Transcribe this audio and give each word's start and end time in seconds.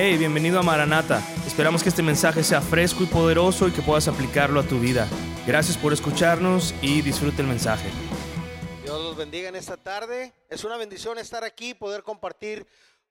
Hey, 0.00 0.16
bienvenido 0.16 0.60
a 0.60 0.62
Maranata. 0.62 1.20
Esperamos 1.44 1.82
que 1.82 1.88
este 1.88 2.04
mensaje 2.04 2.44
sea 2.44 2.60
fresco 2.60 3.02
y 3.02 3.06
poderoso 3.06 3.66
y 3.66 3.72
que 3.72 3.82
puedas 3.82 4.06
aplicarlo 4.06 4.60
a 4.60 4.62
tu 4.62 4.78
vida. 4.78 5.08
Gracias 5.44 5.76
por 5.76 5.92
escucharnos 5.92 6.72
y 6.80 7.02
disfrute 7.02 7.42
el 7.42 7.48
mensaje. 7.48 7.90
Dios 8.84 9.02
los 9.02 9.16
bendiga 9.16 9.48
en 9.48 9.56
esta 9.56 9.76
tarde. 9.76 10.32
Es 10.48 10.62
una 10.62 10.76
bendición 10.76 11.18
estar 11.18 11.42
aquí, 11.42 11.74
poder 11.74 12.04
compartir 12.04 12.64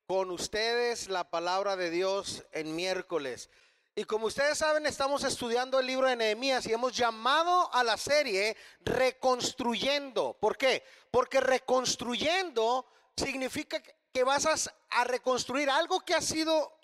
con 0.05 0.31
ustedes 0.31 1.09
la 1.09 1.29
palabra 1.29 1.75
de 1.75 1.89
Dios 1.89 2.45
en 2.53 2.73
miércoles. 2.73 3.49
Y 3.93 4.05
como 4.05 4.27
ustedes 4.27 4.57
saben, 4.57 4.85
estamos 4.85 5.25
estudiando 5.25 5.81
el 5.81 5.87
libro 5.87 6.07
de 6.07 6.15
Nehemías 6.15 6.65
y 6.67 6.71
hemos 6.71 6.95
llamado 6.95 7.69
a 7.73 7.83
la 7.83 7.97
serie 7.97 8.55
Reconstruyendo. 8.85 10.37
¿Por 10.39 10.55
qué? 10.55 10.85
Porque 11.11 11.41
reconstruyendo 11.41 12.85
significa 13.17 13.83
que 14.13 14.23
vas 14.23 14.71
a 14.89 15.03
reconstruir 15.03 15.69
algo 15.69 15.99
que 15.99 16.13
ha 16.13 16.21
sido 16.21 16.76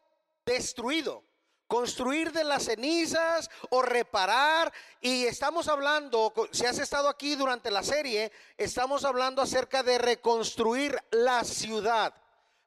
destruido. 0.46 1.24
Construir 1.68 2.32
de 2.32 2.44
las 2.44 2.66
cenizas 2.66 3.50
o 3.70 3.82
reparar. 3.82 4.72
Y 5.02 5.26
estamos 5.26 5.68
hablando, 5.68 6.34
si 6.52 6.66
has 6.66 6.78
estado 6.78 7.10
aquí 7.10 7.36
durante 7.36 7.72
la 7.72 7.84
serie, 7.84 8.32
estamos 8.58 9.06
hablando 9.06 9.42
acerca 9.42 9.82
de 9.82 9.98
reconstruir 9.98 10.98
la 11.12 11.44
ciudad. 11.44 12.14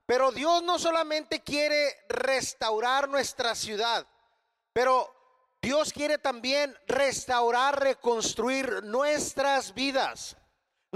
Pero 0.07 0.33
Dios 0.33 0.63
no 0.63 0.79
solamente 0.79 1.43
quiere 1.43 1.95
restaurar 2.09 3.09
nuestra 3.09 3.55
ciudad, 3.55 4.07
pero 4.73 5.13
Dios 5.61 5.93
quiere 5.93 6.19
también 6.19 6.77
restaurar, 6.87 7.81
reconstruir 7.81 8.85
nuestras 8.85 9.75
vidas 9.75 10.37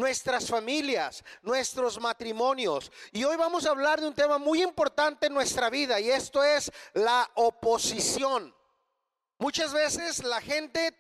nuestras 0.00 0.48
familias, 0.48 1.22
nuestros 1.42 2.00
matrimonios. 2.00 2.90
Y 3.12 3.22
hoy 3.22 3.36
vamos 3.36 3.66
a 3.66 3.70
hablar 3.70 4.00
de 4.00 4.08
un 4.08 4.14
tema 4.14 4.38
muy 4.38 4.62
importante 4.62 5.26
en 5.26 5.34
nuestra 5.34 5.70
vida 5.70 6.00
y 6.00 6.10
esto 6.10 6.42
es 6.42 6.72
la 6.94 7.30
oposición. 7.34 8.54
Muchas 9.38 9.72
veces 9.72 10.24
la 10.24 10.40
gente 10.40 10.96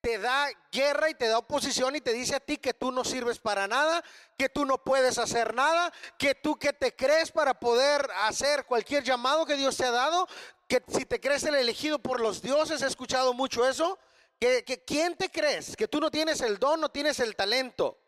te 0.00 0.18
da 0.18 0.48
guerra 0.70 1.10
y 1.10 1.14
te 1.14 1.26
da 1.26 1.38
oposición 1.38 1.96
y 1.96 2.00
te 2.00 2.12
dice 2.12 2.36
a 2.36 2.40
ti 2.40 2.56
que 2.56 2.72
tú 2.72 2.92
no 2.92 3.04
sirves 3.04 3.38
para 3.38 3.66
nada, 3.66 4.04
que 4.36 4.48
tú 4.48 4.64
no 4.64 4.78
puedes 4.78 5.18
hacer 5.18 5.54
nada, 5.54 5.92
que 6.16 6.34
tú 6.34 6.56
que 6.56 6.72
te 6.72 6.94
crees 6.94 7.32
para 7.32 7.54
poder 7.54 8.08
hacer 8.22 8.64
cualquier 8.66 9.02
llamado 9.02 9.44
que 9.44 9.56
Dios 9.56 9.76
te 9.76 9.84
ha 9.84 9.90
dado, 9.90 10.28
que 10.68 10.82
si 10.88 11.04
te 11.04 11.20
crees 11.20 11.42
el 11.44 11.56
elegido 11.56 11.98
por 11.98 12.20
los 12.20 12.40
dioses, 12.40 12.82
he 12.82 12.86
escuchado 12.86 13.34
mucho 13.34 13.66
eso, 13.66 13.98
que, 14.38 14.64
que 14.64 14.84
quién 14.84 15.16
te 15.16 15.30
crees, 15.30 15.76
que 15.76 15.88
tú 15.88 15.98
no 15.98 16.10
tienes 16.10 16.40
el 16.42 16.58
don, 16.58 16.80
no 16.80 16.90
tienes 16.90 17.18
el 17.20 17.34
talento. 17.34 17.98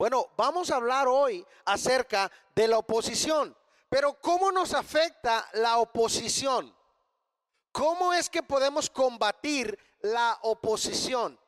Bueno, 0.00 0.30
vamos 0.34 0.70
a 0.70 0.76
hablar 0.76 1.08
hoy 1.08 1.46
acerca 1.66 2.32
de 2.54 2.66
la 2.66 2.78
oposición. 2.78 3.54
Pero 3.90 4.18
¿cómo 4.18 4.50
nos 4.50 4.72
afecta 4.72 5.46
la 5.52 5.76
oposición? 5.76 6.74
¿Cómo 7.70 8.14
es 8.14 8.30
que 8.30 8.42
podemos 8.42 8.88
combatir 8.88 9.78
la 10.00 10.38
oposición? 10.40 11.38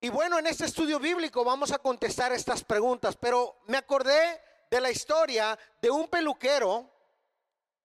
Y 0.00 0.08
bueno, 0.08 0.36
en 0.40 0.48
este 0.48 0.64
estudio 0.64 0.98
bíblico 0.98 1.44
vamos 1.44 1.70
a 1.70 1.78
contestar 1.78 2.32
estas 2.32 2.64
preguntas, 2.64 3.16
pero 3.16 3.58
me 3.68 3.76
acordé 3.76 4.42
de 4.68 4.80
la 4.80 4.90
historia 4.90 5.56
de 5.80 5.90
un 5.92 6.08
peluquero, 6.08 6.90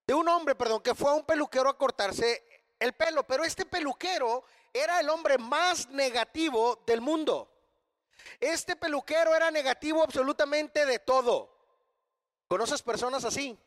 de 0.07 0.15
un 0.15 0.27
hombre, 0.27 0.55
perdón, 0.55 0.81
que 0.81 0.95
fue 0.95 1.11
a 1.11 1.13
un 1.13 1.25
peluquero 1.25 1.69
a 1.69 1.77
cortarse 1.77 2.43
el 2.79 2.93
pelo, 2.93 3.21
pero 3.27 3.43
este 3.43 3.67
peluquero 3.67 4.45
era 4.73 4.99
el 4.99 5.09
hombre 5.09 5.37
más 5.37 5.87
negativo 5.89 6.81
del 6.87 7.01
mundo. 7.01 7.54
Este 8.39 8.75
peluquero 8.75 9.35
era 9.35 9.51
negativo 9.51 10.03
absolutamente 10.03 10.85
de 10.85 10.99
todo. 10.99 11.55
¿Conoces 12.47 12.81
personas 12.81 13.23
así? 13.25 13.57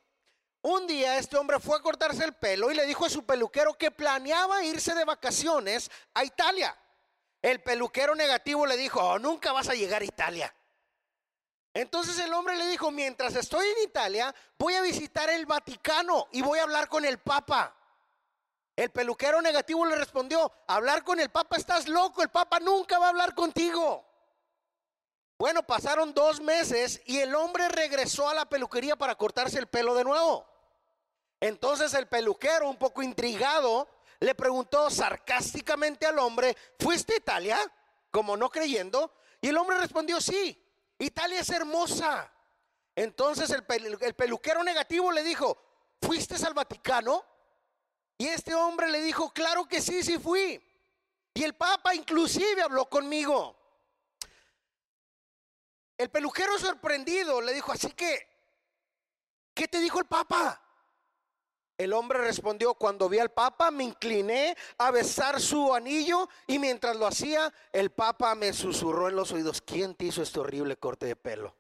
Un 0.63 0.87
día 0.87 1.19
este 1.19 1.37
hombre 1.37 1.61
fue 1.61 1.77
a 1.77 1.83
cortarse 1.83 2.25
el 2.25 2.35
pelo 2.35 2.71
y 2.71 2.75
le 2.75 2.87
dijo 2.87 3.05
a 3.05 3.11
su 3.11 3.25
peluquero 3.25 3.75
que 3.75 3.91
planeaba 3.91 4.65
irse 4.65 4.95
de 4.95 5.05
vacaciones 5.05 5.91
a 6.15 6.25
Italia. 6.25 6.77
El 7.41 7.63
peluquero 7.63 8.15
negativo 8.15 8.67
le 8.67 8.77
dijo, 8.77 9.01
oh, 9.01 9.19
nunca 9.19 9.53
vas 9.53 9.69
a 9.69 9.75
llegar 9.75 10.03
a 10.03 10.07
Italia. 10.07 10.53
Entonces 11.75 12.19
el 12.19 12.33
hombre 12.33 12.57
le 12.57 12.67
dijo, 12.67 12.91
mientras 12.91 13.37
estoy 13.37 13.67
en 13.69 13.89
Italia, 13.89 14.35
voy 14.59 14.75
a 14.75 14.83
visitar 14.83 15.31
el 15.31 15.47
Vaticano 15.47 16.27
y 16.33 16.43
voy 16.43 16.59
a 16.59 16.65
hablar 16.65 16.89
con 16.89 17.05
el 17.05 17.19
Papa. 17.19 17.77
El 18.75 18.91
peluquero 18.91 19.41
negativo 19.41 19.87
le 19.87 19.95
respondió, 19.95 20.53
hablar 20.67 21.05
con 21.05 21.21
el 21.21 21.31
Papa 21.31 21.57
estás 21.57 21.87
loco, 21.87 22.23
el 22.23 22.31
Papa 22.31 22.59
nunca 22.59 22.99
va 22.99 23.07
a 23.07 23.11
hablar 23.11 23.35
contigo. 23.35 24.08
Bueno, 25.39 25.63
pasaron 25.63 26.13
dos 26.13 26.41
meses 26.41 27.01
y 27.07 27.19
el 27.19 27.33
hombre 27.37 27.69
regresó 27.69 28.29
a 28.29 28.35
la 28.35 28.49
peluquería 28.49 28.97
para 28.97 29.15
cortarse 29.15 29.59
el 29.59 29.69
pelo 29.69 29.95
de 29.95 30.03
nuevo. 30.03 30.45
Entonces 31.41 31.95
el 31.95 32.09
peluquero, 32.09 32.69
un 32.69 32.77
poco 32.77 33.03
intrigado, 33.03 33.89
le 34.19 34.35
preguntó 34.35 34.91
sarcásticamente 34.91 36.07
al 36.07 36.19
hombre, 36.19 36.57
¿fuiste 36.81 37.15
a 37.15 37.19
Italia? 37.19 37.59
Como 38.11 38.37
no 38.37 38.51
creyendo. 38.51 39.13
Y 39.41 39.49
el 39.49 39.57
hombre 39.57 39.79
respondió, 39.79 40.21
sí, 40.21 40.61
Italia 40.99 41.39
es 41.39 41.51
hermosa. 41.51 42.33
Entonces 42.97 43.49
el, 43.51 43.65
el 44.01 44.15
peluquero 44.15 44.65
negativo 44.65 45.13
le 45.13 45.23
dijo, 45.23 45.57
¿fuiste 46.03 46.35
al 46.45 46.55
Vaticano? 46.55 47.25
Y 48.17 48.27
este 48.27 48.57
hombre 48.57 48.91
le 48.91 49.01
dijo, 49.01 49.31
claro 49.33 49.69
que 49.69 49.81
sí, 49.81 50.03
sí 50.03 50.19
fui. 50.19 50.61
Y 51.33 51.45
el 51.45 51.55
Papa 51.55 51.95
inclusive 51.95 52.61
habló 52.61 52.89
conmigo. 52.91 53.58
El 55.99 56.11
peluquero 56.11 56.57
sorprendido 56.59 57.41
le 57.41 57.53
dijo, 57.53 57.73
así 57.73 57.91
que, 57.91 58.29
¿qué 59.53 59.67
te 59.67 59.81
dijo 59.81 59.99
el 59.99 60.07
Papa? 60.07 60.63
El 61.77 61.93
hombre 61.93 62.21
respondió, 62.21 62.75
cuando 62.75 63.09
vi 63.09 63.19
al 63.19 63.31
Papa 63.31 63.73
me 63.73 63.83
incliné 63.83 64.57
a 64.79 64.93
besar 64.93 65.41
su 65.41 65.75
anillo 65.75 66.29
y 66.47 66.61
mientras 66.61 66.97
lo 66.97 67.07
hacía, 67.07 67.53
el 67.73 67.91
Papa 67.91 68.37
me 68.37 68.53
susurró 68.53 69.09
en 69.09 69.17
los 69.17 69.33
oídos, 69.33 69.61
¿quién 69.61 69.97
te 69.97 70.07
hizo 70.07 70.23
este 70.23 70.39
horrible 70.39 70.77
corte 70.77 71.07
de 71.07 71.17
pelo? 71.17 71.55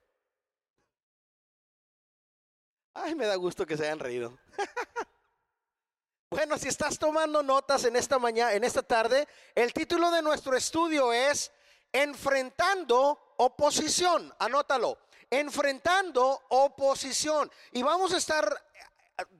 Ay, 2.94 3.16
me 3.16 3.26
da 3.26 3.34
gusto 3.34 3.66
que 3.66 3.76
se 3.76 3.84
hayan 3.84 3.98
reído. 3.98 4.38
bueno, 6.30 6.58
si 6.58 6.68
estás 6.68 6.96
tomando 6.98 7.42
notas 7.42 7.84
en 7.84 7.96
esta 7.96 8.18
mañana, 8.20 8.54
en 8.54 8.62
esta 8.62 8.82
tarde, 8.82 9.26
el 9.54 9.72
título 9.72 10.10
de 10.12 10.22
nuestro 10.22 10.56
estudio 10.56 11.12
es 11.12 11.52
Enfrentando 11.92 13.34
oposición, 13.38 14.34
anótalo, 14.38 14.98
enfrentando 15.30 16.42
oposición. 16.48 17.50
Y 17.72 17.82
vamos 17.82 18.12
a 18.12 18.18
estar 18.18 18.64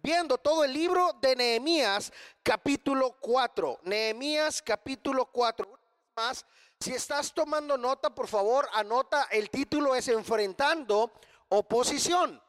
viendo 0.02 0.38
todo 0.38 0.64
el 0.64 0.72
libro 0.72 1.12
de 1.20 1.36
Nehemías 1.36 2.12
capítulo 2.42 3.16
4. 3.20 3.80
Nehemías 3.84 4.62
capítulo 4.62 5.26
4. 5.26 5.78
Más, 6.16 6.44
si 6.80 6.92
estás 6.92 7.32
tomando 7.32 7.76
nota, 7.76 8.14
por 8.14 8.28
favor, 8.28 8.68
anota, 8.72 9.28
el 9.30 9.50
título 9.50 9.94
es 9.94 10.08
Enfrentando 10.08 11.12
oposición. 11.48 12.40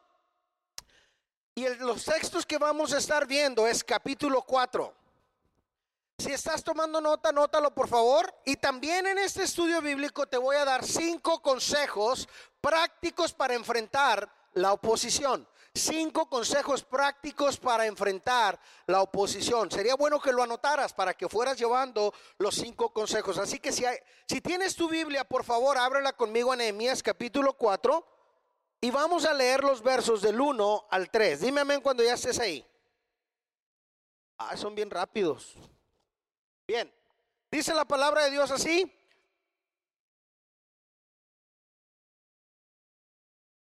Y 1.54 1.68
los 1.76 2.04
textos 2.04 2.46
que 2.46 2.58
vamos 2.58 2.92
a 2.92 2.98
estar 2.98 3.26
viendo 3.26 3.66
es 3.66 3.84
capítulo 3.84 4.42
4. 4.42 4.99
Si 6.20 6.30
estás 6.30 6.62
tomando 6.62 7.00
nota, 7.00 7.32
nótalo 7.32 7.74
por 7.74 7.88
favor. 7.88 8.30
Y 8.44 8.56
también 8.56 9.06
en 9.06 9.16
este 9.16 9.42
estudio 9.44 9.80
bíblico 9.80 10.26
te 10.26 10.36
voy 10.36 10.54
a 10.56 10.66
dar 10.66 10.84
cinco 10.84 11.40
consejos 11.40 12.28
prácticos 12.60 13.32
para 13.32 13.54
enfrentar 13.54 14.30
la 14.52 14.74
oposición. 14.74 15.48
Cinco 15.74 16.28
consejos 16.28 16.84
prácticos 16.84 17.56
para 17.56 17.86
enfrentar 17.86 18.60
la 18.86 19.00
oposición. 19.00 19.70
Sería 19.70 19.94
bueno 19.94 20.20
que 20.20 20.32
lo 20.32 20.42
anotaras 20.42 20.92
para 20.92 21.14
que 21.14 21.26
fueras 21.26 21.56
llevando 21.56 22.12
los 22.36 22.54
cinco 22.54 22.92
consejos. 22.92 23.38
Así 23.38 23.58
que 23.58 23.72
si, 23.72 24.40
tienes 24.42 24.76
tu 24.76 24.90
Biblia, 24.90 25.24
por 25.24 25.42
favor, 25.42 25.78
ábrela 25.78 26.12
conmigo 26.12 26.52
en 26.52 26.58
Nehemías 26.58 27.02
capítulo 27.02 27.54
4 27.54 28.06
y 28.82 28.90
vamos 28.90 29.24
a 29.24 29.32
leer 29.32 29.64
los 29.64 29.82
versos 29.82 30.20
del 30.20 30.38
1 30.38 30.88
al 30.90 31.10
3. 31.10 31.40
Dime 31.40 31.62
amén 31.62 31.80
cuando 31.80 32.02
ya 32.02 32.12
estés 32.12 32.38
ahí. 32.38 32.66
Ah, 34.36 34.54
son 34.54 34.74
bien 34.74 34.90
rápidos. 34.90 35.56
Bien, 36.70 36.88
dice 37.50 37.74
la 37.74 37.84
palabra 37.84 38.26
de 38.26 38.30
Dios 38.30 38.48
así. 38.52 38.96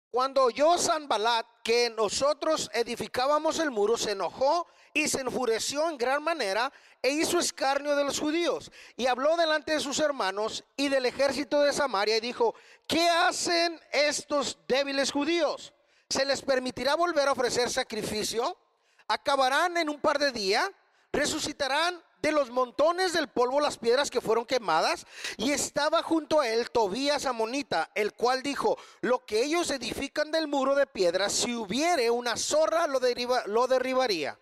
Cuando 0.09 0.45
oyó 0.45 0.77
Sanbalat 0.77 1.45
que 1.61 1.89
nosotros 1.89 2.69
edificábamos 2.73 3.59
el 3.59 3.69
muro, 3.69 3.97
se 3.97 4.11
enojó 4.11 4.65
y 4.93 5.09
se 5.09 5.19
enfureció 5.19 5.89
en 5.89 5.97
gran 5.97 6.23
manera 6.23 6.71
e 7.01 7.09
hizo 7.09 7.37
escarnio 7.37 7.97
de 7.97 8.05
los 8.05 8.17
judíos. 8.17 8.71
Y 8.95 9.07
habló 9.07 9.35
delante 9.35 9.73
de 9.73 9.81
sus 9.81 9.99
hermanos 9.99 10.63
y 10.77 10.87
del 10.87 11.05
ejército 11.05 11.63
de 11.63 11.73
Samaria 11.73 12.15
y 12.15 12.21
dijo, 12.21 12.55
¿qué 12.87 13.09
hacen 13.09 13.77
estos 13.91 14.57
débiles 14.69 15.11
judíos? 15.11 15.73
¿Se 16.09 16.23
les 16.23 16.41
permitirá 16.41 16.95
volver 16.95 17.27
a 17.27 17.33
ofrecer 17.33 17.69
sacrificio? 17.69 18.57
¿Acabarán 19.05 19.75
en 19.75 19.89
un 19.89 19.99
par 19.99 20.17
de 20.17 20.31
días? 20.31 20.71
¿Resucitarán 21.11 22.01
de 22.25 22.31
los 22.31 22.49
montones 22.49 23.13
del 23.13 23.27
polvo 23.27 23.61
las 23.61 23.77
piedras 23.77 24.09
que 24.09 24.19
fueron 24.19 24.47
quemadas, 24.47 25.05
y 25.37 25.51
estaba 25.51 26.01
junto 26.01 26.39
a 26.39 26.47
él 26.47 26.71
Tobías 26.71 27.27
Amonita, 27.27 27.91
el 27.93 28.13
cual 28.13 28.41
dijo, 28.41 28.79
lo 29.01 29.23
que 29.27 29.43
ellos 29.43 29.69
edifican 29.69 30.31
del 30.31 30.47
muro 30.47 30.73
de 30.73 30.87
piedras, 30.87 31.33
si 31.33 31.53
hubiere 31.53 32.09
una 32.09 32.35
zorra 32.35 32.87
lo, 32.87 32.99
lo 33.45 33.67
derribaría. 33.67 34.39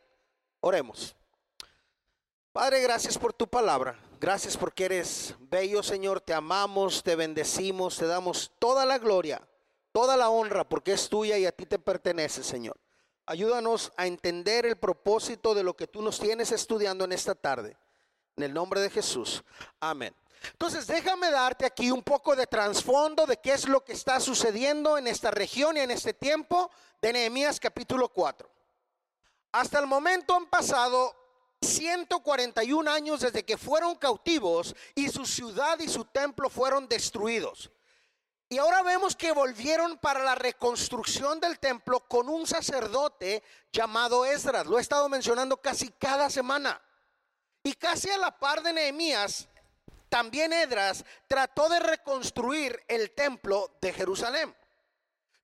Oremos. 0.62 1.14
Padre, 2.54 2.80
gracias 2.80 3.18
por 3.18 3.34
tu 3.34 3.50
palabra. 3.50 4.00
Gracias 4.22 4.56
porque 4.56 4.86
eres 4.86 5.36
bello, 5.40 5.84
Señor. 5.84 6.22
Te 6.22 6.34
amamos, 6.34 7.04
te 7.04 7.18
bendecimos, 7.18 7.98
te 7.98 8.08
damos 8.08 8.54
toda 8.60 8.86
la 8.86 8.98
gloria, 8.98 9.46
toda 9.92 10.16
la 10.16 10.30
honra, 10.30 10.64
porque 10.64 10.94
es 10.94 11.10
tuya 11.10 11.38
y 11.38 11.46
a 11.46 11.52
ti 11.52 11.66
te 11.66 11.80
pertenece, 11.80 12.44
Señor. 12.44 12.78
Ayúdanos 13.26 13.94
a 13.96 14.06
entender 14.06 14.66
el 14.66 14.78
propósito 14.78 15.54
de 15.54 15.64
lo 15.64 15.76
que 15.76 15.88
tú 15.88 16.02
nos 16.02 16.20
tienes 16.20 16.52
estudiando 16.52 17.06
en 17.06 17.14
esta 17.14 17.36
tarde. 17.36 17.78
En 18.36 18.44
el 18.44 18.54
nombre 18.54 18.82
de 18.82 18.90
Jesús. 18.90 19.44
Amén. 19.80 20.14
Entonces, 20.52 20.88
déjame 20.88 21.32
darte 21.32 21.66
aquí 21.66 21.90
un 21.90 22.04
poco 22.04 22.36
de 22.36 22.48
trasfondo 22.48 23.26
de 23.26 23.38
qué 23.38 23.54
es 23.54 23.68
lo 23.68 23.84
que 23.84 23.94
está 23.94 24.20
sucediendo 24.20 24.98
en 24.98 25.08
esta 25.08 25.32
región 25.32 25.78
y 25.78 25.80
en 25.80 25.92
este 25.92 26.14
tiempo 26.14 26.70
de 27.02 27.14
Nehemías 27.14 27.60
capítulo 27.60 28.10
4. 28.10 28.50
Hasta 29.54 29.80
el 29.80 29.88
momento 29.88 30.36
han 30.36 30.48
pasado 30.48 31.16
141 31.62 32.92
años 32.92 33.22
desde 33.22 33.46
que 33.46 33.58
fueron 33.58 33.96
cautivos 33.96 34.76
y 34.96 35.08
su 35.10 35.26
ciudad 35.26 35.80
y 35.80 35.88
su 35.88 36.06
templo 36.06 36.50
fueron 36.50 36.88
destruidos. 36.90 37.72
Y 38.50 38.58
ahora 38.58 38.84
vemos 38.84 39.16
que 39.16 39.32
volvieron 39.32 39.98
para 39.98 40.24
la 40.24 40.36
reconstrucción 40.36 41.40
del 41.40 41.60
templo 41.60 42.02
con 42.08 42.30
un 42.30 42.46
sacerdote 42.46 43.42
llamado 43.72 44.26
Esdras. 44.26 44.68
Lo 44.68 44.78
he 44.78 44.82
estado 44.82 45.10
mencionando 45.10 45.58
casi 45.58 45.90
cada 45.90 46.30
semana. 46.30 46.80
Y 47.64 47.74
casi 47.74 48.10
a 48.10 48.18
la 48.18 48.38
par 48.38 48.62
de 48.62 48.74
Nehemías, 48.74 49.48
también 50.10 50.54
Esdras 50.54 51.04
trató 51.28 51.70
de 51.70 51.80
reconstruir 51.80 52.84
el 52.88 53.12
templo 53.12 53.76
de 53.82 53.94
Jerusalén. 53.94 54.56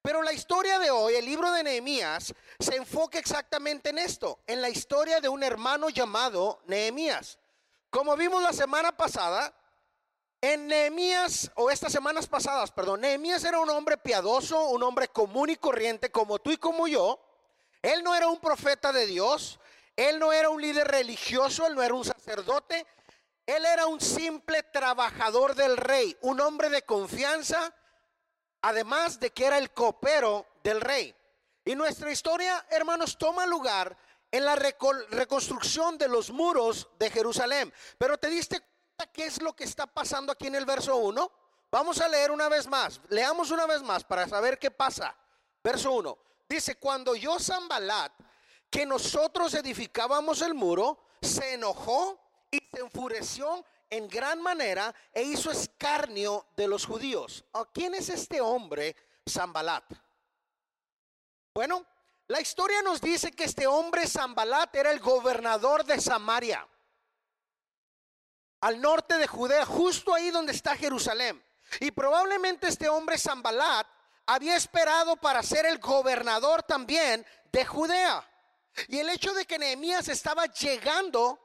Pero 0.01 0.21
la 0.21 0.31
historia 0.31 0.79
de 0.79 0.91
hoy, 0.91 1.15
el 1.15 1.25
libro 1.25 1.51
de 1.51 1.63
Nehemías, 1.63 2.33
se 2.59 2.75
enfoca 2.75 3.17
exactamente 3.17 3.89
en 3.89 3.97
esto, 3.97 4.39
en 4.47 4.61
la 4.61 4.69
historia 4.69 5.19
de 5.19 5.29
un 5.29 5.43
hermano 5.43 5.89
llamado 5.89 6.61
Nehemías. 6.67 7.39
Como 7.89 8.15
vimos 8.15 8.43
la 8.43 8.53
semana 8.53 8.95
pasada, 8.95 9.53
en 10.41 10.67
Nehemías, 10.67 11.51
o 11.55 11.69
estas 11.69 11.91
semanas 11.91 12.27
pasadas, 12.27 12.71
perdón, 12.71 13.01
Nehemías 13.01 13.43
era 13.43 13.59
un 13.59 13.69
hombre 13.69 13.97
piadoso, 13.97 14.69
un 14.69 14.83
hombre 14.83 15.09
común 15.09 15.49
y 15.49 15.55
corriente, 15.55 16.11
como 16.11 16.39
tú 16.39 16.51
y 16.51 16.57
como 16.57 16.87
yo. 16.87 17.19
Él 17.81 18.03
no 18.03 18.15
era 18.15 18.27
un 18.27 18.39
profeta 18.39 18.91
de 18.91 19.05
Dios, 19.05 19.59
él 19.95 20.19
no 20.19 20.31
era 20.31 20.49
un 20.49 20.61
líder 20.61 20.87
religioso, 20.87 21.65
él 21.67 21.75
no 21.75 21.83
era 21.83 21.93
un 21.93 22.05
sacerdote, 22.05 22.85
él 23.45 23.65
era 23.65 23.87
un 23.87 23.99
simple 23.99 24.63
trabajador 24.63 25.55
del 25.55 25.77
rey, 25.77 26.15
un 26.21 26.39
hombre 26.39 26.69
de 26.69 26.83
confianza 26.83 27.73
además 28.61 29.19
de 29.19 29.31
que 29.31 29.45
era 29.45 29.57
el 29.57 29.71
copero 29.71 30.47
del 30.63 30.81
rey. 30.81 31.15
Y 31.65 31.75
nuestra 31.75 32.11
historia, 32.11 32.65
hermanos, 32.69 33.17
toma 33.17 33.45
lugar 33.45 33.95
en 34.31 34.45
la 34.45 34.55
reconstrucción 34.55 35.97
de 35.97 36.07
los 36.07 36.31
muros 36.31 36.89
de 36.97 37.09
Jerusalén. 37.09 37.73
Pero 37.97 38.17
te 38.17 38.29
diste 38.29 38.61
qué 39.07 39.25
es 39.25 39.41
lo 39.41 39.55
que 39.55 39.63
está 39.63 39.87
pasando 39.87 40.31
aquí 40.31 40.47
en 40.47 40.55
el 40.55 40.65
verso 40.65 40.95
1? 40.97 41.31
Vamos 41.71 42.01
a 42.01 42.07
leer 42.07 42.31
una 42.31 42.49
vez 42.49 42.67
más. 42.67 42.99
Leamos 43.09 43.51
una 43.51 43.65
vez 43.65 43.81
más 43.81 44.03
para 44.03 44.27
saber 44.27 44.57
qué 44.57 44.71
pasa. 44.71 45.15
Verso 45.63 45.91
1. 45.91 46.17
Dice, 46.47 46.75
cuando 46.75 47.15
yo 47.15 47.39
Zambalat, 47.39 48.11
que 48.69 48.85
nosotros 48.85 49.53
edificábamos 49.53 50.41
el 50.41 50.53
muro, 50.53 50.99
se 51.21 51.53
enojó 51.53 52.19
y 52.49 52.59
se 52.71 52.79
enfureció 52.79 53.63
en 53.89 54.07
gran 54.07 54.41
manera 54.41 54.93
e 55.13 55.23
hizo 55.23 55.51
escarnio 55.51 56.47
de 56.55 56.67
los 56.67 56.85
judíos. 56.85 57.45
¿Quién 57.73 57.95
es 57.95 58.09
este 58.09 58.41
hombre, 58.41 58.95
Zambalat? 59.27 59.83
Bueno, 61.53 61.85
la 62.27 62.41
historia 62.41 62.81
nos 62.81 63.01
dice 63.01 63.31
que 63.31 63.43
este 63.43 63.67
hombre, 63.67 64.07
Zambalat, 64.07 64.75
era 64.75 64.91
el 64.91 64.99
gobernador 64.99 65.83
de 65.83 65.99
Samaria, 65.99 66.67
al 68.61 68.81
norte 68.81 69.17
de 69.17 69.27
Judea, 69.27 69.65
justo 69.65 70.13
ahí 70.13 70.31
donde 70.31 70.53
está 70.53 70.75
Jerusalén. 70.75 71.43
Y 71.79 71.91
probablemente 71.91 72.67
este 72.67 72.89
hombre, 72.89 73.17
Zambalat, 73.17 73.87
había 74.25 74.55
esperado 74.55 75.15
para 75.15 75.41
ser 75.43 75.65
el 75.65 75.79
gobernador 75.79 76.63
también 76.63 77.25
de 77.51 77.65
Judea. 77.65 78.27
Y 78.87 78.99
el 78.99 79.09
hecho 79.09 79.33
de 79.33 79.45
que 79.45 79.59
Nehemías 79.59 80.07
estaba 80.07 80.45
llegando 80.45 81.39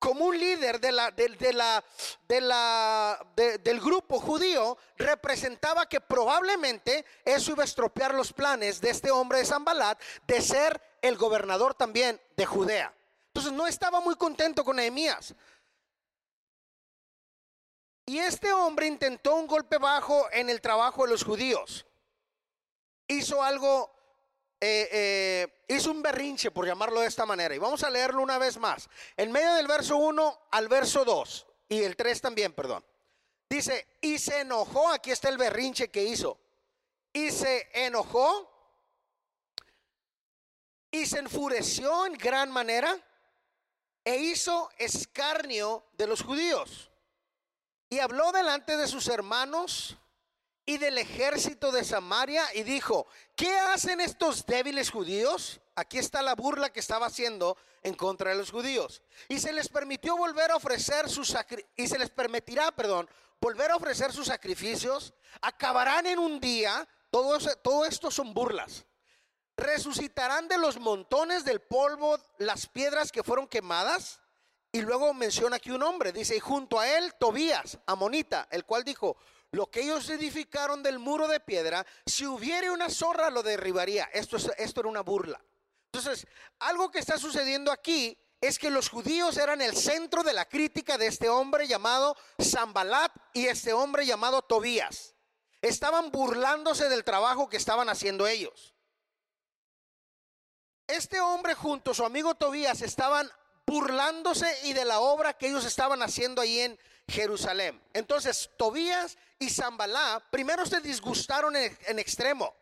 como 0.00 0.24
un 0.24 0.38
líder 0.38 0.80
de 0.80 0.92
la, 0.92 1.10
de, 1.10 1.52
la, 1.52 1.84
de 2.26 2.40
la, 2.40 3.26
del 3.36 3.80
grupo 3.80 4.18
judío, 4.18 4.78
representaba 4.96 5.86
que 5.86 6.00
probablemente 6.00 7.04
eso 7.22 7.52
iba 7.52 7.62
a 7.62 7.66
estropear 7.66 8.14
los 8.14 8.32
planes 8.32 8.80
de 8.80 8.90
este 8.90 9.10
hombre 9.10 9.38
de 9.38 9.44
Zambalat 9.44 10.00
de 10.26 10.40
ser 10.40 10.80
el 11.02 11.16
gobernador 11.18 11.74
también 11.74 12.18
de 12.34 12.46
Judea. 12.46 12.94
Entonces 13.26 13.52
no 13.52 13.66
estaba 13.66 14.00
muy 14.00 14.16
contento 14.16 14.64
con 14.64 14.76
Nehemías. 14.76 15.34
Y 18.10 18.18
este 18.18 18.52
hombre 18.52 18.88
intentó 18.88 19.36
un 19.36 19.46
golpe 19.46 19.78
bajo 19.78 20.26
en 20.32 20.50
el 20.50 20.60
trabajo 20.60 21.04
de 21.04 21.10
los 21.10 21.22
judíos. 21.22 21.86
Hizo 23.06 23.40
algo 23.40 23.88
eh, 24.60 24.88
eh, 24.90 25.64
hizo 25.68 25.92
un 25.92 26.02
berrinche, 26.02 26.50
por 26.50 26.66
llamarlo 26.66 27.02
de 27.02 27.06
esta 27.06 27.24
manera. 27.24 27.54
Y 27.54 27.58
vamos 27.58 27.84
a 27.84 27.88
leerlo 27.88 28.20
una 28.20 28.36
vez 28.36 28.58
más. 28.58 28.88
En 29.16 29.30
medio 29.30 29.54
del 29.54 29.68
verso 29.68 29.96
1 29.96 30.40
al 30.50 30.66
verso 30.66 31.04
2 31.04 31.46
y 31.68 31.84
el 31.84 31.94
3 31.94 32.20
también, 32.20 32.52
perdón. 32.52 32.84
Dice, 33.48 33.86
y 34.00 34.18
se 34.18 34.40
enojó, 34.40 34.88
aquí 34.88 35.12
está 35.12 35.28
el 35.28 35.38
berrinche 35.38 35.88
que 35.88 36.02
hizo. 36.02 36.36
Y 37.12 37.30
se 37.30 37.68
enojó 37.72 38.50
y 40.90 41.06
se 41.06 41.20
enfureció 41.20 42.06
en 42.06 42.14
gran 42.14 42.50
manera 42.50 43.00
e 44.02 44.16
hizo 44.16 44.68
escarnio 44.78 45.84
de 45.92 46.08
los 46.08 46.22
judíos. 46.22 46.89
Y 47.90 47.98
habló 47.98 48.30
delante 48.32 48.76
de 48.76 48.86
sus 48.86 49.08
hermanos 49.08 49.98
y 50.64 50.78
del 50.78 50.96
ejército 50.98 51.72
de 51.72 51.82
Samaria 51.84 52.44
y 52.54 52.62
dijo, 52.62 53.08
¿qué 53.34 53.58
hacen 53.58 54.00
estos 54.00 54.46
débiles 54.46 54.90
judíos? 54.90 55.60
Aquí 55.74 55.98
está 55.98 56.22
la 56.22 56.36
burla 56.36 56.72
que 56.72 56.78
estaba 56.78 57.06
haciendo 57.06 57.56
en 57.82 57.94
contra 57.94 58.30
de 58.30 58.36
los 58.36 58.52
judíos. 58.52 59.02
Y 59.28 59.40
se 59.40 59.52
les 59.52 59.68
permitió 59.68 60.16
volver 60.16 60.52
a 60.52 60.56
ofrecer 60.56 61.08
sus 61.08 61.36
y 61.74 61.88
se 61.88 61.98
les 61.98 62.10
permitirá, 62.10 62.70
perdón, 62.70 63.10
volver 63.40 63.72
a 63.72 63.76
ofrecer 63.76 64.12
sus 64.12 64.28
sacrificios. 64.28 65.12
Acabarán 65.40 66.06
en 66.06 66.20
un 66.20 66.38
día, 66.38 66.86
todo, 67.10 67.38
todo 67.56 67.84
esto 67.84 68.12
son 68.12 68.32
burlas. 68.32 68.84
Resucitarán 69.56 70.46
de 70.46 70.58
los 70.58 70.78
montones 70.78 71.44
del 71.44 71.60
polvo 71.60 72.18
las 72.38 72.68
piedras 72.68 73.10
que 73.10 73.24
fueron 73.24 73.48
quemadas. 73.48 74.20
Y 74.72 74.82
luego 74.82 75.12
menciona 75.14 75.56
aquí 75.56 75.70
un 75.70 75.82
hombre, 75.82 76.12
dice, 76.12 76.36
y 76.36 76.40
junto 76.40 76.78
a 76.78 76.88
él 76.88 77.14
Tobías, 77.18 77.78
amonita, 77.86 78.46
el 78.50 78.64
cual 78.64 78.84
dijo, 78.84 79.16
lo 79.50 79.68
que 79.68 79.80
ellos 79.80 80.08
edificaron 80.10 80.82
del 80.82 81.00
muro 81.00 81.26
de 81.26 81.40
piedra, 81.40 81.84
si 82.06 82.24
hubiere 82.24 82.70
una 82.70 82.88
zorra 82.88 83.30
lo 83.30 83.42
derribaría. 83.42 84.04
Esto, 84.12 84.36
esto 84.36 84.80
era 84.80 84.88
una 84.88 85.00
burla. 85.00 85.42
Entonces, 85.92 86.26
algo 86.60 86.90
que 86.90 87.00
está 87.00 87.18
sucediendo 87.18 87.72
aquí 87.72 88.16
es 88.40 88.58
que 88.58 88.70
los 88.70 88.88
judíos 88.88 89.36
eran 89.36 89.60
el 89.60 89.76
centro 89.76 90.22
de 90.22 90.32
la 90.32 90.48
crítica 90.48 90.96
de 90.96 91.08
este 91.08 91.28
hombre 91.28 91.66
llamado 91.66 92.16
Zambalat 92.40 93.12
y 93.34 93.46
este 93.46 93.72
hombre 93.72 94.06
llamado 94.06 94.42
Tobías. 94.42 95.16
Estaban 95.60 96.10
burlándose 96.12 96.88
del 96.88 97.04
trabajo 97.04 97.48
que 97.48 97.56
estaban 97.56 97.88
haciendo 97.88 98.28
ellos. 98.28 98.74
Este 100.86 101.20
hombre 101.20 101.54
junto 101.54 101.90
a 101.90 101.94
su 101.94 102.04
amigo 102.04 102.34
Tobías 102.34 102.82
estaban 102.82 103.30
burlándose 103.70 104.52
y 104.64 104.72
de 104.72 104.84
la 104.84 104.98
obra 104.98 105.32
que 105.32 105.46
ellos 105.46 105.64
estaban 105.64 106.02
haciendo 106.02 106.42
ahí 106.42 106.58
en 106.58 106.78
Jerusalén. 107.06 107.80
Entonces, 107.92 108.50
Tobías 108.56 109.16
y 109.38 109.48
Zambalá 109.48 110.20
primero 110.28 110.66
se 110.66 110.80
disgustaron 110.80 111.54
en, 111.54 111.98
extremo. 112.00 112.52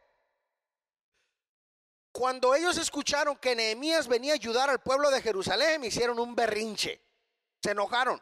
Cuando 2.12 2.54
ellos 2.54 2.76
escucharon 2.76 3.36
que 3.36 3.56
Nehemías 3.56 4.06
venía 4.06 4.32
a 4.32 4.34
ayudar 4.34 4.68
al 4.68 4.80
pueblo 4.80 5.10
de 5.10 5.22
Jerusalén, 5.22 5.82
hicieron 5.82 6.18
un 6.18 6.34
berrinche. 6.34 7.00
Se 7.62 7.70
enojaron. 7.70 8.20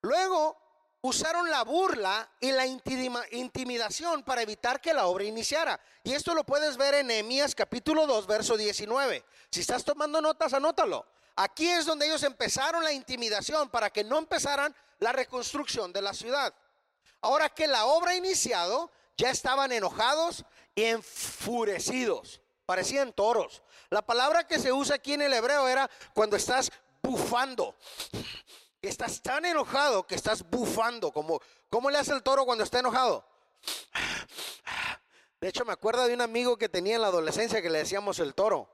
Luego 0.00 0.56
usaron 1.02 1.48
la 1.50 1.62
burla 1.62 2.28
y 2.40 2.50
la 2.50 2.66
intimidación 2.66 4.24
para 4.24 4.42
evitar 4.42 4.80
que 4.80 4.92
la 4.92 5.06
obra 5.06 5.22
iniciara. 5.22 5.78
Y 6.02 6.14
esto 6.14 6.34
lo 6.34 6.42
puedes 6.42 6.76
ver 6.76 6.94
en 6.94 7.06
Nehemías 7.06 7.54
capítulo 7.54 8.08
2, 8.08 8.26
verso 8.26 8.56
19. 8.56 9.24
Si 9.52 9.60
estás 9.60 9.84
tomando 9.84 10.20
notas, 10.20 10.52
anótalo. 10.52 11.11
Aquí 11.36 11.68
es 11.68 11.86
donde 11.86 12.06
ellos 12.06 12.22
empezaron 12.22 12.84
la 12.84 12.92
intimidación 12.92 13.70
para 13.70 13.90
que 13.90 14.04
no 14.04 14.18
empezaran 14.18 14.74
la 14.98 15.12
reconstrucción 15.12 15.92
de 15.92 16.02
la 16.02 16.12
ciudad. 16.12 16.54
Ahora 17.20 17.48
que 17.48 17.66
la 17.66 17.86
obra 17.86 18.12
ha 18.12 18.16
iniciado, 18.16 18.90
ya 19.16 19.30
estaban 19.30 19.72
enojados 19.72 20.44
y 20.74 20.84
enfurecidos. 20.84 22.40
Parecían 22.66 23.12
toros. 23.12 23.62
La 23.90 24.02
palabra 24.02 24.46
que 24.46 24.58
se 24.58 24.72
usa 24.72 24.96
aquí 24.96 25.14
en 25.14 25.22
el 25.22 25.32
hebreo 25.32 25.68
era 25.68 25.90
cuando 26.14 26.36
estás 26.36 26.70
bufando. 27.02 27.76
Estás 28.80 29.22
tan 29.22 29.44
enojado 29.44 30.06
que 30.06 30.14
estás 30.14 30.48
bufando. 30.48 31.12
Como, 31.12 31.40
¿Cómo 31.70 31.90
le 31.90 31.98
hace 31.98 32.12
el 32.12 32.22
toro 32.22 32.44
cuando 32.44 32.64
está 32.64 32.80
enojado? 32.80 33.24
De 35.40 35.48
hecho, 35.48 35.64
me 35.64 35.72
acuerdo 35.72 36.06
de 36.06 36.14
un 36.14 36.20
amigo 36.20 36.56
que 36.56 36.68
tenía 36.68 36.96
en 36.96 37.02
la 37.02 37.08
adolescencia 37.08 37.62
que 37.62 37.70
le 37.70 37.78
decíamos 37.78 38.18
el 38.18 38.34
toro. 38.34 38.68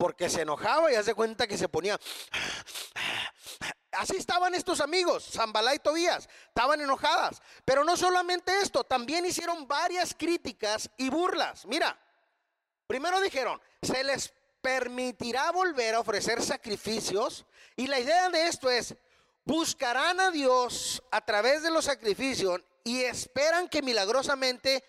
Porque 0.00 0.30
se 0.30 0.40
enojaba 0.40 0.90
y 0.90 0.94
hace 0.94 1.12
cuenta 1.12 1.46
que 1.46 1.58
se 1.58 1.68
ponía. 1.68 2.00
Así 3.92 4.16
estaban 4.16 4.54
estos 4.54 4.80
amigos, 4.80 5.28
Zambalá 5.30 5.74
y 5.74 5.78
Tobías, 5.78 6.26
estaban 6.48 6.80
enojadas. 6.80 7.42
Pero 7.66 7.84
no 7.84 7.98
solamente 7.98 8.62
esto, 8.62 8.82
también 8.82 9.26
hicieron 9.26 9.68
varias 9.68 10.14
críticas 10.14 10.88
y 10.96 11.10
burlas. 11.10 11.66
Mira, 11.66 12.00
primero 12.86 13.20
dijeron, 13.20 13.60
se 13.82 14.02
les 14.02 14.32
permitirá 14.62 15.50
volver 15.52 15.96
a 15.96 16.00
ofrecer 16.00 16.40
sacrificios. 16.40 17.44
Y 17.76 17.86
la 17.86 18.00
idea 18.00 18.30
de 18.30 18.46
esto 18.46 18.70
es, 18.70 18.94
buscarán 19.44 20.18
a 20.18 20.30
Dios 20.30 21.02
a 21.10 21.20
través 21.20 21.62
de 21.62 21.70
los 21.70 21.84
sacrificios 21.84 22.62
y 22.84 23.02
esperan 23.02 23.68
que 23.68 23.82
milagrosamente 23.82 24.82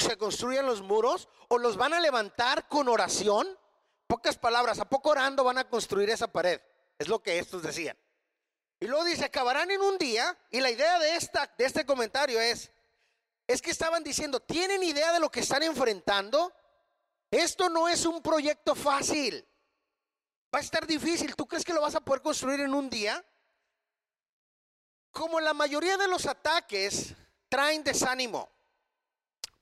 se 0.00 0.18
construyan 0.18 0.66
los 0.66 0.82
muros 0.82 1.28
o 1.46 1.58
los 1.58 1.76
van 1.76 1.94
a 1.94 2.00
levantar 2.00 2.66
con 2.66 2.88
oración. 2.88 3.56
Pocas 4.08 4.38
palabras, 4.38 4.80
¿a 4.80 4.88
poco 4.88 5.10
orando 5.10 5.44
van 5.44 5.58
a 5.58 5.68
construir 5.68 6.08
esa 6.08 6.26
pared? 6.26 6.60
Es 6.98 7.08
lo 7.08 7.22
que 7.22 7.38
estos 7.38 7.62
decían. 7.62 7.96
Y 8.80 8.86
luego 8.86 9.04
dice, 9.04 9.26
acabarán 9.26 9.70
en 9.70 9.82
un 9.82 9.98
día. 9.98 10.36
Y 10.50 10.60
la 10.60 10.70
idea 10.70 10.98
de, 10.98 11.14
esta, 11.14 11.52
de 11.58 11.66
este 11.66 11.84
comentario 11.84 12.40
es, 12.40 12.70
es 13.46 13.60
que 13.60 13.70
estaban 13.70 14.02
diciendo, 14.02 14.40
¿tienen 14.40 14.82
idea 14.82 15.12
de 15.12 15.20
lo 15.20 15.30
que 15.30 15.40
están 15.40 15.62
enfrentando? 15.62 16.54
Esto 17.30 17.68
no 17.68 17.86
es 17.86 18.06
un 18.06 18.22
proyecto 18.22 18.74
fácil. 18.74 19.46
Va 20.54 20.60
a 20.60 20.62
estar 20.62 20.86
difícil. 20.86 21.36
¿Tú 21.36 21.46
crees 21.46 21.64
que 21.64 21.74
lo 21.74 21.82
vas 21.82 21.94
a 21.94 22.00
poder 22.00 22.22
construir 22.22 22.60
en 22.60 22.72
un 22.72 22.88
día? 22.88 23.22
Como 25.10 25.38
la 25.38 25.52
mayoría 25.52 25.98
de 25.98 26.08
los 26.08 26.24
ataques 26.24 27.14
traen 27.50 27.84
desánimo. 27.84 28.48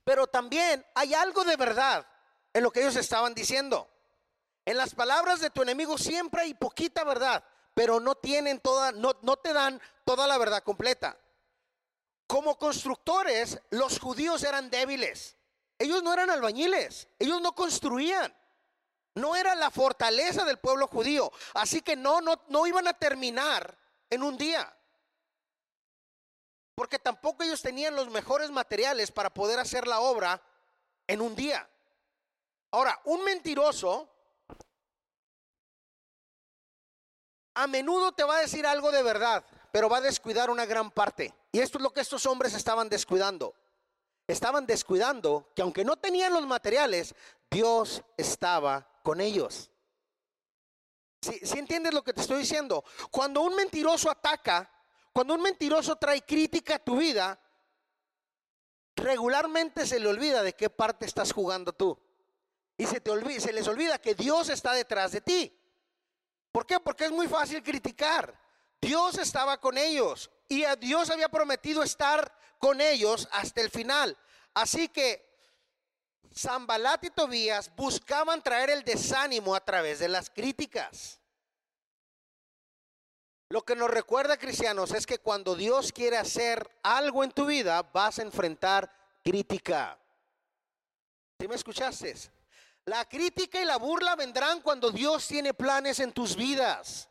Pero 0.05 0.25
también 0.27 0.85
hay 0.95 1.13
algo 1.13 1.43
de 1.43 1.57
verdad 1.57 2.07
en 2.53 2.63
lo 2.63 2.71
que 2.71 2.79
ellos 2.79 2.95
estaban 2.95 3.33
diciendo. 3.33 3.89
En 4.67 4.75
las 4.75 4.93
palabras 4.93 5.39
de 5.39 5.49
tu 5.49 5.61
enemigo 5.61 5.97
siempre 5.97 6.41
hay 6.41 6.53
poquita 6.53 7.05
verdad, 7.05 7.41
pero 7.73 8.01
no 8.01 8.15
tienen 8.15 8.59
toda, 8.59 8.91
no, 8.91 9.17
no 9.21 9.37
te 9.37 9.53
dan 9.53 9.81
toda 10.03 10.27
la 10.27 10.37
verdad 10.37 10.61
completa. 10.61 11.17
Como 12.27 12.57
constructores, 12.57 13.61
los 13.69 13.97
judíos 13.97 14.43
eran 14.43 14.69
débiles. 14.69 15.37
Ellos 15.79 16.03
no 16.03 16.11
eran 16.11 16.29
albañiles, 16.29 17.07
ellos 17.17 17.39
no 17.39 17.55
construían. 17.55 18.35
No 19.15 19.37
era 19.37 19.55
la 19.55 19.71
fortaleza 19.71 20.43
del 20.43 20.57
pueblo 20.57 20.87
judío, 20.87 21.31
así 21.53 21.81
que 21.81 21.95
no, 21.95 22.19
no, 22.19 22.43
no 22.49 22.67
iban 22.67 22.89
a 22.89 22.93
terminar 22.93 23.77
en 24.09 24.21
un 24.21 24.37
día. 24.37 24.75
Porque 26.75 26.99
tampoco 26.99 27.43
ellos 27.43 27.61
tenían 27.61 27.95
los 27.95 28.09
mejores 28.09 28.51
materiales 28.51 29.11
para 29.11 29.33
poder 29.33 29.59
hacer 29.59 29.87
la 29.87 30.01
obra 30.01 30.41
en 31.07 31.21
un 31.21 31.37
día. 31.37 31.69
Ahora, 32.71 32.99
un 33.05 33.23
mentiroso 33.23 34.16
a 37.57 37.65
menudo 37.65 38.11
te 38.11 38.23
va 38.23 38.37
a 38.37 38.41
decir 38.41 38.67
algo 38.67 38.91
de 38.91 39.01
verdad, 39.01 39.43
pero 39.71 39.89
va 39.89 39.97
a 39.97 40.01
descuidar 40.01 40.51
una 40.51 40.67
gran 40.67 40.91
parte. 40.91 41.33
Y 41.51 41.59
esto 41.59 41.79
es 41.79 41.81
lo 41.81 41.91
que 41.91 42.01
estos 42.01 42.27
hombres 42.27 42.53
estaban 42.53 42.87
descuidando. 42.87 43.55
Estaban 44.27 44.67
descuidando 44.67 45.51
que 45.55 45.63
aunque 45.63 45.83
no 45.83 45.97
tenían 45.97 46.33
los 46.33 46.45
materiales, 46.45 47.15
Dios 47.49 48.03
estaba 48.15 48.87
con 49.01 49.19
ellos. 49.19 49.71
Si 51.19 51.57
entiendes 51.57 51.95
lo 51.95 52.03
que 52.03 52.13
te 52.13 52.21
estoy 52.21 52.37
diciendo? 52.37 52.83
Cuando 53.09 53.41
un 53.41 53.55
mentiroso 53.55 54.11
ataca, 54.11 54.71
cuando 55.11 55.33
un 55.33 55.41
mentiroso 55.41 55.95
trae 55.95 56.21
crítica 56.21 56.75
a 56.75 56.79
tu 56.79 56.97
vida, 56.97 57.39
regularmente 58.95 59.87
se 59.87 59.99
le 59.99 60.07
olvida 60.07 60.43
de 60.43 60.53
qué 60.53 60.69
parte 60.69 61.07
estás 61.07 61.33
jugando 61.33 61.73
tú. 61.73 61.99
Y 62.77 62.85
se, 62.85 63.01
te 63.01 63.09
olvida, 63.09 63.39
se 63.39 63.51
les 63.51 63.67
olvida 63.67 63.97
que 63.97 64.13
Dios 64.13 64.49
está 64.49 64.73
detrás 64.73 65.11
de 65.11 65.21
ti. 65.21 65.56
¿Por 66.57 66.65
qué? 66.65 66.79
Porque 66.79 67.05
es 67.05 67.11
muy 67.11 67.27
fácil 67.27 67.61
criticar. 67.61 68.33
Dios 68.81 69.19
estaba 69.19 69.61
con 69.61 69.77
ellos 69.77 70.27
y 70.49 70.63
a 70.63 70.75
Dios 70.75 71.07
había 71.11 71.29
prometido 71.29 71.83
estar 71.83 72.33
con 72.57 72.81
ellos 72.81 73.29
hasta 73.31 73.61
el 73.61 73.69
final. 73.69 74.17
Así 74.55 74.89
que 74.89 75.23
Zambalat 76.35 77.03
y 77.03 77.09
Tobías 77.11 77.69
buscaban 77.75 78.41
traer 78.41 78.71
el 78.71 78.83
desánimo 78.83 79.53
a 79.53 79.63
través 79.63 79.99
de 79.99 80.07
las 80.07 80.31
críticas. 80.31 81.19
Lo 83.49 83.63
que 83.63 83.75
nos 83.75 83.91
recuerda, 83.91 84.35
cristianos, 84.35 84.95
es 84.95 85.05
que 85.05 85.19
cuando 85.19 85.53
Dios 85.53 85.91
quiere 85.91 86.17
hacer 86.17 86.67
algo 86.81 87.23
en 87.23 87.33
tu 87.33 87.45
vida, 87.45 87.83
vas 87.83 88.17
a 88.17 88.23
enfrentar 88.23 88.91
crítica. 89.23 89.95
¿Sí 91.39 91.47
me 91.47 91.53
escuchaste? 91.53 92.15
La 92.87 93.03
crítica 93.03 93.61
y 93.61 93.65
la 93.65 93.75
burla 93.75 94.15
vendrán 94.15 94.61
cuando 94.61 94.91
Dios 94.91 95.27
tiene 95.27 95.53
planes 95.53 95.99
en 95.99 96.13
tus 96.13 96.37
vidas. 96.37 97.09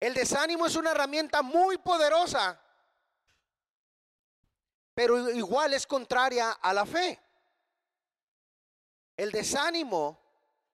El 0.00 0.14
desánimo 0.14 0.66
es 0.66 0.74
una 0.74 0.90
herramienta 0.90 1.42
muy 1.42 1.78
poderosa, 1.78 2.60
pero 4.94 5.30
igual 5.30 5.74
es 5.74 5.86
contraria 5.86 6.50
a 6.50 6.74
la 6.74 6.84
fe. 6.84 7.20
El 9.16 9.30
desánimo, 9.30 10.20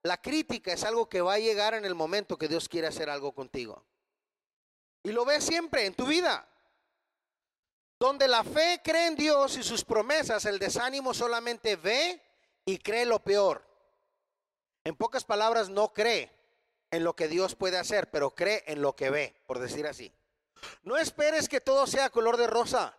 la 0.02 0.16
crítica 0.16 0.72
es 0.72 0.82
algo 0.84 1.06
que 1.06 1.20
va 1.20 1.34
a 1.34 1.38
llegar 1.38 1.74
en 1.74 1.84
el 1.84 1.94
momento 1.94 2.38
que 2.38 2.48
Dios 2.48 2.70
quiere 2.70 2.86
hacer 2.86 3.10
algo 3.10 3.32
contigo. 3.32 3.84
Y 5.02 5.12
lo 5.12 5.26
ves 5.26 5.44
siempre 5.44 5.84
en 5.84 5.92
tu 5.92 6.06
vida. 6.06 6.48
Donde 8.00 8.26
la 8.26 8.42
fe 8.44 8.80
cree 8.82 9.08
en 9.08 9.14
Dios 9.14 9.58
y 9.58 9.62
sus 9.62 9.84
promesas, 9.84 10.46
el 10.46 10.58
desánimo 10.58 11.12
solamente 11.12 11.76
ve 11.76 12.27
y 12.68 12.76
cree 12.76 13.06
lo 13.06 13.20
peor. 13.20 13.66
En 14.84 14.94
pocas 14.94 15.24
palabras, 15.24 15.70
no 15.70 15.94
cree 15.94 16.30
en 16.90 17.02
lo 17.02 17.16
que 17.16 17.26
Dios 17.26 17.54
puede 17.54 17.78
hacer, 17.78 18.10
pero 18.10 18.34
cree 18.34 18.62
en 18.66 18.82
lo 18.82 18.94
que 18.94 19.08
ve, 19.08 19.40
por 19.46 19.58
decir 19.58 19.86
así. 19.86 20.12
No 20.82 20.98
esperes 20.98 21.48
que 21.48 21.62
todo 21.62 21.86
sea 21.86 22.10
color 22.10 22.36
de 22.36 22.46
rosa, 22.46 22.94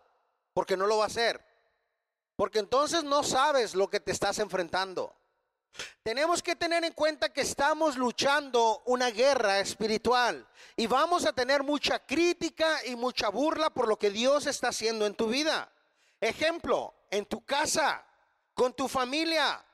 porque 0.54 0.76
no 0.76 0.88
lo 0.88 0.98
va 0.98 1.06
a 1.06 1.10
ser. 1.10 1.40
Porque 2.34 2.58
entonces 2.58 3.04
no 3.04 3.22
sabes 3.22 3.76
lo 3.76 3.88
que 3.88 4.00
te 4.00 4.10
estás 4.10 4.40
enfrentando. 4.40 5.14
Tenemos 6.02 6.42
que 6.42 6.56
tener 6.56 6.82
en 6.82 6.92
cuenta 6.92 7.32
que 7.32 7.42
estamos 7.42 7.96
luchando 7.96 8.82
una 8.86 9.12
guerra 9.12 9.60
espiritual 9.60 10.48
y 10.74 10.88
vamos 10.88 11.26
a 11.26 11.32
tener 11.32 11.62
mucha 11.62 12.04
crítica 12.04 12.84
y 12.86 12.96
mucha 12.96 13.28
burla 13.28 13.70
por 13.70 13.86
lo 13.86 13.96
que 13.96 14.10
Dios 14.10 14.48
está 14.48 14.70
haciendo 14.70 15.06
en 15.06 15.14
tu 15.14 15.28
vida. 15.28 15.70
Ejemplo, 16.20 16.92
en 17.08 17.24
tu 17.24 17.44
casa, 17.44 18.04
con 18.60 18.74
tu 18.74 18.88
familia. 18.88 19.64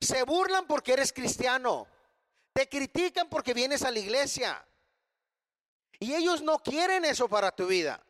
Se 0.00 0.24
burlan 0.24 0.66
porque 0.66 0.94
eres 0.94 1.12
cristiano. 1.12 1.86
Te 2.52 2.68
critican 2.68 3.28
porque 3.28 3.54
vienes 3.54 3.84
a 3.84 3.90
la 3.92 4.00
iglesia. 4.00 4.66
Y 6.00 6.12
ellos 6.12 6.42
no 6.42 6.58
quieren 6.58 7.04
eso 7.04 7.28
para 7.28 7.52
tu 7.52 7.68
vida. 7.68 8.02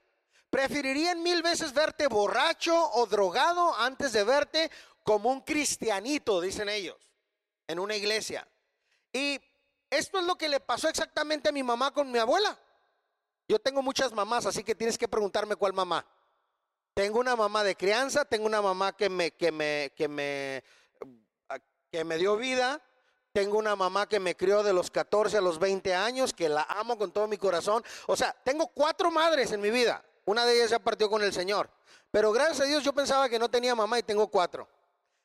Preferirían 0.49 1.23
mil 1.23 1.43
veces 1.43 1.75
verte 1.75 2.07
borracho 2.07 2.75
o 2.93 3.05
drogado 3.05 3.79
antes 3.79 4.15
de 4.15 4.25
verte 4.25 4.71
como 5.03 5.29
un 5.29 5.43
cristianito, 5.43 6.41
dicen 6.41 6.71
ellos, 6.71 6.97
en 7.67 7.79
una 7.79 7.95
iglesia. 7.95 8.49
Y 9.13 9.39
esto 9.91 10.19
es 10.19 10.25
lo 10.25 10.37
que 10.37 10.49
le 10.49 10.61
pasó 10.61 10.89
exactamente 10.89 11.51
a 11.51 11.53
mi 11.53 11.63
mamá 11.63 11.93
con 11.93 12.11
mi 12.11 12.19
abuela. 12.19 12.59
Yo 13.49 13.59
tengo 13.59 13.83
muchas 13.83 14.15
mamás, 14.15 14.47
así 14.47 14.65
que 14.65 14.75
tienes 14.75 14.97
que 14.97 15.09
preguntarme 15.09 15.57
cuál 15.57 15.75
mamá. 15.75 16.07
Tengo 16.95 17.21
una 17.21 17.37
mamá 17.37 17.65
de 17.65 17.75
crianza, 17.75 18.25
tengo 18.25 18.45
una 18.45 18.61
mamá 18.61 18.95
que 18.95 19.09
me, 19.09 19.31
que 19.31 19.51
me, 19.51 19.93
que 19.97 20.09
me, 20.09 20.63
que 21.91 22.05
me 22.05 22.19
dio 22.19 22.37
vida, 22.37 22.83
tengo 23.33 23.57
una 23.57 23.75
mamá 23.75 24.07
que 24.07 24.21
me 24.21 24.37
crió 24.37 24.63
de 24.63 24.75
los 24.75 24.91
14 24.91 25.39
a 25.39 25.41
los 25.41 25.59
20 25.59 25.95
años, 25.95 26.35
que 26.35 26.51
la 26.51 26.65
amo 26.69 26.99
con 26.99 27.11
todo 27.11 27.27
mi 27.27 27.39
corazón. 27.39 27.83
O 28.07 28.15
sea, 28.15 28.37
tengo 28.45 28.67
cuatro 28.67 29.11
madres 29.11 29.53
en 29.53 29.61
mi 29.63 29.71
vida. 29.71 30.05
Una 30.27 30.45
de 30.45 30.55
ellas 30.55 30.71
ya 30.71 30.79
partió 30.79 31.09
con 31.09 31.23
el 31.23 31.33
Señor. 31.33 31.71
Pero 32.11 32.31
gracias 32.31 32.61
a 32.61 32.65
Dios 32.65 32.85
yo 32.85 32.93
pensaba 32.93 33.29
que 33.31 33.39
no 33.39 33.51
tenía 33.51 33.75
mamá 33.75 33.99
y 33.99 34.03
tengo 34.03 34.29
cuatro. 34.29 34.69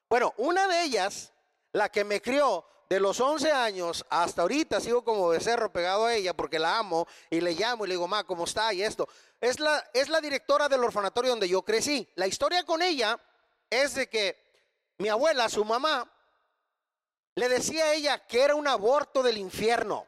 Bueno, 0.09 0.33
una 0.37 0.69
de 0.69 0.83
ellas, 0.83 1.33
la 1.73 1.89
que 1.89 2.05
me 2.05 2.21
crió 2.21 2.65
de 2.89 3.01
los 3.01 3.19
11 3.19 3.51
años 3.51 4.05
hasta 4.09 4.41
ahorita, 4.41 4.79
sigo 4.79 5.03
como 5.03 5.27
becerro 5.27 5.71
pegado 5.71 6.05
a 6.05 6.13
ella 6.13 6.33
porque 6.33 6.59
la 6.59 6.77
amo 6.77 7.05
y 7.29 7.41
le 7.41 7.51
llamo 7.53 7.83
y 7.83 7.89
le 7.89 7.95
digo, 7.95 8.07
ma, 8.07 8.23
¿cómo 8.23 8.45
está? 8.45 8.73
Y 8.73 8.83
esto. 8.83 9.07
Es 9.39 9.59
la, 9.59 9.89
es 9.93 10.09
la 10.09 10.19
directora 10.19 10.67
del 10.67 10.83
orfanatorio 10.83 11.31
donde 11.31 11.49
yo 11.49 11.61
crecí. 11.63 12.07
La 12.15 12.27
historia 12.27 12.63
con 12.63 12.81
ella 12.81 13.19
es 13.69 13.95
de 13.95 14.09
que 14.09 14.47
mi 14.97 15.09
abuela, 15.09 15.47
su 15.49 15.63
mamá, 15.63 16.11
le 17.35 17.49
decía 17.49 17.85
a 17.85 17.93
ella 17.93 18.25
que 18.25 18.41
era 18.41 18.55
un 18.55 18.67
aborto 18.67 19.21
del 19.21 19.37
infierno, 19.37 20.07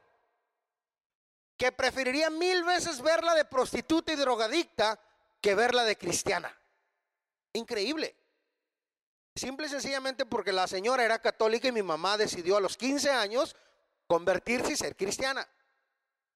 que 1.56 1.72
preferiría 1.72 2.30
mil 2.30 2.64
veces 2.64 3.02
verla 3.02 3.36
de 3.36 3.46
prostituta 3.46 4.12
y 4.14 4.16
drogadicta 4.16 5.00
que 5.40 5.54
verla 5.54 5.84
de 5.84 5.98
cristiana. 5.98 6.58
Increíble. 7.54 8.16
Simple 9.36 9.68
y 9.68 9.70
sencillamente 9.70 10.26
porque 10.26 10.52
la 10.52 10.68
señora 10.68 11.06
era 11.06 11.22
católica 11.22 11.68
y 11.68 11.72
mi 11.72 11.84
mamá 11.84 12.18
decidió 12.18 12.58
a 12.58 12.62
los 12.62 12.78
15 12.78 13.12
años 13.12 13.56
convertirse 14.08 14.74
y 14.74 14.76
ser 14.76 14.96
cristiana. 14.96 15.48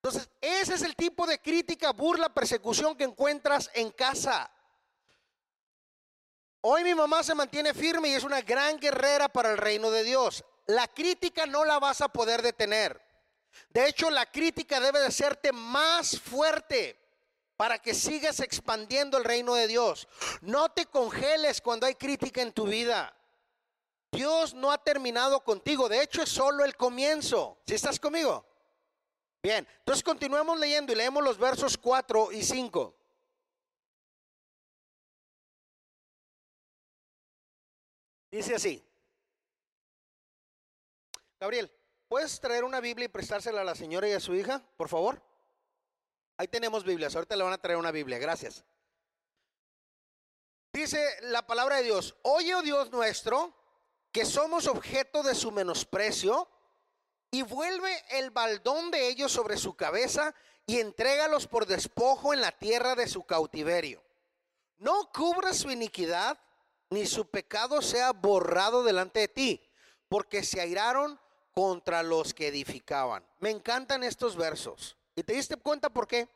Entonces, 0.03 0.29
ese 0.41 0.73
es 0.73 0.81
el 0.81 0.97
tipo 0.97 1.25
de 1.25 1.39
crítica, 1.39 1.93
burla, 1.93 2.27
persecución 2.27 2.93
que 2.97 3.05
encuentras 3.05 3.71
en 3.73 3.89
casa. 3.89 4.51
Hoy 6.59 6.83
mi 6.83 6.93
mamá 6.93 7.23
se 7.23 7.33
mantiene 7.33 7.73
firme 7.73 8.09
y 8.09 8.13
es 8.13 8.25
una 8.25 8.41
gran 8.41 8.77
guerrera 8.79 9.29
para 9.29 9.51
el 9.51 9.57
reino 9.57 9.89
de 9.91 10.03
Dios. 10.03 10.43
la 10.65 10.87
crítica 10.87 11.45
no 11.45 11.65
la 11.65 11.79
vas 11.79 12.01
a 12.01 12.09
poder 12.09 12.41
detener. 12.41 13.01
De 13.69 13.87
hecho, 13.87 14.09
la 14.09 14.25
crítica 14.29 14.79
debe 14.79 14.99
de 14.99 15.07
hacerte 15.07 15.51
más 15.51 16.19
fuerte 16.19 16.99
para 17.55 17.79
que 17.79 17.93
sigas 17.93 18.39
expandiendo 18.41 19.17
el 19.17 19.23
reino 19.23 19.55
de 19.55 19.67
Dios. 19.67 20.07
No 20.41 20.69
te 20.69 20.85
congeles 20.85 21.61
cuando 21.61 21.85
hay 21.85 21.95
crítica 21.95 22.41
en 22.41 22.51
tu 22.51 22.65
vida. 22.65 23.13
Dios 24.11 24.53
no 24.53 24.71
ha 24.71 24.77
terminado 24.83 25.43
contigo, 25.43 25.87
de 25.87 26.01
hecho 26.01 26.23
es 26.23 26.29
solo 26.29 26.65
el 26.65 26.75
comienzo. 26.75 27.57
¿Si 27.65 27.75
estás 27.75 27.99
conmigo? 27.99 28.45
Bien, 29.43 29.67
entonces 29.79 30.01
continuemos 30.01 30.57
leyendo 30.57 30.93
y 30.93 30.95
leemos 30.95 31.21
los 31.21 31.37
versos 31.37 31.77
4 31.77 32.31
y 32.31 32.43
5. 32.43 32.95
Dice 38.31 38.55
así. 38.55 38.81
Gabriel, 41.41 41.69
¿puedes 42.07 42.39
traer 42.39 42.63
una 42.63 42.79
Biblia 42.79 43.05
y 43.05 43.09
prestársela 43.09 43.59
a 43.59 43.65
la 43.65 43.75
señora 43.75 44.07
y 44.07 44.13
a 44.13 44.21
su 44.21 44.33
hija, 44.33 44.63
por 44.77 44.87
favor? 44.87 45.21
Ahí 46.37 46.47
tenemos 46.47 46.85
Biblias, 46.85 47.13
ahorita 47.13 47.35
le 47.35 47.43
van 47.43 47.51
a 47.51 47.57
traer 47.57 47.77
una 47.77 47.91
Biblia, 47.91 48.17
gracias. 48.19 48.63
Dice 50.71 51.05
la 51.23 51.45
palabra 51.45 51.75
de 51.75 51.83
Dios, 51.83 52.15
oye, 52.21 52.55
oh 52.55 52.61
Dios 52.61 52.91
nuestro, 52.91 53.53
que 54.13 54.23
somos 54.23 54.67
objeto 54.67 55.21
de 55.21 55.35
su 55.35 55.51
menosprecio, 55.51 56.49
y 57.33 57.41
vuelve 57.41 57.91
el 58.11 58.29
baldón 58.29 58.91
de 58.91 59.07
ellos 59.07 59.31
sobre 59.31 59.57
su 59.57 59.73
cabeza 59.73 60.35
y 60.67 60.79
entrégalos 60.79 61.47
por 61.47 61.65
despojo 61.65 62.31
en 62.31 62.41
la 62.41 62.51
tierra 62.51 62.93
de 62.93 63.07
su 63.07 63.23
cautiverio. 63.23 64.03
No 64.77 65.11
cubra 65.11 65.51
su 65.51 65.71
iniquidad, 65.71 66.37
ni 66.91 67.07
su 67.07 67.25
pecado 67.25 67.81
sea 67.81 68.11
borrado 68.11 68.83
delante 68.83 69.21
de 69.21 69.27
ti, 69.29 69.61
porque 70.09 70.43
se 70.43 70.61
airaron 70.61 71.19
contra 71.55 72.03
los 72.03 72.35
que 72.35 72.49
edificaban. 72.49 73.25
Me 73.39 73.49
encantan 73.49 74.03
estos 74.03 74.35
versos. 74.35 74.95
¿Y 75.15 75.23
te 75.23 75.33
diste 75.33 75.55
cuenta 75.55 75.89
por 75.89 76.07
qué? 76.07 76.29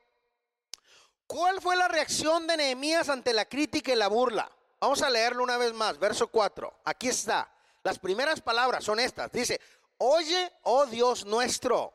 ¿Cuál 1.27 1.61
fue 1.61 1.75
la 1.75 1.87
reacción 1.87 2.47
de 2.47 2.57
Nehemías 2.57 3.07
ante 3.09 3.33
la 3.33 3.45
crítica 3.45 3.91
y 3.91 3.95
la 3.95 4.07
burla? 4.07 4.51
Vamos 4.79 5.03
a 5.03 5.11
leerlo 5.11 5.43
una 5.43 5.57
vez 5.57 5.73
más, 5.73 5.99
verso 5.99 6.27
4. 6.27 6.79
Aquí 6.85 7.09
está. 7.09 7.51
Las 7.83 7.99
primeras 7.99 8.41
palabras 8.41 8.83
son 8.83 8.99
estas. 8.99 9.31
Dice, 9.31 9.61
oye, 9.97 10.51
oh 10.63 10.85
Dios 10.85 11.25
nuestro. 11.25 11.93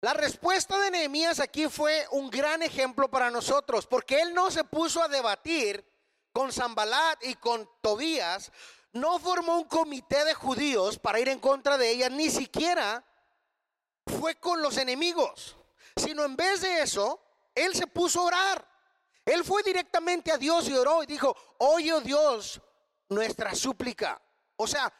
La 0.00 0.12
respuesta 0.12 0.78
de 0.78 0.90
Nehemías 0.90 1.40
aquí 1.40 1.68
fue 1.68 2.06
un 2.10 2.28
gran 2.28 2.62
ejemplo 2.62 3.08
para 3.08 3.30
nosotros, 3.30 3.86
porque 3.86 4.20
él 4.20 4.34
no 4.34 4.50
se 4.50 4.64
puso 4.64 5.02
a 5.02 5.08
debatir 5.08 5.84
con 6.32 6.52
Zambalat 6.52 7.24
y 7.24 7.34
con 7.36 7.68
Tobías, 7.80 8.52
no 8.92 9.18
formó 9.18 9.56
un 9.56 9.64
comité 9.64 10.24
de 10.24 10.34
judíos 10.34 10.98
para 10.98 11.20
ir 11.20 11.28
en 11.28 11.38
contra 11.38 11.78
de 11.78 11.90
ellas, 11.90 12.10
ni 12.10 12.28
siquiera 12.28 13.04
fue 14.06 14.34
con 14.34 14.60
los 14.60 14.76
enemigos, 14.76 15.56
sino 15.96 16.24
en 16.24 16.36
vez 16.36 16.60
de 16.60 16.82
eso, 16.82 17.20
él 17.54 17.74
se 17.74 17.86
puso 17.86 18.20
a 18.20 18.24
orar. 18.24 18.74
Él 19.24 19.42
fue 19.42 19.62
directamente 19.62 20.30
a 20.30 20.36
Dios 20.36 20.68
y 20.68 20.74
oró 20.74 21.02
y 21.02 21.06
dijo, 21.06 21.34
oye 21.58 21.92
oh 21.92 22.00
Dios 22.00 22.60
nuestra 23.08 23.54
súplica. 23.54 24.20
O 24.56 24.66
sea, 24.66 24.92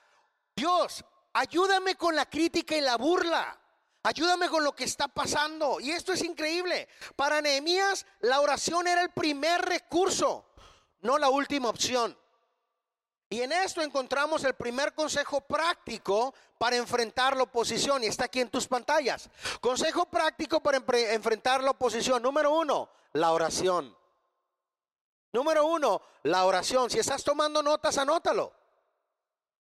Dios, 0.57 1.05
ayúdame 1.35 1.97
con 1.97 2.17
la 2.17 2.27
crítica 2.29 2.77
y 2.77 2.81
la 2.81 2.97
burla. 2.97 3.59
Ayúdame 4.05 4.49
con 4.49 4.63
lo 4.63 4.75
que 4.75 4.85
está 4.85 5.09
pasando. 5.09 5.81
Y 5.81 5.91
esto 5.91 6.13
es 6.13 6.23
increíble. 6.23 6.89
Para 7.17 7.41
Nehemías, 7.41 8.07
la 8.21 8.41
oración 8.41 8.87
era 8.87 9.03
el 9.03 9.11
primer 9.11 9.63
recurso, 9.63 10.47
no 11.01 11.19
la 11.19 11.31
última 11.31 11.71
opción. 11.71 12.17
Y 13.31 13.41
en 13.41 13.53
esto 13.53 13.81
encontramos 13.81 14.45
el 14.45 14.55
primer 14.55 14.95
consejo 14.95 15.41
práctico 15.41 16.35
para 16.59 16.77
enfrentar 16.77 17.35
la 17.37 17.45
oposición. 17.45 18.05
Y 18.05 18.07
está 18.07 18.27
aquí 18.27 18.41
en 18.41 18.51
tus 18.51 18.69
pantallas. 18.69 19.31
Consejo 19.61 20.07
práctico 20.07 20.61
para 20.61 20.77
enfrentar 21.13 21.63
la 21.63 21.71
oposición. 21.71 22.23
Número 22.23 22.53
uno, 22.53 22.91
la 23.15 23.33
oración. 23.33 23.97
Número 25.33 25.67
uno, 25.67 26.03
la 26.25 26.45
oración. 26.45 26.91
Si 26.91 26.99
estás 26.99 27.25
tomando 27.25 27.63
notas, 27.63 27.97
anótalo. 27.97 28.53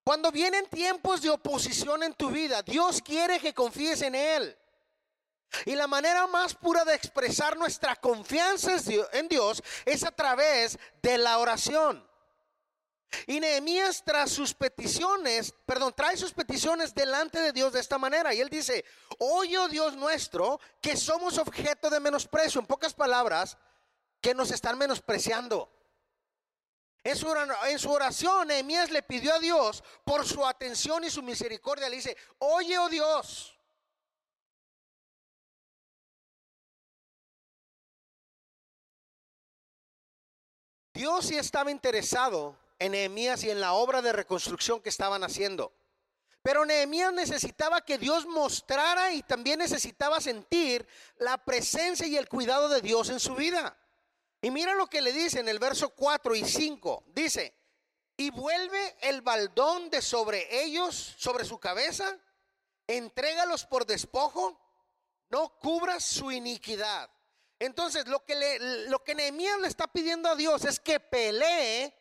Cuando 0.04 0.30
vienen 0.30 0.66
tiempos 0.66 1.22
de 1.22 1.30
oposición 1.30 2.02
en 2.02 2.12
tu 2.12 2.28
vida, 2.28 2.62
Dios 2.62 3.00
quiere 3.02 3.40
que 3.40 3.54
confíes 3.54 4.02
en 4.02 4.14
Él. 4.14 4.56
Y 5.64 5.74
la 5.74 5.86
manera 5.86 6.26
más 6.26 6.54
pura 6.54 6.84
de 6.84 6.94
expresar 6.94 7.56
nuestra 7.56 7.96
confianza 7.96 8.76
en 9.12 9.28
Dios 9.28 9.62
es 9.86 10.04
a 10.04 10.10
través 10.10 10.78
de 11.00 11.16
la 11.16 11.38
oración. 11.38 12.06
Y 13.26 13.40
Nehemías 13.40 14.02
tras 14.04 14.30
sus 14.30 14.52
peticiones, 14.52 15.54
perdón, 15.64 15.94
trae 15.96 16.16
sus 16.16 16.32
peticiones 16.32 16.94
delante 16.94 17.40
de 17.40 17.52
Dios 17.52 17.72
de 17.72 17.80
esta 17.80 17.96
manera. 17.96 18.34
Y 18.34 18.40
él 18.40 18.48
dice, 18.48 18.84
oye 19.18 19.56
oh 19.56 19.68
Dios 19.68 19.96
nuestro, 19.96 20.60
que 20.82 20.96
somos 20.96 21.38
objeto 21.38 21.88
de 21.88 22.00
menosprecio. 22.00 22.60
En 22.60 22.66
pocas 22.66 22.92
palabras, 22.92 23.56
que 24.20 24.34
nos 24.34 24.50
están 24.50 24.76
menospreciando. 24.76 25.70
En 27.04 27.78
su, 27.78 27.90
oración, 27.90 28.48
Nehemías 28.48 28.90
le 28.90 29.02
pidió 29.02 29.34
a 29.34 29.38
Dios 29.38 29.84
por 30.04 30.26
su 30.26 30.44
atención 30.44 31.04
y 31.04 31.10
su 31.10 31.22
misericordia. 31.22 31.90
Le 31.90 31.96
dice, 31.96 32.16
oye, 32.38 32.78
oh 32.78 32.88
Dios. 32.88 33.58
Dios 40.94 41.26
sí 41.26 41.36
estaba 41.36 41.70
interesado 41.70 42.56
en 42.78 42.92
Nehemías 42.92 43.44
y 43.44 43.50
en 43.50 43.60
la 43.60 43.74
obra 43.74 44.00
de 44.00 44.12
reconstrucción 44.12 44.80
que 44.80 44.88
estaban 44.88 45.24
haciendo. 45.24 45.74
Pero 46.40 46.64
Nehemías 46.64 47.12
necesitaba 47.12 47.82
que 47.82 47.98
Dios 47.98 48.24
mostrara 48.24 49.12
y 49.12 49.22
también 49.22 49.58
necesitaba 49.58 50.22
sentir 50.22 50.86
la 51.18 51.36
presencia 51.36 52.06
y 52.06 52.16
el 52.16 52.30
cuidado 52.30 52.70
de 52.70 52.80
Dios 52.80 53.10
en 53.10 53.20
su 53.20 53.34
vida. 53.34 53.76
Y 54.44 54.50
mira 54.50 54.74
lo 54.74 54.88
que 54.88 55.00
le 55.00 55.10
dice 55.10 55.40
en 55.40 55.48
el 55.48 55.58
verso 55.58 55.88
4 55.88 56.34
y 56.34 56.44
5. 56.44 57.04
Dice, 57.14 57.54
y 58.14 58.28
vuelve 58.28 58.94
el 59.00 59.22
baldón 59.22 59.88
de 59.88 60.02
sobre 60.02 60.62
ellos, 60.62 61.14
sobre 61.16 61.46
su 61.46 61.58
cabeza, 61.58 62.14
entrégalos 62.86 63.64
por 63.64 63.86
despojo, 63.86 64.60
no 65.30 65.48
cubras 65.58 66.04
su 66.04 66.30
iniquidad. 66.30 67.08
Entonces, 67.58 68.06
lo 68.06 68.22
que, 68.26 68.34
le, 68.34 68.88
lo 68.90 69.02
que 69.02 69.14
Nehemías 69.14 69.58
le 69.60 69.68
está 69.68 69.86
pidiendo 69.86 70.28
a 70.28 70.36
Dios 70.36 70.66
es 70.66 70.78
que 70.78 71.00
pelee 71.00 71.96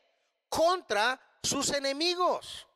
contra 0.50 1.18
sus 1.42 1.70
enemigos. 1.70 2.68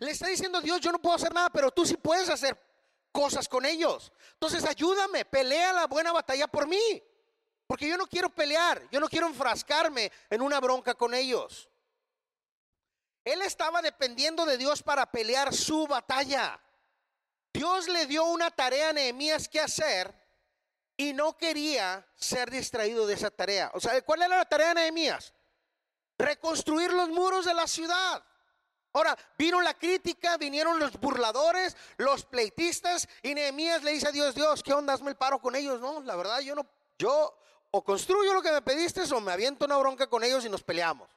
Le 0.00 0.10
está 0.10 0.26
diciendo 0.26 0.60
Dios, 0.60 0.82
yo 0.82 0.92
no 0.92 1.00
puedo 1.00 1.16
hacer 1.16 1.32
nada, 1.32 1.48
pero 1.48 1.70
tú 1.70 1.86
sí 1.86 1.96
puedes 1.96 2.28
hacer 2.28 2.62
cosas 3.10 3.48
con 3.48 3.64
ellos. 3.64 4.12
Entonces, 4.34 4.66
ayúdame, 4.66 5.24
pelea 5.24 5.72
la 5.72 5.86
buena 5.86 6.12
batalla 6.12 6.46
por 6.46 6.66
mí. 6.66 7.02
Porque 7.66 7.88
yo 7.88 7.96
no 7.96 8.06
quiero 8.06 8.30
pelear, 8.30 8.82
yo 8.90 9.00
no 9.00 9.08
quiero 9.08 9.26
enfrascarme 9.26 10.12
en 10.30 10.40
una 10.40 10.60
bronca 10.60 10.94
con 10.94 11.14
ellos. 11.14 11.68
Él 13.24 13.42
estaba 13.42 13.82
dependiendo 13.82 14.46
de 14.46 14.56
Dios 14.56 14.82
para 14.82 15.10
pelear 15.10 15.52
su 15.52 15.86
batalla. 15.86 16.60
Dios 17.52 17.88
le 17.88 18.06
dio 18.06 18.24
una 18.24 18.50
tarea 18.50 18.90
a 18.90 18.92
Nehemías 18.92 19.48
que 19.48 19.60
hacer 19.60 20.14
y 20.96 21.12
no 21.12 21.36
quería 21.36 22.06
ser 22.14 22.50
distraído 22.50 23.06
de 23.06 23.14
esa 23.14 23.30
tarea. 23.30 23.70
O 23.74 23.80
sea, 23.80 24.00
¿cuál 24.02 24.22
era 24.22 24.38
la 24.38 24.44
tarea 24.44 24.68
de 24.68 24.74
Nehemías? 24.74 25.34
Reconstruir 26.16 26.92
los 26.92 27.08
muros 27.08 27.44
de 27.46 27.54
la 27.54 27.66
ciudad. 27.66 28.22
Ahora, 28.92 29.18
vino 29.36 29.60
la 29.60 29.74
crítica, 29.74 30.36
vinieron 30.38 30.78
los 30.78 30.98
burladores, 30.98 31.76
los 31.98 32.24
pleitistas, 32.24 33.08
y 33.22 33.34
Nehemías 33.34 33.82
le 33.82 33.90
dice 33.90 34.08
a 34.08 34.12
Dios, 34.12 34.34
Dios, 34.34 34.62
¿qué 34.62 34.72
onda? 34.72 34.94
Hazme 34.94 35.10
el 35.10 35.16
paro 35.16 35.38
con 35.40 35.54
ellos. 35.54 35.80
No, 35.80 36.00
la 36.00 36.16
verdad, 36.16 36.40
yo 36.40 36.54
no, 36.54 36.66
yo 36.98 37.36
o 37.70 37.82
construyo 37.84 38.32
lo 38.32 38.42
que 38.42 38.52
me 38.52 38.62
pediste 38.62 39.02
o 39.12 39.20
me 39.20 39.32
aviento 39.32 39.64
una 39.64 39.76
bronca 39.76 40.06
con 40.06 40.24
ellos 40.24 40.44
y 40.44 40.48
nos 40.48 40.62
peleamos. 40.62 41.08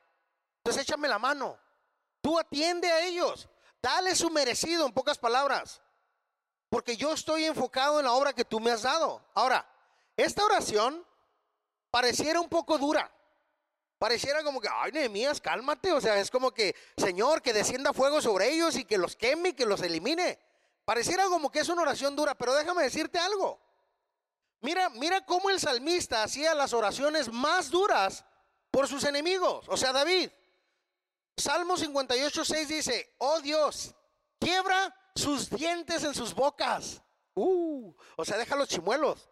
Entonces 0.57 0.83
échame 0.83 1.07
la 1.07 1.19
mano. 1.19 1.57
Tú 2.21 2.37
atiende 2.37 2.91
a 2.91 3.05
ellos. 3.05 3.47
Dale 3.81 4.15
su 4.15 4.29
merecido, 4.29 4.85
en 4.85 4.93
pocas 4.93 5.17
palabras. 5.17 5.81
Porque 6.69 6.97
yo 6.97 7.13
estoy 7.13 7.45
enfocado 7.45 7.99
en 7.99 8.05
la 8.05 8.13
obra 8.13 8.33
que 8.33 8.45
tú 8.45 8.59
me 8.59 8.71
has 8.71 8.83
dado. 8.83 9.23
Ahora, 9.33 9.65
esta 10.17 10.43
oración 10.43 11.05
pareciera 11.89 12.39
un 12.39 12.49
poco 12.49 12.77
dura. 12.77 13.11
Pareciera 13.97 14.43
como 14.43 14.61
que, 14.61 14.69
ay, 14.71 14.91
Nehemías, 14.91 15.41
cálmate. 15.41 15.91
O 15.91 16.01
sea, 16.01 16.19
es 16.19 16.29
como 16.29 16.51
que, 16.51 16.75
Señor, 16.97 17.41
que 17.41 17.53
descienda 17.53 17.93
fuego 17.93 18.21
sobre 18.21 18.49
ellos 18.49 18.75
y 18.75 18.85
que 18.85 18.97
los 18.97 19.15
queme 19.15 19.49
y 19.49 19.53
que 19.53 19.65
los 19.65 19.81
elimine. 19.81 20.39
Pareciera 20.85 21.25
como 21.25 21.51
que 21.51 21.59
es 21.59 21.69
una 21.69 21.83
oración 21.83 22.15
dura, 22.15 22.35
pero 22.35 22.53
déjame 22.53 22.83
decirte 22.83 23.19
algo. 23.19 23.59
Mira, 24.61 24.89
mira 24.89 25.25
cómo 25.25 25.49
el 25.49 25.59
salmista 25.59 26.23
hacía 26.23 26.53
las 26.53 26.73
oraciones 26.73 27.31
más 27.31 27.69
duras 27.69 28.25
por 28.71 28.87
sus 28.87 29.03
enemigos. 29.03 29.65
O 29.69 29.77
sea, 29.77 29.93
David. 29.93 30.29
Salmo 31.37 31.77
58, 31.77 32.43
6 32.43 32.67
dice, 32.67 33.15
oh 33.19 33.39
Dios, 33.39 33.95
quiebra 34.39 34.93
sus 35.15 35.49
dientes 35.49 36.03
en 36.03 36.13
sus 36.13 36.33
bocas. 36.33 37.01
Uh, 37.33 37.93
o 38.17 38.25
sea, 38.25 38.37
deja 38.37 38.57
los 38.57 38.67
chimuelos. 38.67 39.29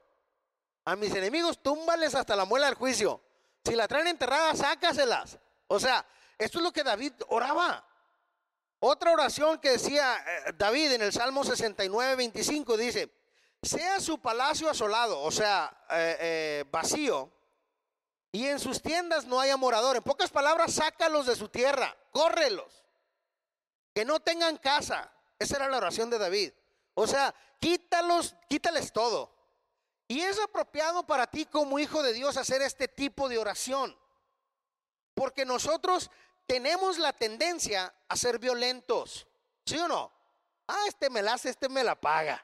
A 0.86 0.96
mis 0.96 1.13
enemigos, 1.13 1.62
túmbales 1.62 2.16
hasta 2.16 2.36
la 2.36 2.46
muela 2.46 2.68
del 2.68 2.76
juicio. 2.76 3.22
Si 3.66 3.76
la 3.76 3.90
traen 3.90 4.08
enterrada, 4.08 4.56
sácaselas. 4.56 5.38
O 5.68 5.80
sea, 5.80 6.06
esto 6.38 6.60
es 6.60 6.63
lo 6.63 6.72
que 6.72 6.84
David 6.84 7.12
oraba. 7.28 7.86
Otra 8.80 9.12
oración 9.12 9.60
que 9.60 9.72
decía 9.72 10.16
eh, 10.16 10.54
David 10.58 10.94
en 10.94 11.02
el 11.02 11.12
Salmo 11.12 11.44
69, 11.44 12.16
25 12.16 12.78
dice, 12.78 13.12
sea 13.67 13.99
su 13.99 14.19
palacio 14.19 14.69
asolado, 14.69 15.21
o 15.21 15.32
sea, 15.32 15.86
eh, 15.89 16.17
eh, 16.19 16.65
vacío, 16.71 17.32
y 18.32 18.47
en 18.47 18.60
sus 18.60 18.82
tiendas 18.82 19.25
no 19.25 19.39
haya 19.39 19.58
morador. 19.58 19.95
En 19.95 20.03
pocas 20.03 20.30
palabras, 20.30 20.73
sácalos 20.73 21.25
de 21.25 21.36
su 21.36 21.49
tierra, 21.49 21.95
córrelos, 22.12 22.84
que 23.93 24.06
no 24.06 24.19
tengan 24.19 24.58
casa. 24.58 25.12
Esa 25.39 25.56
era 25.58 25.69
la 25.69 25.77
oración 25.77 26.10
de 26.10 26.17
David. 26.17 26.51
O 26.93 27.08
sea, 27.08 27.34
quítalos, 27.60 28.36
quítales 28.49 28.91
todo. 28.91 29.36
Y 30.08 30.21
es 30.21 30.39
apropiado 30.39 31.06
para 31.06 31.27
ti 31.27 31.45
como 31.45 31.80
hijo 31.80 32.01
de 32.01 32.13
Dios 32.13 32.38
hacer 32.38 32.62
este 32.62 32.88
tipo 32.88 33.27
de 33.27 33.38
oración. 33.38 33.97
Porque 35.13 35.45
nosotros 35.45 36.12
tenemos 36.45 36.97
la 36.97 37.13
tendencia 37.13 37.93
a 38.08 38.15
ser 38.15 38.39
violentos. 38.39 39.27
¿Sí 39.65 39.77
o 39.77 39.88
no? 39.88 40.12
Ah, 40.67 40.86
este 40.88 41.10
me 41.10 41.21
la 41.21 41.34
hace, 41.34 41.49
este 41.49 41.69
me 41.69 41.84
la 41.84 41.99
paga. 41.99 42.43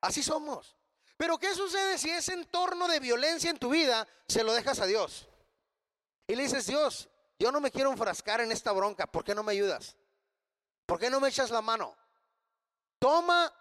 Así 0.00 0.22
somos. 0.22 0.76
Pero 1.16 1.38
¿qué 1.38 1.54
sucede 1.54 1.98
si 1.98 2.10
ese 2.10 2.32
entorno 2.32 2.86
de 2.86 3.00
violencia 3.00 3.50
en 3.50 3.58
tu 3.58 3.70
vida 3.70 4.06
se 4.28 4.44
lo 4.44 4.52
dejas 4.52 4.80
a 4.80 4.86
Dios? 4.86 5.28
Y 6.26 6.36
le 6.36 6.44
dices, 6.44 6.66
Dios, 6.66 7.08
yo 7.38 7.50
no 7.50 7.60
me 7.60 7.70
quiero 7.70 7.90
enfrascar 7.90 8.40
en 8.40 8.52
esta 8.52 8.72
bronca, 8.72 9.06
¿por 9.06 9.24
qué 9.24 9.34
no 9.34 9.42
me 9.42 9.52
ayudas? 9.52 9.96
¿Por 10.86 10.98
qué 10.98 11.10
no 11.10 11.20
me 11.20 11.28
echas 11.28 11.50
la 11.50 11.60
mano? 11.60 11.96
Toma 12.98 13.52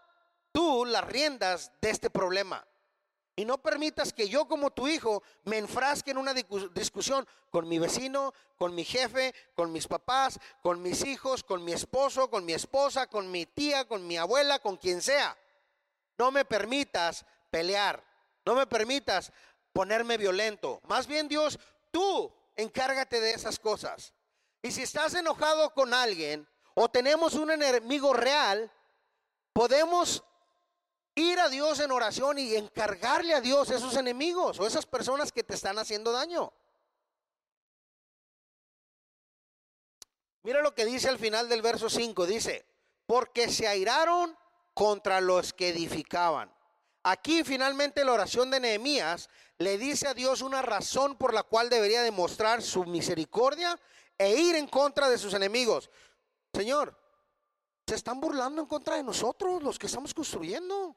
tú 0.52 0.86
las 0.86 1.04
riendas 1.06 1.72
de 1.82 1.90
este 1.90 2.10
problema. 2.10 2.66
Y 3.36 3.46
no 3.46 3.60
permitas 3.60 4.14
que 4.14 4.28
yo 4.28 4.48
como 4.48 4.72
tu 4.72 4.88
hijo 4.88 5.22
me 5.44 5.60
enfrasque 5.60 6.10
en 6.10 6.18
una 6.18 6.34
discusión 6.34 7.28
con 7.52 7.68
mi 7.68 7.78
vecino, 7.78 8.34
con 8.58 8.74
mi 8.74 8.84
jefe, 8.84 9.36
con 9.56 9.72
mis 9.72 9.88
papás, 9.88 10.40
con 10.64 10.82
mis 10.82 11.06
hijos, 11.06 11.44
con 11.44 11.64
mi 11.64 11.72
esposo, 11.72 12.32
con 12.32 12.46
mi 12.46 12.54
esposa, 12.54 13.06
con 13.06 13.30
mi 13.30 13.46
tía, 13.46 13.88
con 13.88 14.08
mi 14.08 14.18
abuela, 14.18 14.58
con 14.58 14.78
quien 14.78 15.04
sea. 15.04 15.38
No 16.18 16.32
me 16.32 16.46
permitas 16.46 17.26
pelear. 17.50 18.04
No 18.46 18.56
me 18.56 18.66
permitas 18.68 19.32
ponerme 19.74 20.18
violento. 20.18 20.80
Más 20.84 21.06
bien 21.06 21.28
Dios, 21.28 21.60
tú 21.92 22.34
encárgate 22.56 23.20
de 23.20 23.32
esas 23.32 23.60
cosas. 23.60 24.14
Y 24.62 24.72
si 24.72 24.84
estás 24.84 25.14
enojado 25.14 25.74
con 25.74 25.94
alguien 25.94 26.48
o 26.74 26.90
tenemos 26.90 27.36
un 27.36 27.52
enemigo 27.52 28.14
real, 28.14 28.72
podemos 29.54 30.24
ir 31.16 31.40
a 31.40 31.50
Dios 31.50 31.80
en 31.80 31.92
oración 31.92 32.38
y 32.38 32.56
encargarle 32.56 33.34
a 33.34 33.42
Dios 33.42 33.70
esos 33.72 33.96
enemigos 33.96 34.60
o 34.60 34.68
esas 34.68 34.86
personas 34.86 35.32
que 35.32 35.44
te 35.44 35.56
están 35.56 35.78
haciendo 35.80 36.12
daño. 36.12 36.54
Mira 40.44 40.62
lo 40.62 40.74
que 40.74 40.86
dice 40.86 41.10
al 41.10 41.20
final 41.20 41.50
del 41.50 41.62
verso 41.62 41.90
5, 41.90 42.26
dice, 42.26 42.66
porque 43.06 43.50
se 43.50 43.68
airaron 43.68 44.38
contra 44.78 45.22
los 45.22 45.54
que 45.54 45.70
edificaban. 45.70 46.54
Aquí 47.02 47.44
finalmente 47.44 48.06
la 48.06 48.14
oración 48.14 48.52
de 48.52 48.60
Nehemías 48.60 49.28
le 49.58 49.80
dice 49.80 50.08
a 50.08 50.14
Dios 50.14 50.44
una 50.44 50.62
razón 50.62 51.16
por 51.16 51.34
la 51.34 51.42
cual 51.42 51.68
debería 51.68 52.04
demostrar 52.04 52.62
su 52.62 52.86
misericordia 52.86 53.80
e 54.20 54.36
ir 54.36 54.56
en 54.56 54.68
contra 54.68 55.10
de 55.10 55.18
sus 55.18 55.34
enemigos. 55.34 55.90
Señor, 56.54 56.96
se 57.88 57.96
están 57.96 58.20
burlando 58.20 58.62
en 58.62 58.68
contra 58.68 58.98
de 58.98 59.04
nosotros, 59.04 59.64
los 59.64 59.80
que 59.80 59.88
estamos 59.88 60.14
construyendo. 60.14 60.96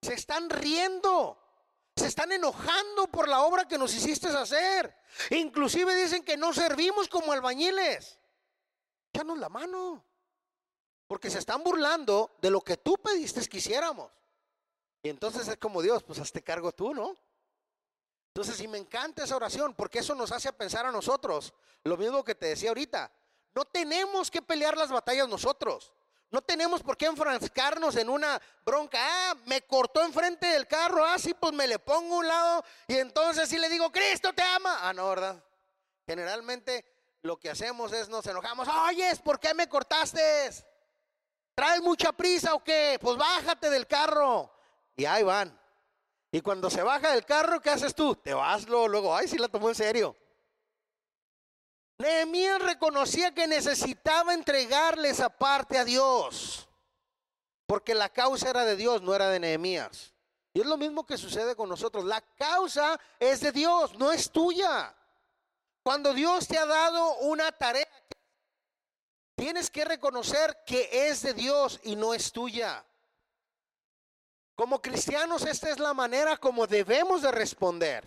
Se 0.00 0.14
están 0.14 0.48
riendo. 0.48 1.38
Se 1.96 2.06
están 2.06 2.32
enojando 2.32 3.08
por 3.08 3.28
la 3.28 3.42
obra 3.42 3.68
que 3.68 3.76
nos 3.76 3.94
hiciste 3.94 4.28
hacer. 4.28 4.96
Inclusive 5.28 5.94
dicen 5.96 6.22
que 6.22 6.38
no 6.38 6.54
servimos 6.54 7.08
como 7.08 7.30
albañiles. 7.32 8.18
Échanos 9.12 9.36
la 9.36 9.50
mano. 9.50 10.07
Porque 11.08 11.30
se 11.30 11.40
están 11.40 11.64
burlando 11.64 12.36
de 12.40 12.50
lo 12.50 12.60
que 12.60 12.76
tú 12.76 12.96
pediste 12.98 13.44
que 13.48 13.56
hiciéramos. 13.56 14.12
Y 15.02 15.08
entonces 15.08 15.48
es 15.48 15.56
como 15.56 15.82
Dios, 15.82 16.04
pues 16.04 16.20
hazte 16.20 16.42
cargo 16.42 16.70
tú, 16.70 16.94
¿no? 16.94 17.16
Entonces, 18.28 18.60
y 18.60 18.68
me 18.68 18.78
encanta 18.78 19.24
esa 19.24 19.34
oración, 19.34 19.74
porque 19.74 19.98
eso 19.98 20.14
nos 20.14 20.30
hace 20.30 20.52
pensar 20.52 20.86
a 20.86 20.92
nosotros, 20.92 21.52
lo 21.82 21.96
mismo 21.96 22.22
que 22.22 22.36
te 22.36 22.46
decía 22.46 22.68
ahorita, 22.68 23.10
no 23.52 23.64
tenemos 23.64 24.30
que 24.30 24.42
pelear 24.42 24.76
las 24.76 24.90
batallas 24.90 25.28
nosotros. 25.28 25.92
No 26.30 26.42
tenemos 26.42 26.82
por 26.82 26.96
qué 26.96 27.06
enfrascarnos 27.06 27.96
en 27.96 28.10
una 28.10 28.40
bronca. 28.64 28.98
Ah, 29.00 29.34
me 29.46 29.62
cortó 29.62 30.04
enfrente 30.04 30.46
del 30.46 30.66
carro. 30.66 31.04
Ah, 31.04 31.18
sí, 31.18 31.32
pues 31.32 31.54
me 31.54 31.66
le 31.66 31.78
pongo 31.78 32.16
a 32.16 32.18
un 32.18 32.28
lado. 32.28 32.64
Y 32.86 32.96
entonces 32.98 33.48
sí 33.48 33.58
le 33.58 33.68
digo, 33.70 33.90
Cristo 33.90 34.32
te 34.34 34.42
ama. 34.42 34.78
Ah, 34.82 34.92
no, 34.92 35.08
¿verdad? 35.08 35.42
Generalmente 36.06 36.84
lo 37.22 37.38
que 37.38 37.48
hacemos 37.48 37.92
es 37.92 38.08
nos 38.10 38.26
enojamos. 38.26 38.68
Oye, 38.86 39.10
¿por 39.24 39.40
qué 39.40 39.54
me 39.54 39.68
cortaste? 39.68 40.50
¿Traes 41.58 41.82
mucha 41.82 42.12
prisa 42.12 42.54
o 42.54 42.62
qué? 42.62 43.00
Pues 43.00 43.16
bájate 43.16 43.68
del 43.68 43.88
carro. 43.88 44.48
Y 44.94 45.04
ahí 45.06 45.24
van. 45.24 45.60
Y 46.30 46.40
cuando 46.40 46.70
se 46.70 46.84
baja 46.84 47.10
del 47.10 47.24
carro, 47.24 47.60
¿qué 47.60 47.70
haces 47.70 47.96
tú? 47.96 48.14
Te 48.14 48.32
vas 48.32 48.68
luego, 48.68 48.86
luego. 48.86 49.16
Ay, 49.16 49.26
sí 49.26 49.38
la 49.38 49.48
tomó 49.48 49.68
en 49.68 49.74
serio. 49.74 50.14
Nehemías 51.98 52.62
reconocía 52.62 53.34
que 53.34 53.48
necesitaba 53.48 54.34
entregarle 54.34 55.08
esa 55.08 55.30
parte 55.30 55.76
a 55.76 55.84
Dios, 55.84 56.68
porque 57.66 57.92
la 57.92 58.08
causa 58.08 58.50
era 58.50 58.64
de 58.64 58.76
Dios, 58.76 59.02
no 59.02 59.12
era 59.12 59.28
de 59.28 59.40
Nehemías. 59.40 60.14
Y 60.54 60.60
es 60.60 60.66
lo 60.66 60.76
mismo 60.76 61.04
que 61.04 61.18
sucede 61.18 61.56
con 61.56 61.68
nosotros. 61.68 62.04
La 62.04 62.20
causa 62.20 63.00
es 63.18 63.40
de 63.40 63.50
Dios, 63.50 63.98
no 63.98 64.12
es 64.12 64.30
tuya. 64.30 64.94
Cuando 65.82 66.14
Dios 66.14 66.46
te 66.46 66.56
ha 66.56 66.66
dado 66.66 67.16
una 67.16 67.50
tarea, 67.50 67.88
tienes 69.38 69.70
que 69.70 69.84
reconocer 69.84 70.64
que 70.66 70.88
es 71.08 71.22
de 71.22 71.32
Dios 71.32 71.78
y 71.84 71.94
no 71.94 72.12
es 72.12 72.32
tuya. 72.32 72.84
Como 74.56 74.82
cristianos, 74.82 75.44
esta 75.44 75.70
es 75.70 75.78
la 75.78 75.94
manera 75.94 76.36
como 76.36 76.66
debemos 76.66 77.22
de 77.22 77.30
responder. 77.30 78.04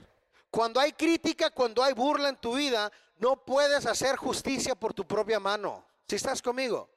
Cuando 0.50 0.82
hay 0.82 0.92
crítica, 0.92 1.50
cuando 1.50 1.82
hay 1.82 1.94
burla 1.94 2.28
en 2.28 2.36
tu 2.36 2.56
vida, 2.56 2.92
no 3.18 3.38
puedes 3.46 3.86
hacer 3.86 4.18
justicia 4.18 4.76
por 4.76 4.94
tu 4.94 5.08
propia 5.08 5.40
mano. 5.40 5.86
Si 6.06 6.18
estás 6.18 6.42
conmigo, 6.42 6.90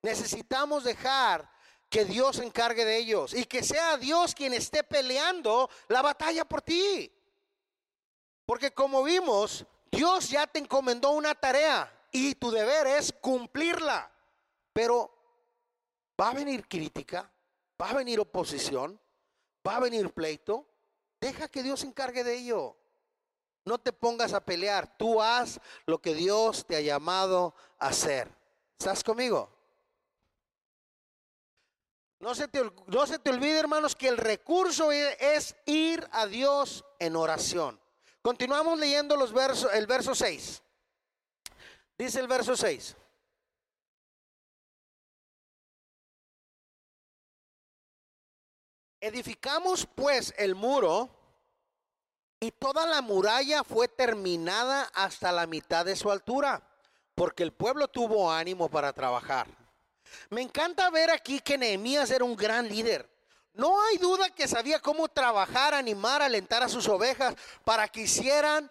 necesitamos 0.00 0.84
dejar 0.84 1.50
que 1.90 2.04
Dios 2.04 2.36
se 2.36 2.44
encargue 2.44 2.84
de 2.84 2.98
ellos 2.98 3.34
y 3.34 3.44
que 3.46 3.64
sea 3.64 3.96
Dios 3.96 4.32
quien 4.36 4.54
esté 4.54 4.84
peleando 4.84 5.68
la 5.88 6.02
batalla 6.02 6.44
por 6.44 6.62
ti. 6.62 7.12
Porque 8.46 8.72
como 8.72 9.02
vimos, 9.02 9.66
Dios 9.90 10.30
ya 10.30 10.46
te 10.46 10.60
encomendó 10.60 11.10
una 11.10 11.34
tarea 11.34 11.92
y 12.12 12.34
tu 12.34 12.50
deber 12.50 12.86
es 12.86 13.12
cumplirla. 13.20 14.10
Pero 14.72 15.10
va 16.20 16.30
a 16.30 16.34
venir 16.34 16.68
crítica, 16.68 17.30
va 17.80 17.90
a 17.90 17.94
venir 17.94 18.20
oposición, 18.20 19.00
va 19.66 19.76
a 19.76 19.80
venir 19.80 20.12
pleito. 20.12 20.68
Deja 21.20 21.48
que 21.48 21.62
Dios 21.62 21.80
se 21.80 21.86
encargue 21.86 22.22
de 22.22 22.36
ello. 22.36 22.76
No 23.64 23.78
te 23.78 23.92
pongas 23.92 24.32
a 24.32 24.44
pelear, 24.44 24.96
tú 24.96 25.22
haz 25.22 25.60
lo 25.86 26.00
que 26.00 26.14
Dios 26.14 26.66
te 26.66 26.76
ha 26.76 26.80
llamado 26.80 27.54
a 27.78 27.88
hacer. 27.88 28.28
¿Estás 28.78 29.04
conmigo? 29.04 29.48
No 32.18 32.34
se, 32.34 32.46
te, 32.46 32.62
no 32.86 33.06
se 33.06 33.18
te 33.18 33.30
olvide, 33.30 33.58
hermanos, 33.58 33.96
que 33.96 34.08
el 34.08 34.16
recurso 34.16 34.92
e, 34.92 35.16
es 35.18 35.56
ir 35.66 36.08
a 36.12 36.26
Dios 36.26 36.84
en 37.00 37.16
oración. 37.16 37.80
Continuamos 38.20 38.78
leyendo 38.78 39.16
los 39.16 39.32
versos, 39.32 39.72
el 39.72 39.88
verso 39.88 40.14
6. 40.14 40.62
Dice 42.02 42.18
el 42.18 42.26
verso 42.26 42.56
6. 42.56 42.96
Edificamos 49.00 49.86
pues 49.86 50.34
el 50.36 50.56
muro 50.56 51.08
y 52.40 52.50
toda 52.50 52.86
la 52.86 53.02
muralla 53.02 53.62
fue 53.62 53.86
terminada 53.86 54.90
hasta 54.92 55.30
la 55.30 55.46
mitad 55.46 55.84
de 55.84 55.94
su 55.94 56.10
altura, 56.10 56.60
porque 57.14 57.44
el 57.44 57.52
pueblo 57.52 57.86
tuvo 57.86 58.32
ánimo 58.32 58.68
para 58.68 58.92
trabajar. 58.92 59.46
Me 60.28 60.42
encanta 60.42 60.90
ver 60.90 61.08
aquí 61.08 61.38
que 61.38 61.56
Nehemías 61.56 62.10
era 62.10 62.24
un 62.24 62.34
gran 62.34 62.68
líder. 62.68 63.08
No 63.54 63.80
hay 63.80 63.98
duda 63.98 64.28
que 64.30 64.48
sabía 64.48 64.80
cómo 64.80 65.06
trabajar, 65.06 65.72
animar, 65.72 66.20
alentar 66.20 66.64
a 66.64 66.68
sus 66.68 66.88
ovejas 66.88 67.36
para 67.64 67.86
que 67.86 68.00
hicieran 68.00 68.68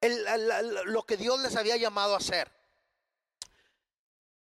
lo 0.00 1.02
que 1.04 1.16
Dios 1.16 1.40
les 1.40 1.56
había 1.56 1.76
llamado 1.76 2.14
a 2.14 2.18
hacer. 2.18 2.50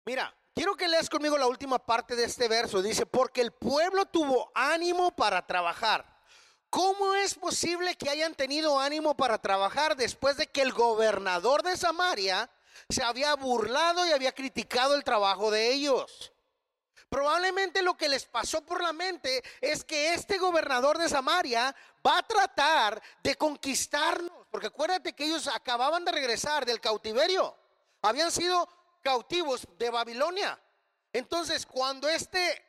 Mira, 0.05 0.35
quiero 0.55 0.77
que 0.77 0.89
leas 0.89 1.11
conmigo 1.11 1.37
la 1.37 1.47
última 1.47 1.79
parte 1.79 2.17
de 2.17 2.25
este 2.25 2.49
verso. 2.49 2.81
Dice, 2.81 3.07
porque 3.07 3.41
el 3.41 3.53
pueblo 3.53 4.07
tuvo 4.07 4.51
ánimo 4.55 5.15
para 5.15 5.47
trabajar. 5.47 6.19
¿Cómo 6.71 7.15
es 7.15 7.35
posible 7.35 7.95
que 7.97 8.11
hayan 8.11 8.35
tenido 8.35 8.79
ánimo 8.79 9.17
para 9.17 9.39
trabajar 9.39 9.97
después 9.97 10.37
de 10.37 10.47
que 10.47 10.63
el 10.63 10.73
gobernador 10.73 11.63
de 11.63 11.77
Samaria 11.77 12.51
se 12.89 13.03
había 13.03 13.35
burlado 13.35 14.07
y 14.07 14.13
había 14.13 14.35
criticado 14.35 14.95
el 14.95 15.05
trabajo 15.05 15.51
de 15.51 15.73
ellos? 15.73 16.33
Probablemente 17.09 17.83
lo 17.83 17.97
que 17.97 18.09
les 18.09 18.27
pasó 18.27 18.61
por 18.61 18.83
la 18.83 18.93
mente 18.93 19.43
es 19.61 19.83
que 19.83 20.13
este 20.13 20.37
gobernador 20.37 20.99
de 20.99 21.09
Samaria 21.09 21.75
va 22.07 22.19
a 22.19 22.27
tratar 22.27 23.03
de 23.23 23.35
conquistarnos, 23.37 24.47
porque 24.51 24.67
acuérdate 24.67 25.15
que 25.15 25.25
ellos 25.25 25.49
acababan 25.49 26.05
de 26.05 26.13
regresar 26.13 26.67
del 26.67 26.81
cautiverio, 26.81 27.57
habían 28.03 28.31
sido 28.31 28.69
cautivos 29.03 29.67
de 29.79 29.89
Babilonia. 29.89 30.61
Entonces, 31.13 31.65
cuando 31.65 32.09
este 32.09 32.65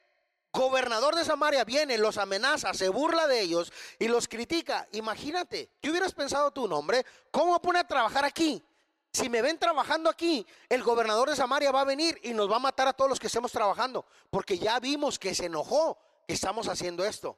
gobernador 0.53 1.15
de 1.15 1.25
Samaria 1.25 1.65
viene, 1.65 1.97
los 1.97 2.17
amenaza, 2.17 2.73
se 2.73 2.87
burla 2.89 3.27
de 3.27 3.41
ellos 3.41 3.73
y 3.99 4.07
los 4.07 4.27
critica, 4.27 4.87
imagínate, 4.93 5.69
¿qué 5.81 5.89
hubieras 5.89 6.13
pensado 6.13 6.51
tu 6.51 6.67
nombre? 6.67 7.05
¿Cómo 7.29 7.61
pone 7.61 7.79
a 7.79 7.87
trabajar 7.87 8.23
aquí? 8.23 8.63
Si 9.11 9.27
me 9.27 9.41
ven 9.41 9.57
trabajando 9.57 10.09
aquí, 10.09 10.45
el 10.67 10.83
gobernador 10.83 11.29
de 11.29 11.35
Samaria 11.35 11.71
va 11.71 11.81
a 11.81 11.85
venir 11.85 12.19
y 12.23 12.33
nos 12.33 12.49
va 12.49 12.57
a 12.57 12.59
matar 12.59 12.87
a 12.87 12.93
todos 12.93 13.09
los 13.09 13.19
que 13.19 13.27
estemos 13.27 13.51
trabajando, 13.51 14.05
porque 14.29 14.57
ya 14.57 14.79
vimos 14.79 15.17
que 15.17 15.33
se 15.33 15.45
enojó 15.45 15.97
que 16.27 16.33
estamos 16.33 16.67
haciendo 16.67 17.03
esto. 17.03 17.37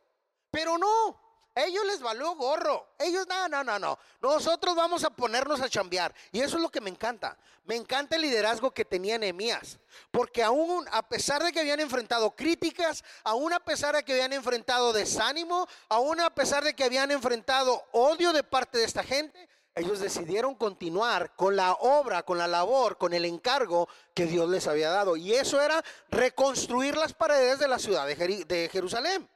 Pero 0.52 0.78
no, 0.78 1.18
ellos 1.56 1.86
les 1.86 2.02
valió 2.02 2.36
gorro. 2.36 2.94
Ellos, 2.98 3.28
no, 3.28 3.48
no, 3.48 3.64
no, 3.64 3.78
no. 3.78 4.00
Nosotros 4.22 4.76
vamos 4.76 5.04
a 5.04 5.10
ponernos 5.10 5.60
a 5.62 5.70
chambear. 5.70 6.14
Y 6.32 6.40
eso 6.40 6.58
es 6.58 6.62
lo 6.62 6.70
que 6.70 6.80
me 6.80 6.90
encanta. 6.90 7.38
Me 7.66 7.76
encanta 7.76 8.16
el 8.16 8.22
liderazgo 8.22 8.72
que 8.72 8.86
tenía 8.86 9.18
Nehemías. 9.18 9.80
Porque 10.12 10.44
aún, 10.44 10.86
a 10.92 11.08
pesar 11.08 11.44
de 11.44 11.52
que 11.52 11.60
habían 11.60 11.82
enfrentado 11.82 12.32
críticas, 12.32 13.04
aún 13.24 13.52
a 13.52 13.60
pesar 13.60 13.96
de 13.96 14.04
que 14.04 14.14
habían 14.14 14.34
enfrentado 14.34 14.94
desánimo, 14.94 15.68
aún 15.90 16.22
a 16.22 16.30
pesar 16.34 16.64
de 16.64 16.74
que 16.74 16.86
habían 16.86 17.12
enfrentado 17.12 17.84
odio 17.92 18.32
de 18.32 18.44
parte 18.44 18.78
de 18.78 18.86
esta 18.86 19.04
gente, 19.04 19.50
ellos 19.74 20.00
decidieron 20.00 20.56
continuar 20.56 21.34
con 21.36 21.56
la 21.56 21.74
obra, 21.74 22.24
con 22.24 22.38
la 22.38 22.48
labor, 22.48 22.98
con 22.98 23.14
el 23.14 23.24
encargo 23.24 23.88
que 24.14 24.26
Dios 24.26 24.50
les 24.50 24.68
había 24.68 24.90
dado. 24.90 25.16
Y 25.16 25.34
eso 25.34 25.62
era 25.62 25.82
reconstruir 26.10 26.98
las 26.98 27.14
paredes 27.14 27.60
de 27.60 27.70
la 27.70 27.80
ciudad 27.80 28.06
de, 28.06 28.70
Jerusalén. 28.72 29.30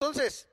Entonces, 0.00 0.48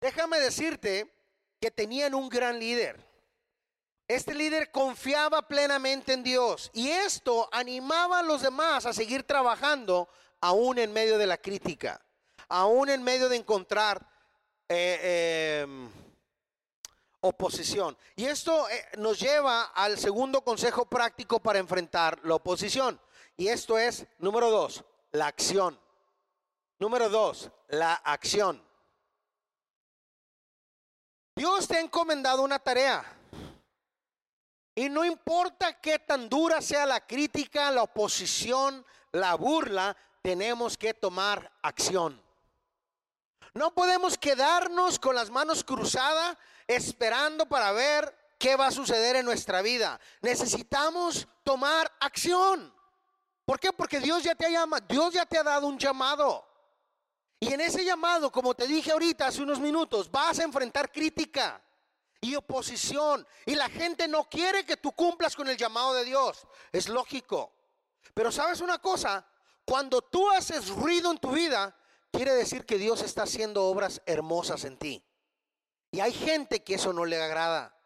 déjame 0.00 0.38
decirte 0.38 1.12
que 1.60 1.72
tenían 1.72 2.14
un 2.14 2.28
gran 2.28 2.60
líder. 2.60 3.02
Este 4.06 4.34
líder 4.34 4.70
confiaba 4.70 5.48
plenamente 5.48 6.12
en 6.12 6.22
Dios 6.22 6.70
y 6.74 6.90
esto 6.90 7.48
animaba 7.50 8.18
a 8.18 8.22
los 8.22 8.42
demás 8.42 8.84
a 8.86 8.92
seguir 8.92 9.22
trabajando 9.24 10.08
aún 10.40 10.78
en 10.78 10.92
medio 10.92 11.16
de 11.16 11.26
la 11.26 11.38
crítica, 11.38 12.04
aún 12.48 12.90
en 12.90 13.02
medio 13.02 13.30
de 13.30 13.36
encontrar 13.36 14.13
eh, 14.74 15.60
em, 15.62 15.90
oposición. 17.20 17.96
Y 18.16 18.26
esto 18.26 18.68
eh, 18.68 18.86
nos 18.98 19.18
lleva 19.20 19.66
al 19.74 19.98
segundo 19.98 20.42
consejo 20.42 20.86
práctico 20.86 21.40
para 21.40 21.58
enfrentar 21.58 22.20
la 22.24 22.34
oposición. 22.34 23.00
Y 23.36 23.48
esto 23.48 23.78
es, 23.78 24.06
número 24.18 24.50
dos, 24.50 24.84
la 25.12 25.26
acción. 25.26 25.78
Número 26.78 27.08
dos, 27.08 27.50
la 27.68 27.94
acción. 27.94 28.62
Dios 31.36 31.66
te 31.66 31.76
ha 31.76 31.80
encomendado 31.80 32.42
una 32.42 32.58
tarea. 32.58 33.04
Y 34.74 34.88
no 34.88 35.04
importa 35.04 35.80
qué 35.80 36.00
tan 36.00 36.28
dura 36.28 36.60
sea 36.60 36.84
la 36.84 37.06
crítica, 37.06 37.70
la 37.70 37.84
oposición, 37.84 38.84
la 39.12 39.34
burla, 39.36 39.96
tenemos 40.20 40.76
que 40.76 40.94
tomar 40.94 41.52
acción. 41.62 42.23
No 43.54 43.72
podemos 43.72 44.18
quedarnos 44.18 44.98
con 44.98 45.14
las 45.14 45.30
manos 45.30 45.62
cruzadas 45.62 46.36
esperando 46.66 47.46
para 47.46 47.70
ver 47.70 48.34
qué 48.36 48.56
va 48.56 48.66
a 48.66 48.72
suceder 48.72 49.14
en 49.14 49.24
nuestra 49.24 49.62
vida. 49.62 50.00
Necesitamos 50.22 51.28
tomar 51.44 51.90
acción. 52.00 52.74
¿Por 53.44 53.60
qué? 53.60 53.72
Porque 53.72 54.00
Dios 54.00 54.24
ya 54.24 54.34
te 54.34 54.44
ha 54.44 54.66
Dios 54.88 55.14
ya 55.14 55.24
te 55.24 55.38
ha 55.38 55.44
dado 55.44 55.68
un 55.68 55.78
llamado. 55.78 56.44
Y 57.38 57.52
en 57.52 57.60
ese 57.60 57.84
llamado, 57.84 58.32
como 58.32 58.54
te 58.54 58.66
dije 58.66 58.90
ahorita 58.90 59.28
hace 59.28 59.42
unos 59.42 59.60
minutos, 59.60 60.10
vas 60.10 60.40
a 60.40 60.44
enfrentar 60.44 60.90
crítica 60.90 61.62
y 62.20 62.34
oposición. 62.34 63.24
Y 63.46 63.54
la 63.54 63.68
gente 63.68 64.08
no 64.08 64.28
quiere 64.28 64.64
que 64.64 64.78
tú 64.78 64.90
cumplas 64.92 65.36
con 65.36 65.46
el 65.48 65.56
llamado 65.56 65.94
de 65.94 66.04
Dios. 66.04 66.44
Es 66.72 66.88
lógico. 66.88 67.52
Pero 68.14 68.32
sabes 68.32 68.60
una 68.60 68.78
cosa, 68.78 69.24
cuando 69.64 70.02
tú 70.02 70.28
haces 70.30 70.70
ruido 70.70 71.12
en 71.12 71.18
tu 71.18 71.30
vida, 71.30 71.76
quiere 72.14 72.34
decir 72.34 72.64
que 72.64 72.78
Dios 72.78 73.02
está 73.02 73.24
haciendo 73.24 73.64
obras 73.64 74.00
hermosas 74.06 74.64
en 74.64 74.78
ti. 74.78 75.04
Y 75.90 76.00
hay 76.00 76.12
gente 76.12 76.62
que 76.62 76.74
eso 76.74 76.92
no 76.92 77.04
le 77.04 77.20
agrada. 77.20 77.76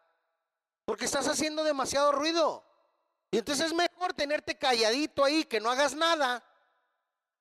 Porque 0.85 1.05
estás 1.05 1.27
haciendo 1.27 1.63
demasiado 1.63 2.11
ruido. 2.11 2.63
Y 3.31 3.37
entonces 3.37 3.67
es 3.67 3.73
mejor 3.73 4.13
tenerte 4.13 4.57
calladito 4.57 5.23
ahí, 5.23 5.43
que 5.43 5.59
no 5.59 5.69
hagas 5.69 5.95
nada, 5.95 6.43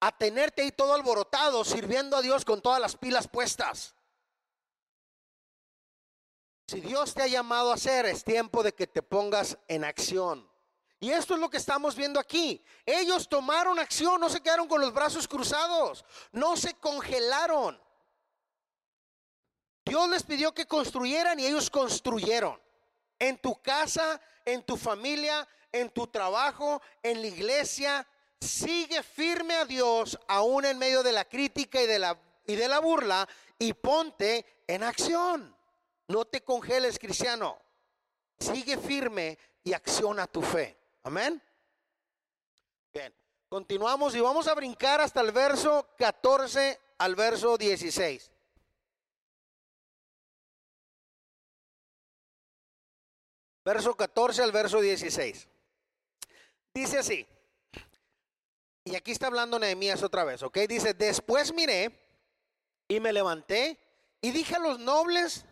a 0.01 0.16
tenerte 0.16 0.62
ahí 0.62 0.72
todo 0.72 0.94
alborotado, 0.94 1.64
sirviendo 1.64 2.16
a 2.16 2.22
Dios 2.22 2.44
con 2.44 2.61
todas 2.61 2.81
las 2.81 2.96
pilas 2.96 3.29
puestas. 3.29 3.94
Si 6.66 6.81
Dios 6.81 7.14
te 7.14 7.22
ha 7.22 7.27
llamado 7.27 7.70
a 7.70 7.74
hacer, 7.74 8.05
es 8.05 8.24
tiempo 8.24 8.62
de 8.62 8.74
que 8.74 8.87
te 8.87 9.03
pongas 9.03 9.57
en 9.68 9.85
acción. 9.85 10.48
Y 11.01 11.11
esto 11.11 11.35
es 11.35 11.41
lo 11.41 11.49
que 11.49 11.59
estamos 11.59 11.95
viendo 11.95 12.19
aquí. 12.19 12.63
Ellos 12.85 13.29
tomaron 13.29 13.79
acción, 13.79 14.21
no 14.21 14.29
se 14.29 14.41
quedaron 14.41 14.67
con 14.67 14.81
los 14.81 14.93
brazos 14.93 15.29
cruzados, 15.29 16.05
no 16.33 16.57
se 16.57 16.75
congelaron. 16.75 17.81
Dios 19.85 20.09
les 20.11 20.23
pidió 20.23 20.53
que 20.53 20.67
construyeran 20.67 21.39
y 21.39 21.47
ellos 21.47 21.71
construyeron. 21.71 22.61
En 23.19 23.39
tu 23.39 23.61
casa, 23.63 24.21
en 24.45 24.63
tu 24.63 24.77
familia, 24.77 25.49
en 25.73 25.91
tu 25.91 26.07
trabajo, 26.09 26.83
en 27.03 27.21
la 27.21 27.29
iglesia, 27.29 28.07
sigue 28.41 29.03
firme 29.03 29.55
a 29.55 29.65
Dios 29.65 30.19
aún 30.29 30.65
en 30.65 30.79
medio 30.79 31.03
de 31.03 31.13
la 31.13 31.25
crítica 31.25 31.81
y 31.81 31.87
de 31.87 31.99
la, 31.99 32.19
y 32.47 32.57
de 32.57 32.69
la 32.69 32.81
burla 32.81 33.29
y 33.59 33.73
ponte 33.73 34.63
en 34.67 34.83
acción. 34.83 35.57
No 36.09 36.25
te 36.25 36.43
congeles, 36.43 36.99
cristiano. 36.99 37.59
Sigue 38.39 38.79
firme 38.79 39.39
y 39.65 39.73
acciona 39.73 40.27
tu 40.27 40.43
fe. 40.43 40.78
Amén. 41.09 41.42
Bien, 42.92 43.14
continuamos 43.49 44.14
y 44.14 44.21
vamos 44.21 44.47
a 44.47 44.53
brincar 44.53 45.01
hasta 45.01 45.23
el 45.23 45.33
verso 45.33 45.88
14 45.97 46.79
al 46.99 47.16
verso 47.16 47.57
16. 47.57 48.31
Verso 53.64 53.97
14 53.97 54.42
al 54.42 54.53
verso 54.53 54.83
16. 54.83 55.49
Dice 56.75 56.99
así. 56.99 57.27
Y 58.85 58.94
aquí 58.94 59.12
está 59.12 59.29
hablando 59.29 59.59
Nehemías 59.59 60.03
otra 60.03 60.25
vez, 60.25 60.42
¿ok? 60.42 60.59
Dice, 60.68 60.92
después 60.92 61.55
miré 61.55 62.07
y 62.87 63.01
me 63.01 63.14
levanté 63.14 63.79
y 64.21 64.31
dije 64.31 64.57
a 64.57 64.59
los 64.59 64.79
nobles 64.79 65.47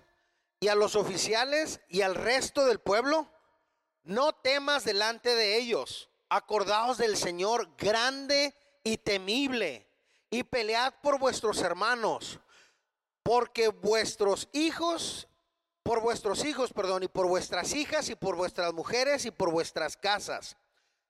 y 0.60 0.68
a 0.68 0.74
los 0.74 0.96
oficiales 0.96 1.80
y 1.88 2.02
al 2.02 2.14
resto 2.14 2.66
del 2.66 2.78
pueblo, 2.78 3.32
no 4.06 4.32
temas 4.32 4.84
delante 4.84 5.34
de 5.34 5.58
ellos. 5.58 6.08
Acordaos 6.28 6.98
del 6.98 7.16
Señor 7.16 7.76
grande 7.76 8.54
y 8.82 8.96
temible 8.98 9.86
y 10.30 10.42
pelead 10.44 10.94
por 11.02 11.18
vuestros 11.18 11.60
hermanos, 11.60 12.40
porque 13.22 13.68
vuestros 13.68 14.48
hijos, 14.52 15.28
por 15.82 16.00
vuestros 16.00 16.44
hijos, 16.44 16.72
perdón, 16.72 17.04
y 17.04 17.08
por 17.08 17.28
vuestras 17.28 17.74
hijas 17.74 18.08
y 18.08 18.16
por 18.16 18.36
vuestras 18.36 18.72
mujeres 18.72 19.24
y 19.24 19.30
por 19.30 19.50
vuestras 19.50 19.96
casas. 19.96 20.56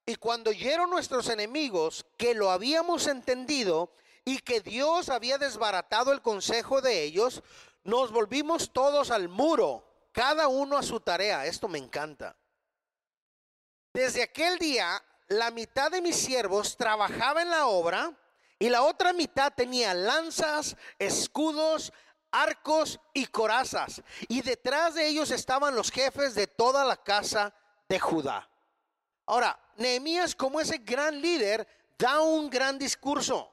Y 0.04 0.16
cuando 0.16 0.50
oyeron 0.50 0.90
nuestros 0.90 1.28
enemigos 1.28 2.06
que 2.16 2.34
lo 2.34 2.50
habíamos 2.50 3.06
entendido 3.06 3.92
y 4.24 4.38
que 4.38 4.60
Dios 4.60 5.08
había 5.08 5.38
desbaratado 5.38 6.12
el 6.12 6.22
consejo 6.22 6.80
de 6.80 7.02
ellos, 7.02 7.42
nos 7.84 8.12
volvimos 8.12 8.72
todos 8.72 9.10
al 9.10 9.28
muro, 9.28 9.84
cada 10.12 10.48
uno 10.48 10.76
a 10.76 10.82
su 10.82 11.00
tarea. 11.00 11.46
Esto 11.46 11.68
me 11.68 11.78
encanta. 11.78 12.36
Desde 13.96 14.22
aquel 14.22 14.58
día, 14.58 15.02
la 15.28 15.50
mitad 15.50 15.90
de 15.90 16.02
mis 16.02 16.16
siervos 16.16 16.76
trabajaba 16.76 17.40
en 17.40 17.48
la 17.48 17.66
obra 17.66 18.12
y 18.58 18.68
la 18.68 18.82
otra 18.82 19.14
mitad 19.14 19.54
tenía 19.54 19.94
lanzas, 19.94 20.76
escudos, 20.98 21.94
arcos 22.30 23.00
y 23.14 23.24
corazas. 23.24 24.02
Y 24.28 24.42
detrás 24.42 24.96
de 24.96 25.08
ellos 25.08 25.30
estaban 25.30 25.74
los 25.74 25.90
jefes 25.90 26.34
de 26.34 26.46
toda 26.46 26.84
la 26.84 26.98
casa 26.98 27.54
de 27.88 27.98
Judá. 27.98 28.46
Ahora, 29.24 29.58
Nehemías 29.76 30.34
como 30.34 30.60
ese 30.60 30.76
gran 30.76 31.18
líder 31.18 31.66
da 31.98 32.20
un 32.20 32.50
gran 32.50 32.78
discurso. 32.78 33.50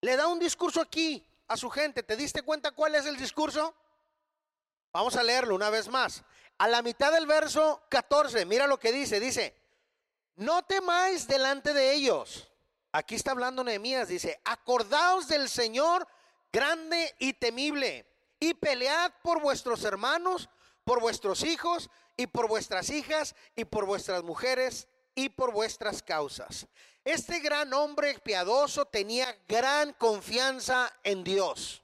Le 0.00 0.16
da 0.16 0.26
un 0.26 0.40
discurso 0.40 0.80
aquí 0.80 1.24
a 1.46 1.56
su 1.56 1.70
gente. 1.70 2.02
¿Te 2.02 2.16
diste 2.16 2.42
cuenta 2.42 2.72
cuál 2.72 2.96
es 2.96 3.06
el 3.06 3.16
discurso? 3.16 3.76
Vamos 4.96 5.14
a 5.16 5.22
leerlo 5.22 5.54
una 5.54 5.68
vez 5.68 5.88
más. 5.88 6.24
A 6.56 6.66
la 6.68 6.80
mitad 6.80 7.12
del 7.12 7.26
verso 7.26 7.82
14, 7.90 8.46
mira 8.46 8.66
lo 8.66 8.80
que 8.80 8.92
dice. 8.92 9.20
Dice, 9.20 9.54
no 10.36 10.62
temáis 10.62 11.28
delante 11.28 11.74
de 11.74 11.92
ellos. 11.92 12.50
Aquí 12.92 13.14
está 13.14 13.32
hablando 13.32 13.62
Nehemías. 13.62 14.08
Dice, 14.08 14.40
acordaos 14.42 15.28
del 15.28 15.50
Señor 15.50 16.08
grande 16.50 17.14
y 17.18 17.34
temible 17.34 18.06
y 18.40 18.54
pelead 18.54 19.12
por 19.22 19.42
vuestros 19.42 19.84
hermanos, 19.84 20.48
por 20.82 20.98
vuestros 21.02 21.44
hijos 21.44 21.90
y 22.16 22.28
por 22.28 22.48
vuestras 22.48 22.88
hijas 22.88 23.34
y 23.54 23.66
por 23.66 23.84
vuestras 23.84 24.22
mujeres 24.22 24.88
y 25.14 25.28
por 25.28 25.52
vuestras 25.52 26.02
causas. 26.02 26.68
Este 27.04 27.40
gran 27.40 27.74
hombre 27.74 28.18
piadoso 28.20 28.86
tenía 28.86 29.36
gran 29.46 29.92
confianza 29.92 30.90
en 31.02 31.22
Dios. 31.22 31.82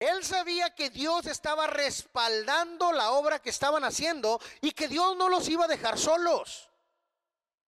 Él 0.00 0.24
sabía 0.24 0.74
que 0.74 0.88
Dios 0.88 1.26
estaba 1.26 1.66
respaldando 1.66 2.90
la 2.90 3.10
obra 3.10 3.38
que 3.38 3.50
estaban 3.50 3.84
haciendo 3.84 4.40
y 4.62 4.72
que 4.72 4.88
Dios 4.88 5.14
no 5.14 5.28
los 5.28 5.46
iba 5.48 5.66
a 5.66 5.68
dejar 5.68 5.98
solos. 5.98 6.70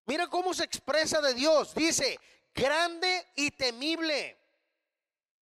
Mira 0.07 0.29
cómo 0.29 0.55
se 0.55 0.63
expresa 0.63 1.21
de 1.21 1.35
Dios. 1.35 1.75
Dice, 1.75 2.21
grande 2.55 3.27
y 3.35 3.51
temible. 3.51 4.39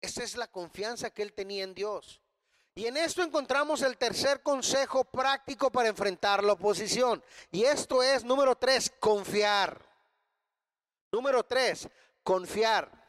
Esa 0.01 0.21
es 0.21 0.35
la 0.35 0.47
confianza 0.47 1.09
que 1.09 1.23
él 1.23 1.31
tenía 1.33 1.63
en 1.63 1.73
Dios. 1.73 2.21
Y 2.75 2.87
en 2.87 2.97
esto 2.97 3.23
encontramos 3.23 3.81
el 3.81 3.97
tercer 3.97 4.43
consejo 4.43 5.05
práctico 5.05 5.71
para 5.71 5.87
enfrentar 5.87 6.43
la 6.43 6.53
oposición. 6.53 7.23
Y 7.51 7.63
esto 7.63 8.03
es, 8.03 8.25
número 8.25 8.57
tres, 8.57 8.91
confiar. 8.99 9.81
Número 11.09 11.41
tres, 11.45 11.87
confiar. 12.21 13.04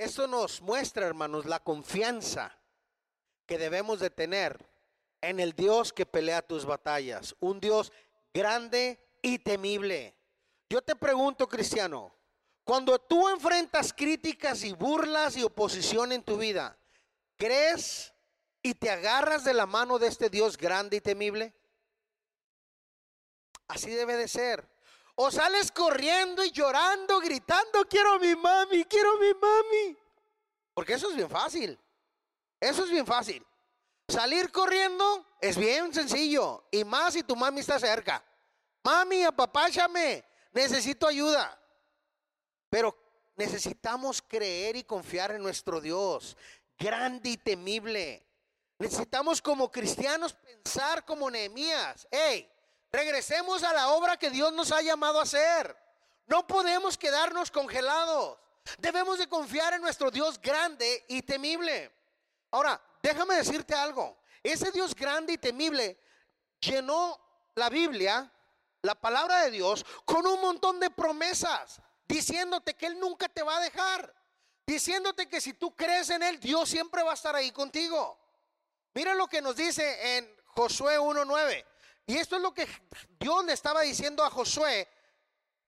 Esto 0.00 0.26
nos 0.26 0.62
muestra, 0.62 1.06
hermanos, 1.06 1.44
la 1.44 1.58
confianza 1.62 2.56
que 3.44 3.58
debemos 3.58 4.00
de 4.00 4.08
tener 4.08 4.66
en 5.20 5.38
el 5.40 5.52
Dios 5.52 5.92
que 5.92 6.06
pelea 6.06 6.40
tus 6.40 6.64
batallas. 6.64 7.36
Un 7.38 7.60
Dios 7.60 7.92
grande 8.32 8.98
y 9.20 9.40
temible. 9.40 10.16
Yo 10.70 10.80
te 10.80 10.96
pregunto, 10.96 11.46
cristiano, 11.46 12.14
cuando 12.64 12.98
tú 12.98 13.28
enfrentas 13.28 13.92
críticas 13.92 14.64
y 14.64 14.72
burlas 14.72 15.36
y 15.36 15.42
oposición 15.42 16.12
en 16.12 16.22
tu 16.22 16.38
vida, 16.38 16.78
¿crees 17.36 18.14
y 18.62 18.72
te 18.72 18.88
agarras 18.88 19.44
de 19.44 19.52
la 19.52 19.66
mano 19.66 19.98
de 19.98 20.06
este 20.06 20.30
Dios 20.30 20.56
grande 20.56 20.96
y 20.96 21.00
temible? 21.02 21.52
Así 23.68 23.90
debe 23.90 24.16
de 24.16 24.28
ser. 24.28 24.66
O 25.22 25.30
sales 25.30 25.70
corriendo 25.70 26.42
y 26.42 26.50
llorando, 26.50 27.20
gritando, 27.20 27.84
quiero 27.86 28.18
mi 28.18 28.34
mami, 28.34 28.86
quiero 28.86 29.18
mi 29.18 29.34
mami. 29.34 29.98
Porque 30.72 30.94
eso 30.94 31.10
es 31.10 31.16
bien 31.16 31.28
fácil. 31.28 31.78
Eso 32.58 32.84
es 32.84 32.90
bien 32.90 33.04
fácil. 33.04 33.46
Salir 34.08 34.50
corriendo 34.50 35.26
es 35.38 35.58
bien 35.58 35.92
sencillo. 35.92 36.64
Y 36.70 36.84
más 36.84 37.12
si 37.12 37.22
tu 37.22 37.36
mami 37.36 37.60
está 37.60 37.78
cerca. 37.78 38.24
Mami, 38.82 39.22
apapáchame. 39.22 40.24
Necesito 40.52 41.06
ayuda. 41.06 41.60
Pero 42.70 42.96
necesitamos 43.36 44.22
creer 44.22 44.76
y 44.76 44.84
confiar 44.84 45.32
en 45.32 45.42
nuestro 45.42 45.82
Dios, 45.82 46.34
grande 46.78 47.28
y 47.28 47.36
temible. 47.36 48.26
Necesitamos 48.78 49.42
como 49.42 49.70
cristianos 49.70 50.32
pensar 50.32 51.04
como 51.04 51.30
Nehemías. 51.30 52.08
Hey, 52.10 52.50
regresemos 52.92 53.62
a 53.62 53.72
la 53.72 53.90
obra 53.90 54.16
que 54.16 54.30
Dios 54.30 54.52
nos 54.52 54.72
ha 54.72 54.82
llamado 54.82 55.20
a 55.20 55.24
hacer. 55.24 55.76
No 56.26 56.46
podemos 56.46 56.96
quedarnos 56.96 57.50
congelados. 57.50 58.38
Debemos 58.78 59.18
de 59.18 59.28
confiar 59.28 59.74
en 59.74 59.82
nuestro 59.82 60.10
Dios 60.10 60.40
grande 60.40 61.04
y 61.08 61.22
temible. 61.22 61.90
Ahora, 62.50 62.80
déjame 63.02 63.36
decirte 63.36 63.74
algo. 63.74 64.18
Ese 64.42 64.70
Dios 64.70 64.94
grande 64.94 65.34
y 65.34 65.38
temible 65.38 65.98
llenó 66.60 67.18
la 67.54 67.68
Biblia, 67.68 68.30
la 68.82 68.94
palabra 68.94 69.42
de 69.44 69.50
Dios, 69.50 69.84
con 70.04 70.26
un 70.26 70.40
montón 70.40 70.80
de 70.80 70.90
promesas 70.90 71.80
diciéndote 72.10 72.74
que 72.74 72.86
Él 72.86 72.98
nunca 72.98 73.28
te 73.28 73.42
va 73.42 73.56
a 73.56 73.60
dejar, 73.60 74.12
diciéndote 74.66 75.28
que 75.28 75.40
si 75.40 75.54
tú 75.54 75.74
crees 75.74 76.10
en 76.10 76.22
Él, 76.22 76.40
Dios 76.40 76.68
siempre 76.68 77.02
va 77.02 77.12
a 77.12 77.14
estar 77.14 77.34
ahí 77.36 77.52
contigo. 77.52 78.18
Mira 78.94 79.14
lo 79.14 79.28
que 79.28 79.40
nos 79.40 79.54
dice 79.54 80.16
en 80.16 80.36
Josué 80.46 80.98
1.9. 80.98 81.64
Y 82.10 82.16
esto 82.16 82.34
es 82.34 82.42
lo 82.42 82.52
que 82.52 82.66
Dios 83.20 83.44
le 83.44 83.52
estaba 83.52 83.82
diciendo 83.82 84.24
a 84.24 84.30
Josué 84.30 84.88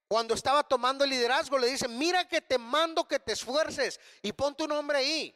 cuando 0.09 0.33
estaba 0.33 0.61
tomando 0.61 1.05
el 1.05 1.11
liderazgo. 1.11 1.57
Le 1.57 1.67
dice, 1.67 1.87
mira 1.87 2.27
que 2.27 2.41
te 2.41 2.57
mando 2.57 3.07
que 3.07 3.17
te 3.17 3.31
esfuerces 3.31 3.97
y 4.21 4.33
pon 4.33 4.53
tu 4.53 4.67
nombre 4.67 4.97
ahí. 4.97 5.33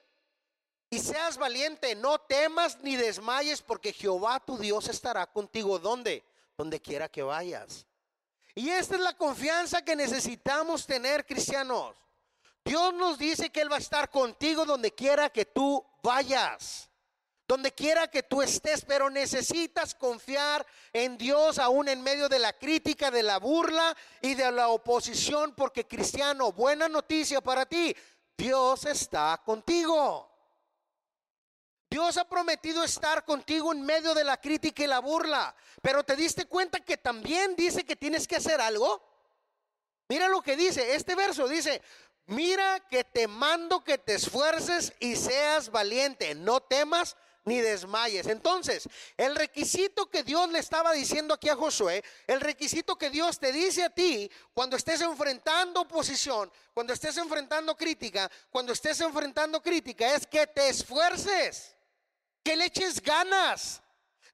Y 0.90 1.00
seas 1.00 1.38
valiente, 1.38 1.96
no 1.96 2.20
temas 2.20 2.80
ni 2.82 2.98
desmayes 2.98 3.62
porque 3.62 3.94
Jehová 3.94 4.42
tu 4.42 4.58
Dios 4.58 4.90
estará 4.90 5.26
contigo. 5.28 5.80
¿Dónde? 5.80 6.26
Donde 6.58 6.82
quiera 6.82 7.08
que 7.08 7.24
vayas. 7.24 7.88
Y 8.54 8.70
esta 8.70 8.96
es 8.96 9.02
la 9.02 9.16
confianza 9.16 9.86
que 9.86 9.96
necesitamos 9.96 10.86
tener, 10.86 11.26
cristianos. 11.26 11.96
Dios 12.66 12.94
nos 12.96 13.18
dice 13.18 13.50
que 13.50 13.62
Él 13.62 13.72
va 13.72 13.78
a 13.78 13.80
estar 13.80 14.10
contigo 14.10 14.66
donde 14.66 14.94
quiera 14.94 15.30
que 15.30 15.46
tú 15.46 15.82
vayas, 16.04 16.87
donde 17.48 17.74
quiera 17.74 18.10
que 18.10 18.24
tú 18.24 18.42
estés, 18.42 18.84
pero 18.84 19.10
necesitas 19.10 19.96
confiar 19.96 20.66
en 20.92 21.18
Dios 21.18 21.60
aún 21.60 21.88
en 21.88 22.02
medio 22.02 22.28
de 22.28 22.40
la 22.40 22.52
crítica, 22.52 23.10
de 23.10 23.24
la 23.24 23.40
burla 23.40 23.96
y 24.22 24.34
de 24.34 24.52
la 24.52 24.68
oposición, 24.68 25.54
porque 25.56 25.88
cristiano, 25.88 26.52
buena 26.52 26.90
noticia 26.90 27.40
para 27.40 27.66
ti, 27.66 27.96
Dios 28.38 28.86
está 28.86 29.42
contigo. 29.46 30.30
Dios 31.90 32.18
ha 32.18 32.28
prometido 32.28 32.84
estar 32.84 33.24
contigo 33.24 33.72
en 33.72 33.82
medio 33.82 34.14
de 34.14 34.26
la 34.26 34.36
crítica 34.42 34.84
y 34.84 34.88
la 34.88 35.00
burla, 35.00 35.56
pero 35.82 36.04
te 36.04 36.18
diste 36.18 36.46
cuenta 36.48 36.82
que 36.82 36.98
también 36.98 37.56
dice 37.56 37.86
que 37.86 37.96
tienes 37.96 38.28
que 38.28 38.36
hacer 38.36 38.60
algo. 38.60 39.02
Mira 40.10 40.28
lo 40.28 40.42
que 40.42 40.58
dice, 40.58 40.96
este 40.96 41.16
verso 41.16 41.48
dice, 41.48 41.82
mira 42.26 42.82
que 42.90 43.06
te 43.06 43.30
mando 43.30 43.86
que 43.86 43.98
te 43.98 44.16
esfuerces 44.16 44.94
y 45.00 45.16
seas 45.16 45.72
valiente, 45.72 46.36
no 46.36 46.60
temas 46.60 47.16
ni 47.48 47.62
desmayes. 47.62 48.28
Entonces, 48.28 48.88
el 49.16 49.36
requisito 49.36 50.10
que 50.10 50.22
Dios 50.22 50.50
le 50.52 50.60
estaba 50.60 50.92
diciendo 50.92 51.34
aquí 51.34 51.48
a 51.48 51.56
Josué, 51.56 52.04
el 52.28 52.42
requisito 52.42 52.98
que 52.98 53.10
Dios 53.10 53.40
te 53.40 53.52
dice 53.52 53.86
a 53.86 53.90
ti 53.90 54.30
cuando 54.54 54.76
estés 54.76 55.02
enfrentando 55.02 55.82
oposición, 55.82 56.52
cuando 56.74 56.94
estés 56.94 57.18
enfrentando 57.18 57.76
crítica, 57.76 58.30
cuando 58.50 58.74
estés 58.74 59.00
enfrentando 59.00 59.64
crítica, 59.64 60.14
es 60.14 60.28
que 60.28 60.46
te 60.46 60.68
esfuerces 60.68 61.74
que 62.44 62.56
le 62.56 62.66
eches 62.66 63.02
ganas, 63.02 63.82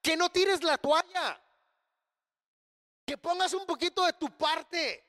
que 0.02 0.17
no 0.17 0.30
tires 0.30 0.63
la 0.63 0.78
toalla, 0.78 1.39
que 3.06 3.17
pongas 3.17 3.54
un 3.54 3.65
poquito 3.67 4.04
de 4.06 4.13
tu 4.13 4.36
parte 4.36 5.06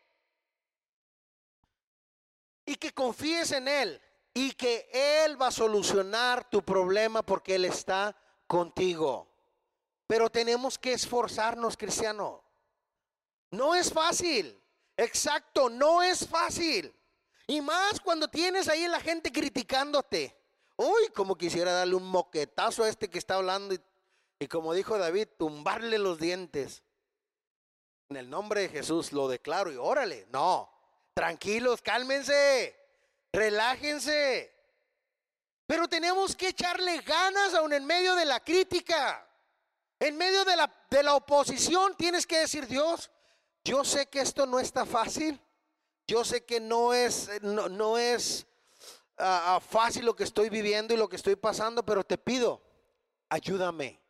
y 2.66 2.76
que 2.76 2.92
confíes 2.92 3.52
en 3.52 3.66
Él 3.66 4.00
y 4.34 4.52
que 4.52 4.90
Él 5.24 5.40
va 5.40 5.46
a 5.46 5.52
solucionar 5.52 6.50
tu 6.50 6.62
problema 6.62 7.22
porque 7.22 7.54
Él 7.54 7.64
está 7.64 8.16
contigo. 8.48 9.28
Pero 10.08 10.28
tenemos 10.28 10.76
que 10.76 10.92
esforzarnos, 10.92 11.76
cristiano. 11.76 12.42
No 13.50 13.74
es 13.74 13.92
fácil. 13.92 14.60
Exacto, 14.96 15.70
no 15.70 16.02
es 16.02 16.26
fácil. 16.26 16.94
Y 17.46 17.60
más 17.60 18.00
cuando 18.00 18.28
tienes 18.28 18.68
ahí 18.68 18.86
la 18.88 19.00
gente 19.00 19.30
criticándote. 19.30 20.36
Uy, 20.76 21.08
como 21.14 21.36
quisiera 21.36 21.72
darle 21.72 21.94
un 21.94 22.06
moquetazo 22.06 22.82
a 22.82 22.88
este 22.88 23.08
que 23.08 23.18
está 23.18 23.36
hablando 23.36 23.76
y, 24.40 24.48
como 24.48 24.74
dijo 24.74 24.98
David, 24.98 25.28
tumbarle 25.38 25.98
los 25.98 26.18
dientes. 26.18 26.82
En 28.08 28.16
el 28.16 28.28
nombre 28.28 28.62
de 28.62 28.68
Jesús 28.68 29.12
lo 29.12 29.28
declaro 29.28 29.72
y 29.72 29.76
órale. 29.76 30.26
No, 30.30 30.70
tranquilos, 31.14 31.80
cálmense, 31.80 32.76
relájense. 33.34 34.52
Pero 35.66 35.88
tenemos 35.88 36.36
que 36.36 36.48
echarle 36.48 37.00
ganas 37.00 37.54
aún 37.54 37.72
en 37.72 37.84
medio 37.84 38.14
de 38.14 38.24
la 38.24 38.40
crítica. 38.40 39.26
En 39.98 40.16
medio 40.16 40.44
de 40.44 40.56
la, 40.56 40.86
de 40.90 41.02
la 41.02 41.14
oposición 41.14 41.96
tienes 41.96 42.26
que 42.26 42.38
decir, 42.38 42.66
Dios, 42.66 43.10
yo 43.64 43.84
sé 43.84 44.06
que 44.06 44.20
esto 44.20 44.46
no 44.46 44.60
está 44.60 44.84
fácil. 44.84 45.40
Yo 46.06 46.24
sé 46.24 46.44
que 46.44 46.60
no 46.60 46.92
es, 46.92 47.30
no, 47.42 47.68
no 47.68 47.96
es 47.96 48.46
fácil 49.68 50.04
lo 50.04 50.14
que 50.14 50.24
estoy 50.24 50.50
viviendo 50.50 50.92
y 50.92 50.96
lo 50.96 51.08
que 51.08 51.16
estoy 51.16 51.36
pasando, 51.36 51.84
pero 51.84 52.04
te 52.04 52.18
pido, 52.18 52.62
ayúdame 53.30 54.00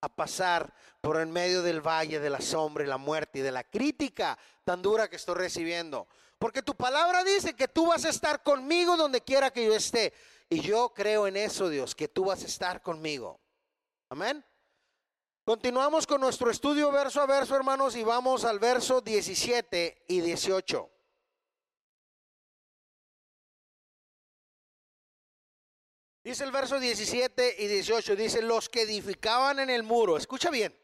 a 0.00 0.08
pasar 0.08 0.72
por 1.00 1.18
el 1.18 1.26
medio 1.26 1.62
del 1.62 1.80
valle 1.80 2.20
de 2.20 2.30
la 2.30 2.40
sombra 2.40 2.84
y 2.84 2.86
la 2.86 2.98
muerte 2.98 3.40
y 3.40 3.42
de 3.42 3.52
la 3.52 3.64
crítica 3.64 4.38
tan 4.64 4.80
dura 4.80 5.08
que 5.08 5.16
estoy 5.16 5.34
recibiendo. 5.34 6.08
Porque 6.38 6.62
tu 6.62 6.74
palabra 6.76 7.24
dice 7.24 7.54
que 7.54 7.68
tú 7.68 7.86
vas 7.86 8.04
a 8.04 8.10
estar 8.10 8.42
conmigo 8.42 8.96
donde 8.96 9.22
quiera 9.22 9.50
que 9.50 9.64
yo 9.64 9.74
esté. 9.74 10.12
Y 10.48 10.60
yo 10.60 10.94
creo 10.94 11.26
en 11.26 11.36
eso, 11.36 11.68
Dios, 11.68 11.94
que 11.94 12.08
tú 12.08 12.26
vas 12.26 12.42
a 12.42 12.46
estar 12.46 12.80
conmigo. 12.80 13.40
Amén. 14.08 14.44
Continuamos 15.44 16.06
con 16.06 16.20
nuestro 16.20 16.50
estudio 16.50 16.92
verso 16.92 17.20
a 17.20 17.26
verso, 17.26 17.56
hermanos, 17.56 17.96
y 17.96 18.04
vamos 18.04 18.44
al 18.44 18.58
verso 18.58 19.00
17 19.00 20.04
y 20.06 20.20
18. 20.20 20.90
Dice 26.22 26.44
el 26.44 26.52
verso 26.52 26.78
17 26.78 27.56
y 27.58 27.66
18, 27.66 28.14
dice, 28.14 28.42
los 28.42 28.68
que 28.68 28.82
edificaban 28.82 29.58
en 29.60 29.70
el 29.70 29.82
muro, 29.82 30.18
escucha 30.18 30.50
bien, 30.50 30.78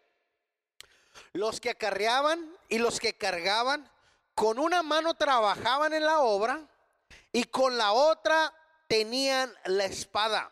los 1.34 1.60
que 1.60 1.68
acarreaban 1.68 2.50
y 2.70 2.78
los 2.78 2.98
que 2.98 3.18
cargaban, 3.18 3.90
con 4.34 4.58
una 4.58 4.82
mano 4.82 5.14
trabajaban 5.14 5.92
en 5.92 6.04
la 6.04 6.20
obra 6.20 6.68
y 7.32 7.44
con 7.44 7.78
la 7.78 7.92
otra 7.92 8.52
tenían 8.88 9.52
la 9.64 9.84
espada. 9.84 10.50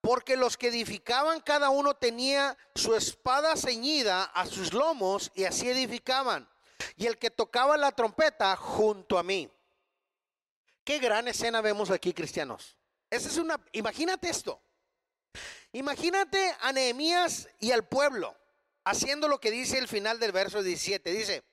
Porque 0.00 0.36
los 0.36 0.56
que 0.56 0.68
edificaban 0.68 1.40
cada 1.40 1.70
uno 1.70 1.94
tenía 1.94 2.56
su 2.74 2.94
espada 2.94 3.56
ceñida 3.56 4.24
a 4.24 4.46
sus 4.46 4.72
lomos 4.72 5.30
y 5.34 5.44
así 5.44 5.68
edificaban. 5.68 6.48
Y 6.96 7.06
el 7.06 7.18
que 7.18 7.30
tocaba 7.30 7.76
la 7.76 7.92
trompeta 7.92 8.54
junto 8.56 9.18
a 9.18 9.22
mí. 9.22 9.50
Qué 10.84 10.98
gran 10.98 11.28
escena 11.28 11.60
vemos 11.60 11.90
aquí, 11.90 12.14
cristianos. 12.14 12.76
Esa 13.10 13.28
es 13.28 13.36
una, 13.36 13.60
imagínate 13.72 14.28
esto. 14.30 14.62
Imagínate 15.72 16.54
a 16.60 16.72
Nehemías 16.72 17.48
y 17.58 17.72
al 17.72 17.86
pueblo 17.86 18.36
haciendo 18.84 19.28
lo 19.28 19.40
que 19.40 19.50
dice 19.50 19.78
el 19.78 19.88
final 19.88 20.18
del 20.18 20.32
verso 20.32 20.62
17. 20.62 21.10
Dice, 21.10 21.44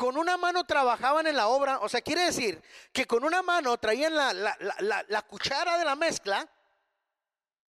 con 0.00 0.16
una 0.16 0.38
mano 0.38 0.64
trabajaban 0.64 1.26
en 1.26 1.36
la 1.36 1.48
obra, 1.48 1.80
o 1.80 1.88
sea, 1.90 2.00
quiere 2.00 2.24
decir 2.24 2.62
que 2.90 3.06
con 3.06 3.22
una 3.22 3.42
mano 3.42 3.76
traían 3.76 4.14
la, 4.14 4.32
la 4.32 5.22
cuchara 5.26 5.76
de 5.76 5.84
la 5.84 5.94
mezcla, 5.94 6.48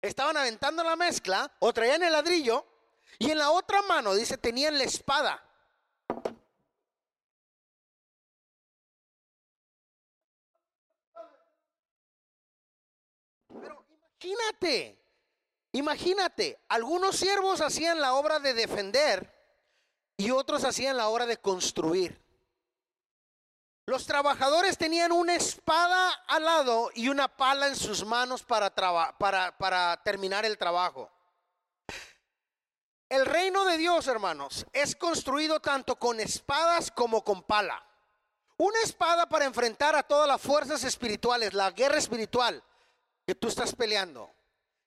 estaban 0.02 0.36
aventando 0.36 0.84
la 0.84 0.98
mezcla 0.98 1.50
o 1.60 1.72
traían 1.72 2.04
el 2.04 2.12
ladrillo 2.12 2.66
y 3.18 3.32
en 3.32 3.38
la 3.38 3.52
otra 3.52 3.82
mano, 3.84 4.14
dice, 4.14 4.38
tenían 4.38 4.78
la 4.78 4.84
espada. 4.84 5.42
Pero 13.48 13.86
imagínate, 14.20 15.00
imagínate, 15.72 16.60
algunos 16.68 17.16
siervos 17.16 17.62
hacían 17.62 18.02
la 18.02 18.16
obra 18.16 18.40
de 18.40 18.54
defender 18.54 19.37
y 20.18 20.32
otros 20.32 20.64
hacían 20.64 20.98
la 20.98 21.10
obra 21.10 21.26
de 21.26 21.38
construir. 21.38 22.20
Los 23.86 24.06
trabajadores 24.06 24.78
tenían 24.78 25.14
una 25.14 25.36
espada 25.36 26.12
al 26.28 26.44
lado 26.44 26.90
y 26.94 27.08
una 27.08 27.30
pala 27.30 27.68
en 27.68 27.76
sus 27.76 28.04
manos 28.04 28.44
para, 28.44 28.74
para, 29.18 29.58
para 29.58 30.02
terminar 30.04 30.44
el 30.44 30.58
trabajo. 30.58 31.10
El 33.08 33.26
reino 33.26 33.64
de 33.64 33.78
Dios, 33.78 34.08
hermanos, 34.08 34.66
es 34.74 34.94
construido 34.96 35.62
tanto 35.62 35.98
con 35.98 36.20
espadas 36.20 36.92
como 36.92 37.24
con 37.24 37.44
pala. 37.44 37.82
Una 38.58 38.82
espada 38.82 39.30
para 39.30 39.46
enfrentar 39.46 39.96
a 39.96 40.04
todas 40.04 40.28
las 40.28 40.42
fuerzas 40.42 40.84
espirituales, 40.84 41.54
la 41.54 41.72
guerra 41.72 42.00
espiritual 42.00 42.62
que 43.26 43.36
tú 43.36 43.48
estás 43.48 43.74
peleando. 43.74 44.30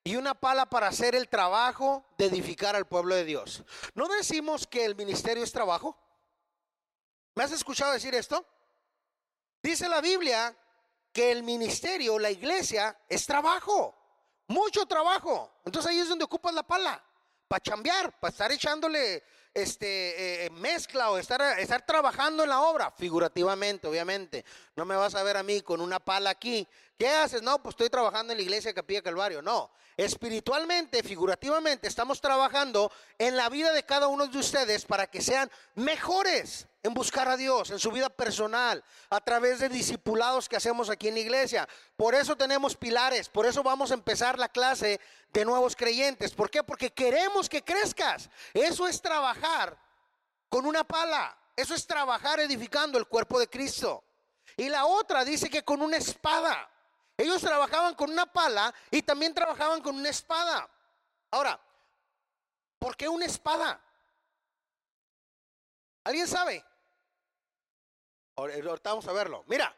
Y 0.02 0.16
una 0.16 0.34
pala 0.34 0.66
para 0.66 0.88
hacer 0.88 1.14
el 1.14 1.28
trabajo 1.28 2.04
de 2.16 2.26
edificar 2.26 2.74
al 2.74 2.86
pueblo 2.86 3.14
de 3.14 3.24
Dios. 3.24 3.62
¿No 3.94 4.08
decimos 4.08 4.66
que 4.66 4.84
el 4.84 4.96
ministerio 4.96 5.44
es 5.44 5.52
trabajo? 5.52 5.96
¿Me 7.34 7.44
has 7.44 7.52
escuchado 7.52 7.92
decir 7.92 8.14
esto? 8.14 8.44
Dice 9.62 9.88
la 9.88 10.00
Biblia 10.00 10.56
que 11.12 11.30
el 11.30 11.42
ministerio, 11.42 12.18
la 12.18 12.30
iglesia, 12.30 12.98
es 13.08 13.26
trabajo. 13.26 13.94
Mucho 14.48 14.86
trabajo. 14.86 15.60
Entonces 15.64 15.90
ahí 15.90 15.98
es 15.98 16.08
donde 16.08 16.24
ocupas 16.24 16.54
la 16.54 16.62
pala 16.62 17.02
para 17.46 17.60
chambear, 17.60 18.18
para 18.18 18.30
estar 18.30 18.52
echándole 18.52 19.22
este, 19.52 19.86
eh, 19.86 20.46
eh, 20.46 20.50
mezcla 20.50 21.10
o 21.10 21.18
estar, 21.18 21.42
estar 21.58 21.84
trabajando 21.84 22.44
en 22.44 22.48
la 22.48 22.62
obra, 22.62 22.90
figurativamente, 22.92 23.88
obviamente. 23.88 24.44
No 24.76 24.84
me 24.84 24.96
vas 24.96 25.14
a 25.14 25.22
ver 25.22 25.36
a 25.36 25.42
mí 25.42 25.60
con 25.60 25.80
una 25.80 25.98
pala 25.98 26.30
aquí. 26.30 26.66
¿Qué 27.00 27.08
haces? 27.08 27.40
No, 27.40 27.62
pues 27.62 27.72
estoy 27.72 27.88
trabajando 27.88 28.34
en 28.34 28.36
la 28.36 28.42
iglesia 28.42 28.68
de 28.68 28.74
Capilla 28.74 29.00
Calvario. 29.00 29.40
No, 29.40 29.70
espiritualmente, 29.96 31.02
figurativamente, 31.02 31.88
estamos 31.88 32.20
trabajando 32.20 32.92
en 33.16 33.38
la 33.38 33.48
vida 33.48 33.72
de 33.72 33.84
cada 33.84 34.06
uno 34.08 34.26
de 34.26 34.36
ustedes 34.36 34.84
para 34.84 35.06
que 35.06 35.22
sean 35.22 35.50
mejores 35.76 36.66
en 36.82 36.92
buscar 36.92 37.26
a 37.26 37.38
Dios, 37.38 37.70
en 37.70 37.78
su 37.78 37.90
vida 37.90 38.10
personal, 38.10 38.84
a 39.08 39.18
través 39.22 39.60
de 39.60 39.70
discipulados 39.70 40.46
que 40.46 40.56
hacemos 40.56 40.90
aquí 40.90 41.08
en 41.08 41.14
la 41.14 41.20
iglesia. 41.20 41.66
Por 41.96 42.14
eso 42.14 42.36
tenemos 42.36 42.76
pilares, 42.76 43.30
por 43.30 43.46
eso 43.46 43.62
vamos 43.62 43.92
a 43.92 43.94
empezar 43.94 44.38
la 44.38 44.50
clase 44.50 45.00
de 45.32 45.44
nuevos 45.46 45.74
creyentes. 45.74 46.34
¿Por 46.34 46.50
qué? 46.50 46.62
Porque 46.62 46.92
queremos 46.92 47.48
que 47.48 47.64
crezcas. 47.64 48.28
Eso 48.52 48.86
es 48.86 49.00
trabajar 49.00 49.74
con 50.50 50.66
una 50.66 50.84
pala, 50.84 51.34
eso 51.56 51.74
es 51.74 51.86
trabajar 51.86 52.40
edificando 52.40 52.98
el 52.98 53.06
cuerpo 53.06 53.40
de 53.40 53.48
Cristo. 53.48 54.04
Y 54.58 54.68
la 54.68 54.84
otra 54.84 55.24
dice 55.24 55.48
que 55.48 55.62
con 55.62 55.80
una 55.80 55.96
espada. 55.96 56.69
Ellos 57.20 57.42
trabajaban 57.42 57.94
con 57.94 58.10
una 58.10 58.24
pala 58.24 58.74
y 58.90 59.02
también 59.02 59.34
trabajaban 59.34 59.82
con 59.82 59.94
una 59.94 60.08
espada. 60.08 60.66
Ahora, 61.30 61.60
¿por 62.78 62.96
qué 62.96 63.10
una 63.10 63.26
espada? 63.26 63.78
¿Alguien 66.02 66.26
sabe? 66.26 66.64
Ahorita 68.36 68.88
vamos 68.88 69.06
a 69.06 69.12
verlo. 69.12 69.44
Mira, 69.48 69.76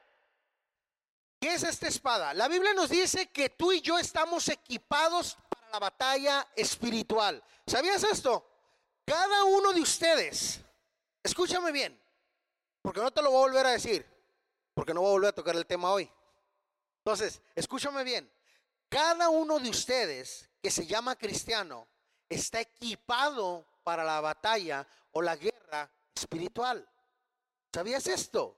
¿qué 1.41 1.55
es 1.55 1.65
esta 1.65 1.89
espada? 1.89 2.33
La 2.33 2.47
Biblia 2.47 2.75
nos 2.75 2.91
dice 2.91 3.27
que 3.33 3.51
tú 3.51 3.73
y 3.73 3.81
yo 3.81 3.99
estamos 3.99 4.49
equipados 4.49 5.37
para 5.49 5.69
la 5.73 5.79
batalla 5.81 6.47
espiritual. 6.55 7.43
¿Sabías 7.67 8.05
esto? 8.05 8.47
Cada 9.05 9.43
uno 9.43 9.73
de 9.73 9.81
ustedes, 9.81 10.61
escúchame 11.25 11.73
bien, 11.73 12.01
porque 12.83 13.01
no 13.01 13.11
te 13.11 13.21
lo 13.21 13.33
voy 13.33 13.39
a 13.39 13.49
volver 13.49 13.67
a 13.67 13.71
decir, 13.71 14.07
porque 14.75 14.95
no 14.95 15.01
voy 15.01 15.09
a 15.09 15.13
volver 15.15 15.31
a 15.31 15.35
tocar 15.35 15.57
el 15.57 15.67
tema 15.67 15.91
hoy. 15.91 16.09
Entonces, 17.05 17.41
escúchame 17.57 18.05
bien, 18.05 18.31
cada 18.89 19.29
uno 19.29 19.59
de 19.59 19.69
ustedes 19.71 20.49
que 20.63 20.71
se 20.71 20.87
llama 20.87 21.17
cristiano 21.17 21.89
está 22.29 22.61
equipado 22.61 23.67
para 23.83 24.05
la 24.05 24.21
batalla 24.21 24.87
o 25.11 25.21
la 25.21 25.35
guerra 25.35 25.91
espiritual. 26.15 26.89
¿Sabías 27.75 28.07
esto? 28.07 28.57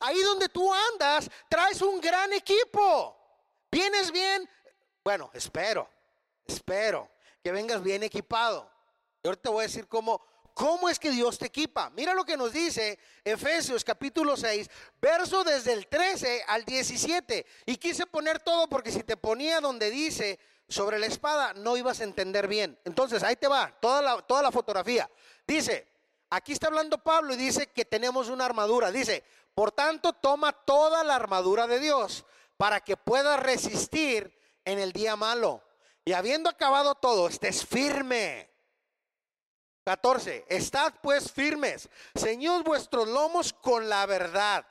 Ahí 0.00 0.20
donde 0.22 0.50
tú 0.50 0.70
andas, 0.72 1.30
traes 1.48 1.80
un 1.80 2.00
gran 2.02 2.32
equipo. 2.34 3.16
¿Vienes 3.70 4.12
bien? 4.12 4.48
Bueno, 5.02 5.30
espero, 5.32 5.88
espero 6.44 7.08
que 7.42 7.50
vengas 7.50 7.82
bien 7.82 8.02
equipado. 8.02 8.70
Y 9.22 9.28
ahorita 9.28 9.42
te 9.44 9.48
voy 9.48 9.60
a 9.60 9.68
decir 9.68 9.88
cómo, 9.88 10.22
cómo 10.54 10.88
es 10.88 10.98
que 10.98 11.10
Dios 11.10 11.38
te 11.38 11.46
equipa. 11.46 11.90
Mira 11.90 12.14
lo 12.14 12.24
que 12.24 12.36
nos 12.36 12.52
dice 12.52 12.98
Efesios 13.24 13.84
capítulo 13.84 14.36
6, 14.36 14.68
verso 15.00 15.44
desde 15.44 15.72
el 15.72 15.86
13 15.86 16.44
al 16.46 16.64
17. 16.64 17.46
Y 17.66 17.76
quise 17.76 18.06
poner 18.06 18.40
todo 18.40 18.68
porque 18.68 18.90
si 18.90 19.02
te 19.02 19.16
ponía 19.16 19.60
donde 19.60 19.90
dice 19.90 20.38
sobre 20.68 20.98
la 20.98 21.06
espada, 21.06 21.52
no 21.54 21.76
ibas 21.76 22.00
a 22.00 22.04
entender 22.04 22.46
bien. 22.48 22.78
Entonces, 22.84 23.22
ahí 23.22 23.36
te 23.36 23.48
va, 23.48 23.74
toda 23.80 24.02
la, 24.02 24.22
toda 24.22 24.42
la 24.42 24.52
fotografía. 24.52 25.10
Dice, 25.46 25.90
Aquí 26.30 26.52
está 26.52 26.68
hablando 26.68 26.98
Pablo 26.98 27.34
y 27.34 27.36
dice 27.36 27.66
que 27.66 27.84
tenemos 27.84 28.28
una 28.28 28.44
armadura. 28.44 28.92
Dice, 28.92 29.24
por 29.52 29.72
tanto, 29.72 30.12
toma 30.12 30.52
toda 30.52 31.02
la 31.02 31.16
armadura 31.16 31.66
de 31.66 31.80
Dios 31.80 32.24
para 32.56 32.80
que 32.80 32.96
puedas 32.96 33.40
resistir 33.40 34.38
en 34.64 34.78
el 34.78 34.92
día 34.92 35.16
malo. 35.16 35.62
Y 36.04 36.12
habiendo 36.12 36.48
acabado 36.48 36.94
todo, 36.94 37.26
estés 37.26 37.66
firme. 37.66 38.48
14. 39.90 40.44
Estad 40.48 40.94
pues 41.02 41.32
firmes, 41.32 41.88
ceñid 42.16 42.62
vuestros 42.62 43.08
lomos 43.08 43.52
con 43.52 43.88
la 43.88 44.06
verdad, 44.06 44.64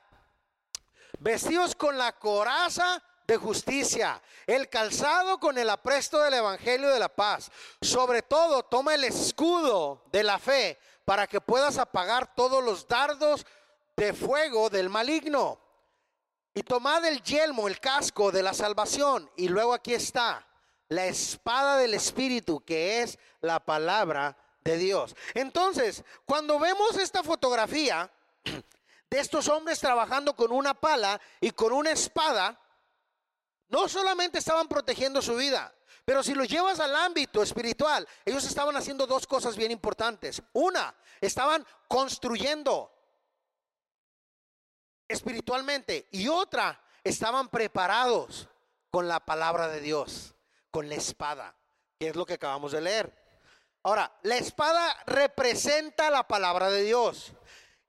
vestidos 1.18 1.74
con 1.74 1.98
la 1.98 2.12
coraza 2.18 3.02
de 3.26 3.36
justicia, 3.36 4.22
el 4.46 4.70
calzado 4.70 5.38
con 5.38 5.58
el 5.58 5.68
apresto 5.68 6.22
del 6.22 6.32
evangelio 6.32 6.88
de 6.88 6.98
la 6.98 7.10
paz. 7.10 7.50
Sobre 7.82 8.22
todo, 8.22 8.62
toma 8.62 8.94
el 8.94 9.04
escudo 9.04 10.04
de 10.10 10.22
la 10.22 10.38
fe 10.38 10.78
para 11.04 11.26
que 11.26 11.42
puedas 11.42 11.76
apagar 11.76 12.34
todos 12.34 12.64
los 12.64 12.88
dardos 12.88 13.44
de 13.96 14.14
fuego 14.14 14.70
del 14.70 14.88
maligno. 14.88 15.60
Y 16.54 16.62
tomad 16.62 17.04
el 17.04 17.22
yelmo, 17.22 17.68
el 17.68 17.78
casco 17.78 18.32
de 18.32 18.42
la 18.42 18.54
salvación. 18.54 19.30
Y 19.36 19.48
luego 19.48 19.74
aquí 19.74 19.92
está 19.92 20.46
la 20.88 21.04
espada 21.04 21.76
del 21.76 21.92
Espíritu, 21.92 22.64
que 22.64 23.02
es 23.02 23.18
la 23.42 23.60
palabra 23.60 24.34
de 24.62 24.76
Dios. 24.76 25.14
Entonces, 25.34 26.04
cuando 26.24 26.58
vemos 26.58 26.96
esta 26.96 27.22
fotografía 27.22 28.10
de 28.44 29.18
estos 29.18 29.48
hombres 29.48 29.78
trabajando 29.80 30.34
con 30.34 30.52
una 30.52 30.74
pala 30.74 31.20
y 31.40 31.50
con 31.50 31.72
una 31.72 31.90
espada, 31.90 32.58
no 33.68 33.88
solamente 33.88 34.38
estaban 34.38 34.68
protegiendo 34.68 35.22
su 35.22 35.36
vida, 35.36 35.72
pero 36.04 36.22
si 36.22 36.34
lo 36.34 36.44
llevas 36.44 36.80
al 36.80 36.94
ámbito 36.94 37.42
espiritual, 37.42 38.06
ellos 38.24 38.44
estaban 38.44 38.76
haciendo 38.76 39.06
dos 39.06 39.26
cosas 39.26 39.56
bien 39.56 39.70
importantes. 39.70 40.42
Una, 40.52 40.94
estaban 41.20 41.64
construyendo 41.88 42.92
espiritualmente 45.06 46.08
y 46.10 46.28
otra, 46.28 46.82
estaban 47.04 47.48
preparados 47.48 48.48
con 48.90 49.08
la 49.08 49.20
palabra 49.20 49.68
de 49.68 49.80
Dios, 49.80 50.34
con 50.70 50.88
la 50.88 50.96
espada, 50.96 51.54
que 51.98 52.08
es 52.08 52.16
lo 52.16 52.26
que 52.26 52.34
acabamos 52.34 52.72
de 52.72 52.80
leer. 52.80 53.19
Ahora, 53.82 54.12
la 54.22 54.36
espada 54.36 54.96
representa 55.06 56.10
la 56.10 56.26
palabra 56.26 56.70
de 56.70 56.82
Dios. 56.82 57.32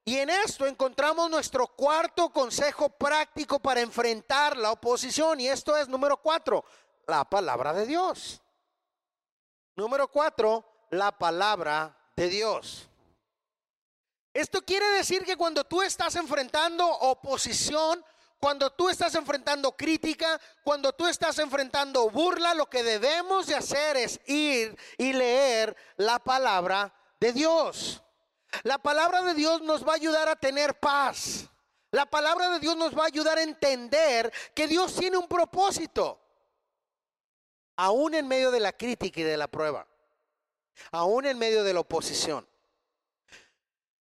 Y 0.04 0.16
en 0.18 0.30
esto 0.30 0.66
encontramos 0.66 1.30
nuestro 1.30 1.66
cuarto 1.68 2.30
consejo 2.30 2.88
práctico 2.88 3.60
para 3.60 3.80
enfrentar 3.80 4.56
la 4.56 4.72
oposición. 4.72 5.40
Y 5.40 5.48
esto 5.48 5.76
es 5.76 5.88
número 5.88 6.16
cuatro, 6.16 6.64
la 7.06 7.24
palabra 7.24 7.72
de 7.72 7.86
Dios. 7.86 8.40
Número 9.76 10.08
cuatro, 10.08 10.64
la 10.90 11.12
palabra 11.16 11.96
de 12.16 12.28
Dios. 12.28 12.88
Esto 14.34 14.62
quiere 14.62 14.86
decir 14.92 15.24
que 15.24 15.36
cuando 15.36 15.62
tú 15.64 15.82
estás 15.82 16.16
enfrentando 16.16 16.86
oposición, 16.86 18.02
cuando 18.42 18.72
tú 18.72 18.88
estás 18.88 19.14
enfrentando 19.14 19.76
crítica, 19.76 20.40
cuando 20.64 20.92
tú 20.92 21.06
estás 21.06 21.38
enfrentando 21.38 22.10
burla, 22.10 22.54
lo 22.54 22.68
que 22.68 22.82
debemos 22.82 23.46
de 23.46 23.54
hacer 23.54 23.96
es 23.96 24.18
ir 24.26 24.76
y 24.98 25.12
leer 25.12 25.76
la 25.96 26.18
palabra 26.18 26.92
de 27.20 27.32
Dios. 27.32 28.02
La 28.64 28.78
palabra 28.78 29.22
de 29.22 29.34
Dios 29.34 29.62
nos 29.62 29.86
va 29.86 29.92
a 29.92 29.94
ayudar 29.94 30.28
a 30.28 30.34
tener 30.34 30.74
paz. 30.80 31.48
La 31.92 32.04
palabra 32.04 32.48
de 32.48 32.58
Dios 32.58 32.76
nos 32.76 32.98
va 32.98 33.04
a 33.04 33.06
ayudar 33.06 33.38
a 33.38 33.42
entender 33.42 34.32
que 34.56 34.66
Dios 34.66 34.92
tiene 34.96 35.18
un 35.18 35.28
propósito 35.28 36.20
aún 37.76 38.12
en 38.12 38.26
medio 38.26 38.50
de 38.50 38.58
la 38.58 38.72
crítica 38.72 39.20
y 39.20 39.22
de 39.22 39.36
la 39.36 39.46
prueba, 39.46 39.86
aún 40.90 41.26
en 41.26 41.38
medio 41.38 41.62
de 41.62 41.74
la 41.74 41.80
oposición. 41.80 42.44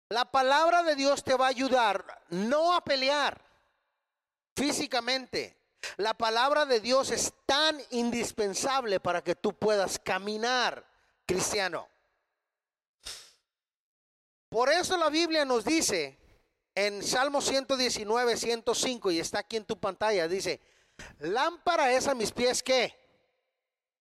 La 0.10 0.26
palabra 0.32 0.82
de 0.82 0.96
Dios 0.96 1.24
te 1.24 1.36
va 1.36 1.46
a 1.46 1.50
ayudar 1.50 2.24
no 2.30 2.74
a 2.74 2.84
pelear 2.84 3.51
físicamente. 4.62 5.58
La 5.98 6.14
palabra 6.14 6.68
de 6.68 6.80
Dios 6.80 7.10
es 7.10 7.34
tan 7.48 7.82
indispensable 7.90 9.00
para 9.00 9.24
que 9.24 9.34
tú 9.34 9.54
puedas 9.54 9.98
caminar, 9.98 10.86
cristiano. 11.26 11.88
Por 14.50 14.70
eso 14.70 14.98
la 14.98 15.10
Biblia 15.10 15.46
nos 15.46 15.66
dice 15.66 16.16
en 16.76 17.02
Salmo 17.02 17.42
119, 17.42 18.38
105, 18.38 19.10
y 19.10 19.20
está 19.20 19.40
aquí 19.40 19.58
en 19.58 19.66
tu 19.66 19.80
pantalla, 19.80 20.28
dice, 20.28 20.62
lámpara 21.20 21.92
es 21.92 22.08
a 22.08 22.14
mis 22.14 22.32
pies, 22.32 22.62
¿qué? 22.62 22.96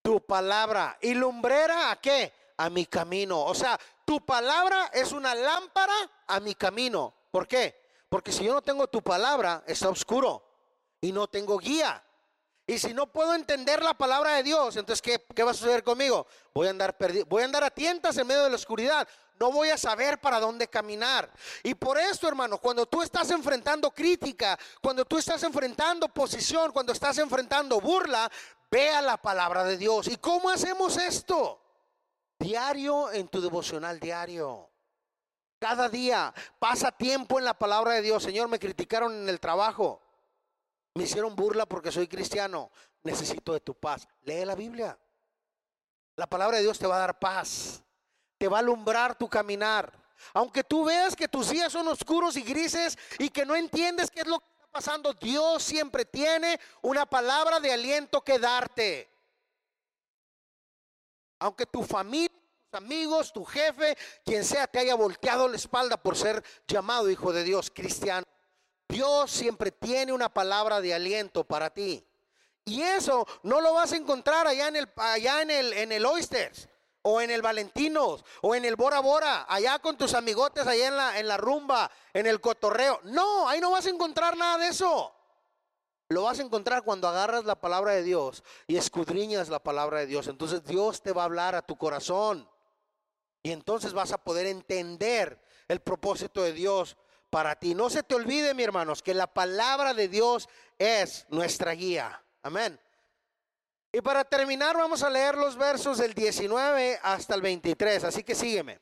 Tu 0.02 0.20
palabra. 0.26 0.98
¿Y 1.00 1.14
lumbrera 1.14 1.90
a 1.90 2.00
qué? 2.00 2.34
A 2.58 2.68
mi 2.68 2.84
camino. 2.84 3.42
O 3.44 3.54
sea, 3.54 3.80
tu 4.04 4.26
palabra 4.26 4.90
es 4.92 5.12
una 5.12 5.34
lámpara 5.34 5.94
a 6.26 6.38
mi 6.38 6.54
camino. 6.54 7.14
¿Por 7.30 7.48
qué? 7.48 7.80
Porque 8.10 8.30
si 8.30 8.44
yo 8.44 8.52
no 8.52 8.60
tengo 8.60 8.88
tu 8.88 9.00
palabra, 9.00 9.64
está 9.66 9.88
oscuro 9.88 10.49
y 11.00 11.12
no 11.12 11.26
tengo 11.28 11.58
guía. 11.58 12.02
Y 12.66 12.78
si 12.78 12.94
no 12.94 13.08
puedo 13.08 13.34
entender 13.34 13.82
la 13.82 13.94
palabra 13.94 14.34
de 14.34 14.44
Dios, 14.44 14.76
entonces 14.76 15.02
¿qué, 15.02 15.26
qué 15.34 15.42
va 15.42 15.50
a 15.50 15.54
suceder 15.54 15.82
conmigo? 15.82 16.26
Voy 16.54 16.68
a 16.68 16.70
andar 16.70 16.96
perdido, 16.96 17.26
voy 17.26 17.42
a 17.42 17.46
andar 17.46 17.64
a 17.64 17.70
tientas 17.70 18.16
en 18.16 18.26
medio 18.26 18.44
de 18.44 18.50
la 18.50 18.56
oscuridad. 18.56 19.08
No 19.40 19.50
voy 19.50 19.70
a 19.70 19.78
saber 19.78 20.20
para 20.20 20.38
dónde 20.38 20.68
caminar. 20.68 21.32
Y 21.62 21.74
por 21.74 21.98
esto, 21.98 22.28
hermano, 22.28 22.58
cuando 22.58 22.86
tú 22.86 23.02
estás 23.02 23.30
enfrentando 23.30 23.90
crítica, 23.90 24.58
cuando 24.82 25.04
tú 25.04 25.18
estás 25.18 25.42
enfrentando 25.42 26.08
posición, 26.08 26.70
cuando 26.72 26.92
estás 26.92 27.16
enfrentando 27.18 27.80
burla, 27.80 28.30
vea 28.70 29.00
la 29.00 29.16
palabra 29.16 29.64
de 29.64 29.78
Dios. 29.78 30.08
¿Y 30.08 30.18
cómo 30.18 30.50
hacemos 30.50 30.96
esto? 30.98 31.60
Diario 32.38 33.10
en 33.10 33.28
tu 33.28 33.40
devocional 33.40 33.98
diario. 33.98 34.68
Cada 35.58 35.88
día 35.88 36.32
pasa 36.58 36.92
tiempo 36.92 37.38
en 37.38 37.46
la 37.46 37.54
palabra 37.54 37.94
de 37.94 38.02
Dios. 38.02 38.22
Señor, 38.22 38.48
me 38.48 38.58
criticaron 38.58 39.12
en 39.12 39.28
el 39.28 39.40
trabajo. 39.40 40.00
Me 40.94 41.04
hicieron 41.04 41.36
burla 41.36 41.66
porque 41.66 41.92
soy 41.92 42.08
cristiano. 42.08 42.70
Necesito 43.02 43.52
de 43.52 43.60
tu 43.60 43.74
paz. 43.74 44.06
Lee 44.22 44.44
la 44.44 44.54
Biblia. 44.54 44.98
La 46.16 46.26
palabra 46.26 46.58
de 46.58 46.64
Dios 46.64 46.78
te 46.78 46.86
va 46.86 46.96
a 46.96 47.00
dar 47.00 47.18
paz. 47.18 47.82
Te 48.38 48.48
va 48.48 48.58
a 48.58 48.60
alumbrar 48.60 49.16
tu 49.16 49.28
caminar. 49.28 49.92
Aunque 50.34 50.64
tú 50.64 50.84
veas 50.84 51.16
que 51.16 51.28
tus 51.28 51.48
días 51.48 51.72
son 51.72 51.88
oscuros 51.88 52.36
y 52.36 52.42
grises 52.42 52.98
y 53.18 53.30
que 53.30 53.46
no 53.46 53.56
entiendes 53.56 54.10
qué 54.10 54.20
es 54.20 54.26
lo 54.26 54.38
que 54.38 54.46
está 54.46 54.66
pasando, 54.70 55.14
Dios 55.14 55.62
siempre 55.62 56.04
tiene 56.04 56.60
una 56.82 57.06
palabra 57.06 57.60
de 57.60 57.72
aliento 57.72 58.22
que 58.22 58.38
darte. 58.38 59.08
Aunque 61.38 61.64
tu 61.64 61.82
familia, 61.82 62.38
tus 62.70 62.78
amigos, 62.78 63.32
tu 63.32 63.44
jefe, 63.44 63.96
quien 64.24 64.44
sea, 64.44 64.66
te 64.66 64.78
haya 64.78 64.94
volteado 64.94 65.48
la 65.48 65.56
espalda 65.56 65.96
por 65.96 66.16
ser 66.16 66.44
llamado 66.68 67.08
hijo 67.08 67.32
de 67.32 67.44
Dios, 67.44 67.70
cristiano. 67.74 68.26
Dios 68.90 69.30
siempre 69.30 69.70
tiene 69.70 70.12
una 70.12 70.28
palabra 70.28 70.80
de 70.80 70.94
aliento 70.94 71.44
para 71.44 71.70
ti. 71.70 72.04
Y 72.64 72.82
eso 72.82 73.26
no 73.42 73.60
lo 73.60 73.74
vas 73.74 73.92
a 73.92 73.96
encontrar 73.96 74.46
allá 74.46 74.68
en 74.68 74.76
el, 74.76 74.92
allá 74.96 75.42
en 75.42 75.50
el, 75.50 75.72
en 75.72 75.92
el 75.92 76.04
Oysters, 76.04 76.68
o 77.02 77.20
en 77.20 77.30
el 77.30 77.40
Valentinos, 77.40 78.24
o 78.42 78.54
en 78.54 78.64
el 78.64 78.76
Bora 78.76 79.00
Bora, 79.00 79.46
allá 79.48 79.78
con 79.78 79.96
tus 79.96 80.14
amigotes, 80.14 80.66
allá 80.66 80.88
en 80.88 80.96
la, 80.96 81.18
en 81.18 81.28
la 81.28 81.36
rumba, 81.36 81.90
en 82.12 82.26
el 82.26 82.40
cotorreo. 82.40 83.00
No, 83.04 83.48
ahí 83.48 83.60
no 83.60 83.70
vas 83.70 83.86
a 83.86 83.90
encontrar 83.90 84.36
nada 84.36 84.58
de 84.58 84.68
eso. 84.68 85.14
Lo 86.08 86.24
vas 86.24 86.40
a 86.40 86.42
encontrar 86.42 86.82
cuando 86.82 87.08
agarras 87.08 87.44
la 87.44 87.54
palabra 87.54 87.92
de 87.92 88.02
Dios 88.02 88.42
y 88.66 88.76
escudriñas 88.76 89.48
la 89.48 89.62
palabra 89.62 90.00
de 90.00 90.06
Dios. 90.06 90.26
Entonces 90.26 90.64
Dios 90.64 91.02
te 91.02 91.12
va 91.12 91.22
a 91.22 91.26
hablar 91.26 91.54
a 91.54 91.62
tu 91.62 91.76
corazón. 91.76 92.48
Y 93.42 93.52
entonces 93.52 93.92
vas 93.92 94.12
a 94.12 94.18
poder 94.18 94.46
entender 94.46 95.40
el 95.68 95.80
propósito 95.80 96.42
de 96.42 96.52
Dios 96.52 96.96
para 97.30 97.54
ti. 97.54 97.74
No 97.74 97.88
se 97.88 98.02
te 98.02 98.14
olvide, 98.14 98.52
mi 98.54 98.64
hermanos, 98.64 99.02
que 99.02 99.14
la 99.14 99.32
palabra 99.32 99.94
de 99.94 100.08
Dios 100.08 100.48
es 100.78 101.26
nuestra 101.30 101.72
guía. 101.72 102.22
Amén. 102.42 102.78
Y 103.92 104.00
para 104.00 104.24
terminar 104.24 104.76
vamos 104.76 105.02
a 105.02 105.10
leer 105.10 105.36
los 105.36 105.56
versos 105.56 105.98
del 105.98 106.14
19 106.14 107.00
hasta 107.02 107.34
el 107.34 107.42
23, 107.42 108.04
así 108.04 108.22
que 108.22 108.34
sígueme. 108.34 108.80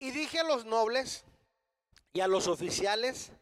Y 0.00 0.12
dije 0.12 0.38
a 0.38 0.44
los 0.44 0.64
nobles 0.64 1.24
y 2.12 2.20
a 2.20 2.28
los 2.28 2.46
oficiales 2.46 3.32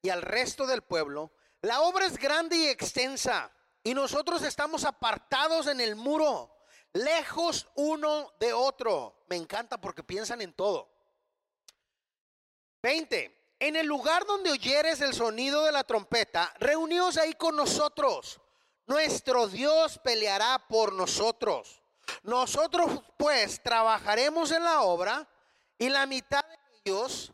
y 0.00 0.10
al 0.10 0.22
resto 0.22 0.66
del 0.66 0.82
pueblo, 0.82 1.32
la 1.60 1.80
obra 1.80 2.06
es 2.06 2.16
grande 2.18 2.56
y 2.56 2.68
extensa 2.68 3.52
y 3.84 3.92
nosotros 3.92 4.42
estamos 4.42 4.84
apartados 4.84 5.66
en 5.66 5.78
el 5.78 5.94
muro, 5.94 6.56
lejos 6.94 7.68
uno 7.74 8.32
de 8.40 8.54
otro. 8.54 9.24
Me 9.28 9.36
encanta 9.36 9.78
porque 9.78 10.02
piensan 10.02 10.40
en 10.40 10.54
todo. 10.54 10.88
20. 12.82 13.54
En 13.60 13.76
el 13.76 13.86
lugar 13.86 14.24
donde 14.26 14.50
oyeres 14.50 15.02
el 15.02 15.12
sonido 15.12 15.64
de 15.64 15.72
la 15.72 15.84
trompeta, 15.84 16.52
reuníos 16.58 17.18
ahí 17.18 17.34
con 17.34 17.56
nosotros. 17.56 18.40
Nuestro 18.86 19.48
Dios 19.48 19.98
peleará 19.98 20.66
por 20.66 20.94
nosotros. 20.94 21.82
Nosotros 22.22 23.02
pues 23.18 23.62
trabajaremos 23.62 24.50
en 24.50 24.64
la 24.64 24.80
obra 24.82 25.28
y 25.78 25.90
la 25.90 26.06
mitad 26.06 26.44
de 26.44 26.58
ellos 26.84 27.32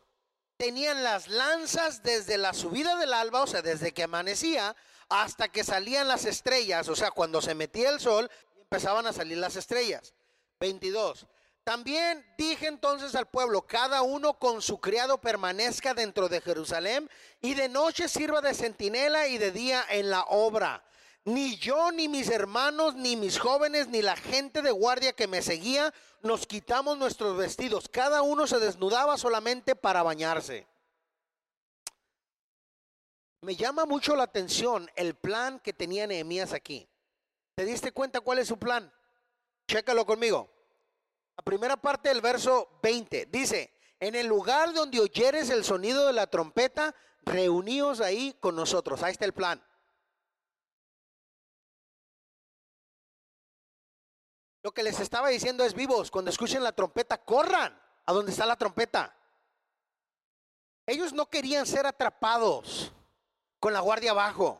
tenían 0.57 1.03
las 1.03 1.27
lanzas 1.27 2.03
desde 2.03 2.37
la 2.37 2.53
subida 2.53 2.97
del 2.97 3.13
alba, 3.13 3.41
o 3.41 3.47
sea, 3.47 3.61
desde 3.61 3.93
que 3.93 4.03
amanecía, 4.03 4.75
hasta 5.11 5.49
que 5.49 5.65
salían 5.65 6.07
las 6.07 6.23
estrellas, 6.25 6.87
o 6.87 6.95
sea, 6.95 7.11
cuando 7.11 7.41
se 7.41 7.53
metía 7.53 7.89
el 7.89 7.99
sol, 7.99 8.31
empezaban 8.61 9.05
a 9.05 9.13
salir 9.13 9.37
las 9.37 9.57
estrellas. 9.57 10.13
22. 10.61 11.27
También 11.65 12.25
dije 12.37 12.67
entonces 12.67 13.13
al 13.13 13.27
pueblo, 13.27 13.67
cada 13.67 14.03
uno 14.03 14.39
con 14.39 14.61
su 14.61 14.79
criado 14.79 15.19
permanezca 15.19 15.93
dentro 15.93 16.29
de 16.29 16.39
Jerusalén 16.39 17.09
y 17.41 17.55
de 17.55 17.67
noche 17.67 18.07
sirva 18.07 18.39
de 18.39 18.53
centinela 18.53 19.27
y 19.27 19.37
de 19.37 19.51
día 19.51 19.83
en 19.89 20.09
la 20.09 20.23
obra. 20.23 20.83
Ni 21.25 21.57
yo, 21.57 21.91
ni 21.91 22.07
mis 22.07 22.29
hermanos, 22.29 22.95
ni 22.95 23.17
mis 23.17 23.37
jóvenes, 23.37 23.89
ni 23.89 24.01
la 24.01 24.15
gente 24.15 24.61
de 24.61 24.71
guardia 24.71 25.13
que 25.13 25.27
me 25.27 25.41
seguía, 25.41 25.93
nos 26.21 26.47
quitamos 26.47 26.97
nuestros 26.97 27.37
vestidos. 27.37 27.89
Cada 27.89 28.21
uno 28.21 28.47
se 28.47 28.59
desnudaba 28.59 29.17
solamente 29.17 29.75
para 29.75 30.03
bañarse. 30.03 30.70
Me 33.41 33.55
llama 33.55 33.85
mucho 33.85 34.15
la 34.15 34.23
atención 34.23 34.89
el 34.95 35.15
plan 35.15 35.59
que 35.59 35.73
tenía 35.73 36.05
Nehemías 36.05 36.53
aquí. 36.53 36.87
¿Te 37.55 37.65
diste 37.65 37.91
cuenta 37.91 38.21
cuál 38.21 38.37
es 38.37 38.47
su 38.47 38.59
plan? 38.59 38.93
Chécalo 39.67 40.05
conmigo. 40.05 40.47
La 41.35 41.43
primera 41.43 41.75
parte 41.75 42.09
del 42.09 42.21
verso 42.21 42.79
20 42.83 43.25
dice, 43.25 43.73
en 43.99 44.13
el 44.13 44.27
lugar 44.27 44.73
donde 44.73 44.99
oyeres 44.99 45.49
el 45.49 45.63
sonido 45.63 46.05
de 46.05 46.13
la 46.13 46.27
trompeta, 46.27 46.95
reuníos 47.23 47.99
ahí 47.99 48.37
con 48.39 48.55
nosotros. 48.55 49.01
Ahí 49.01 49.11
está 49.11 49.25
el 49.25 49.33
plan. 49.33 49.63
Lo 54.63 54.71
que 54.71 54.83
les 54.83 54.99
estaba 54.99 55.29
diciendo 55.29 55.63
es 55.63 55.73
vivos, 55.73 56.11
cuando 56.11 56.29
escuchen 56.29 56.63
la 56.63 56.73
trompeta, 56.73 57.17
corran 57.17 57.81
a 58.05 58.13
donde 58.13 58.31
está 58.31 58.45
la 58.45 58.55
trompeta. 58.55 59.17
Ellos 60.85 61.11
no 61.13 61.27
querían 61.27 61.65
ser 61.65 61.87
atrapados 61.87 62.93
con 63.61 63.73
la 63.73 63.79
guardia 63.79 64.11
abajo. 64.11 64.59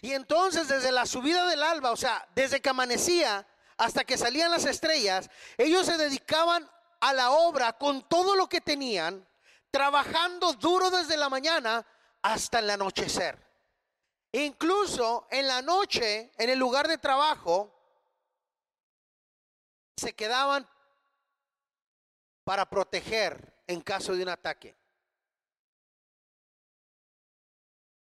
Y 0.00 0.12
entonces 0.12 0.68
desde 0.68 0.92
la 0.92 1.04
subida 1.04 1.46
del 1.48 1.64
alba, 1.64 1.90
o 1.90 1.96
sea, 1.96 2.26
desde 2.34 2.62
que 2.62 2.68
amanecía 2.68 3.46
hasta 3.76 4.04
que 4.04 4.16
salían 4.16 4.52
las 4.52 4.64
estrellas, 4.64 5.28
ellos 5.58 5.84
se 5.84 5.98
dedicaban 5.98 6.70
a 7.00 7.12
la 7.12 7.32
obra 7.32 7.72
con 7.72 8.08
todo 8.08 8.36
lo 8.36 8.48
que 8.48 8.60
tenían, 8.60 9.28
trabajando 9.72 10.52
duro 10.52 10.90
desde 10.90 11.16
la 11.16 11.28
mañana 11.28 11.84
hasta 12.22 12.60
el 12.60 12.70
anochecer. 12.70 13.44
Incluso 14.30 15.26
en 15.28 15.48
la 15.48 15.60
noche, 15.60 16.32
en 16.38 16.50
el 16.50 16.58
lugar 16.58 16.86
de 16.86 16.98
trabajo, 16.98 17.74
se 19.96 20.12
quedaban 20.12 20.68
para 22.44 22.70
proteger 22.70 23.60
en 23.66 23.80
caso 23.80 24.14
de 24.14 24.22
un 24.22 24.28
ataque. 24.28 24.83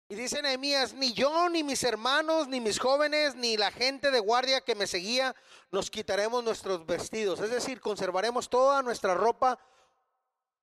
Y 0.09 0.15
dice 0.15 0.41
Nehemías, 0.41 0.95
ni 0.95 1.13
yo, 1.13 1.49
ni 1.49 1.65
mis 1.65 1.83
hermanos, 1.83 2.47
ni 2.47 2.61
mis 2.61 2.79
jóvenes, 2.79 3.35
ni 3.35 3.57
la 3.57 3.73
gente 3.73 4.13
de 4.13 4.21
guardia 4.21 4.61
que 4.61 4.77
me 4.77 4.87
seguía, 4.87 5.35
nos 5.73 5.91
quitaremos 5.91 6.45
nuestros 6.45 6.87
vestidos. 6.87 7.41
Es 7.41 7.51
decir, 7.51 7.81
conservaremos 7.81 8.49
toda 8.49 8.83
nuestra 8.83 9.15
ropa 9.15 9.59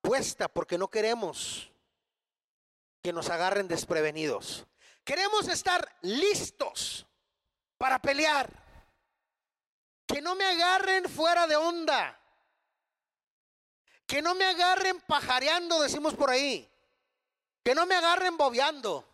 puesta 0.01 0.47
porque 0.47 0.77
no 0.77 0.87
queremos 0.87 1.69
que 3.01 3.11
nos 3.11 3.29
agarren 3.29 3.67
desprevenidos. 3.67 4.65
Queremos 5.03 5.49
estar 5.49 5.93
listos 6.01 7.05
para 7.77 7.99
pelear. 7.99 8.49
Que 10.07 10.21
no 10.21 10.35
me 10.35 10.45
agarren 10.45 11.09
fuera 11.09 11.47
de 11.47 11.57
onda. 11.57 12.17
Que 14.07 14.21
no 14.21 14.35
me 14.35 14.45
agarren 14.45 15.01
pajareando, 15.01 15.81
decimos 15.81 16.13
por 16.13 16.29
ahí. 16.29 16.69
Que 17.61 17.75
no 17.75 17.85
me 17.85 17.95
agarren 17.95 18.37
bobeando 18.37 19.12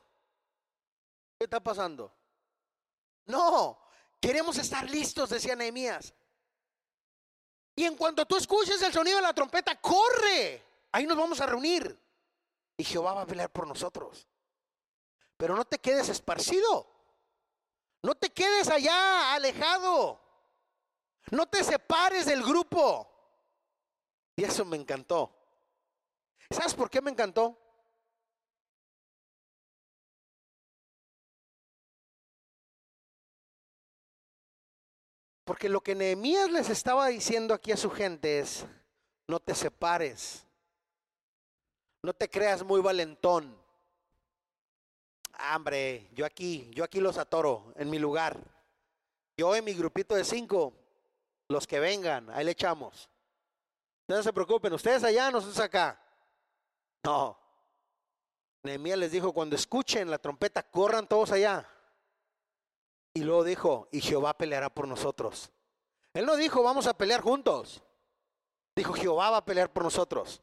¿Qué 1.39 1.45
está 1.45 1.61
pasando? 1.61 2.13
No, 3.27 3.79
queremos 4.19 4.57
estar 4.57 4.89
listos, 4.89 5.29
decía 5.29 5.55
Nehemías. 5.55 6.13
Y 7.77 7.85
en 7.85 7.95
cuanto 7.95 8.25
tú 8.25 8.35
escuches 8.35 8.81
el 8.81 8.91
sonido 8.91 9.15
de 9.15 9.23
la 9.23 9.33
trompeta, 9.33 9.79
corre. 9.79 10.61
Ahí 10.91 11.05
nos 11.05 11.15
vamos 11.15 11.39
a 11.39 11.45
reunir. 11.45 11.97
Y 12.75 12.83
Jehová 12.83 13.13
va 13.13 13.21
a 13.21 13.25
pelear 13.25 13.49
por 13.49 13.65
nosotros. 13.65 14.27
Pero 15.37 15.55
no 15.55 15.63
te 15.63 15.79
quedes 15.79 16.09
esparcido. 16.09 16.85
No 18.03 18.15
te 18.15 18.31
quedes 18.31 18.67
allá 18.67 19.33
alejado. 19.33 20.19
No 21.31 21.45
te 21.45 21.63
separes 21.63 22.25
del 22.25 22.43
grupo. 22.43 23.09
Y 24.35 24.43
eso 24.43 24.65
me 24.65 24.75
encantó. 24.75 25.33
¿Sabes 26.49 26.73
por 26.73 26.89
qué 26.89 27.01
me 27.01 27.11
encantó? 27.11 27.57
Porque 35.49 35.67
lo 35.67 35.81
que 35.81 35.95
Nehemías 35.95 36.51
les 36.51 36.69
estaba 36.69 37.07
diciendo 37.07 37.55
aquí 37.55 37.71
a 37.71 37.75
su 37.75 37.89
gente 37.89 38.37
es, 38.37 38.67
no 39.27 39.39
te 39.39 39.55
separes, 39.55 40.45
no 42.03 42.13
te 42.13 42.29
creas 42.29 42.63
muy 42.63 42.79
valentón. 42.81 43.59
Hambre, 45.33 46.07
yo 46.13 46.23
aquí, 46.27 46.69
yo 46.75 46.83
aquí 46.83 46.99
los 46.99 47.17
atoro 47.17 47.73
en 47.77 47.89
mi 47.89 47.97
lugar. 47.97 48.39
Yo 49.37 49.55
en 49.55 49.65
mi 49.65 49.73
grupito 49.73 50.13
de 50.13 50.23
cinco, 50.23 50.71
los 51.47 51.65
que 51.65 51.79
vengan, 51.79 52.29
ahí 52.29 52.45
le 52.45 52.51
echamos. 52.51 53.09
no 54.07 54.21
se 54.21 54.31
preocupen, 54.31 54.71
ustedes 54.73 55.03
allá, 55.03 55.31
nosotros 55.31 55.59
acá. 55.61 55.99
No. 57.03 57.35
Nehemías 58.61 58.99
les 58.99 59.11
dijo, 59.11 59.33
cuando 59.33 59.55
escuchen 59.55 60.11
la 60.11 60.19
trompeta, 60.19 60.61
corran 60.61 61.07
todos 61.07 61.31
allá. 61.31 61.67
Y 63.19 63.23
luego 63.23 63.43
dijo, 63.43 63.89
y 63.91 63.99
Jehová 63.99 64.37
peleará 64.37 64.69
por 64.69 64.87
nosotros. 64.87 65.51
Él 66.13 66.25
no 66.25 66.37
dijo, 66.37 66.63
vamos 66.63 66.87
a 66.87 66.97
pelear 66.97 67.19
juntos. 67.19 67.83
Dijo, 68.73 68.93
Jehová 68.93 69.29
va 69.31 69.37
a 69.37 69.45
pelear 69.45 69.73
por 69.73 69.83
nosotros. 69.83 70.41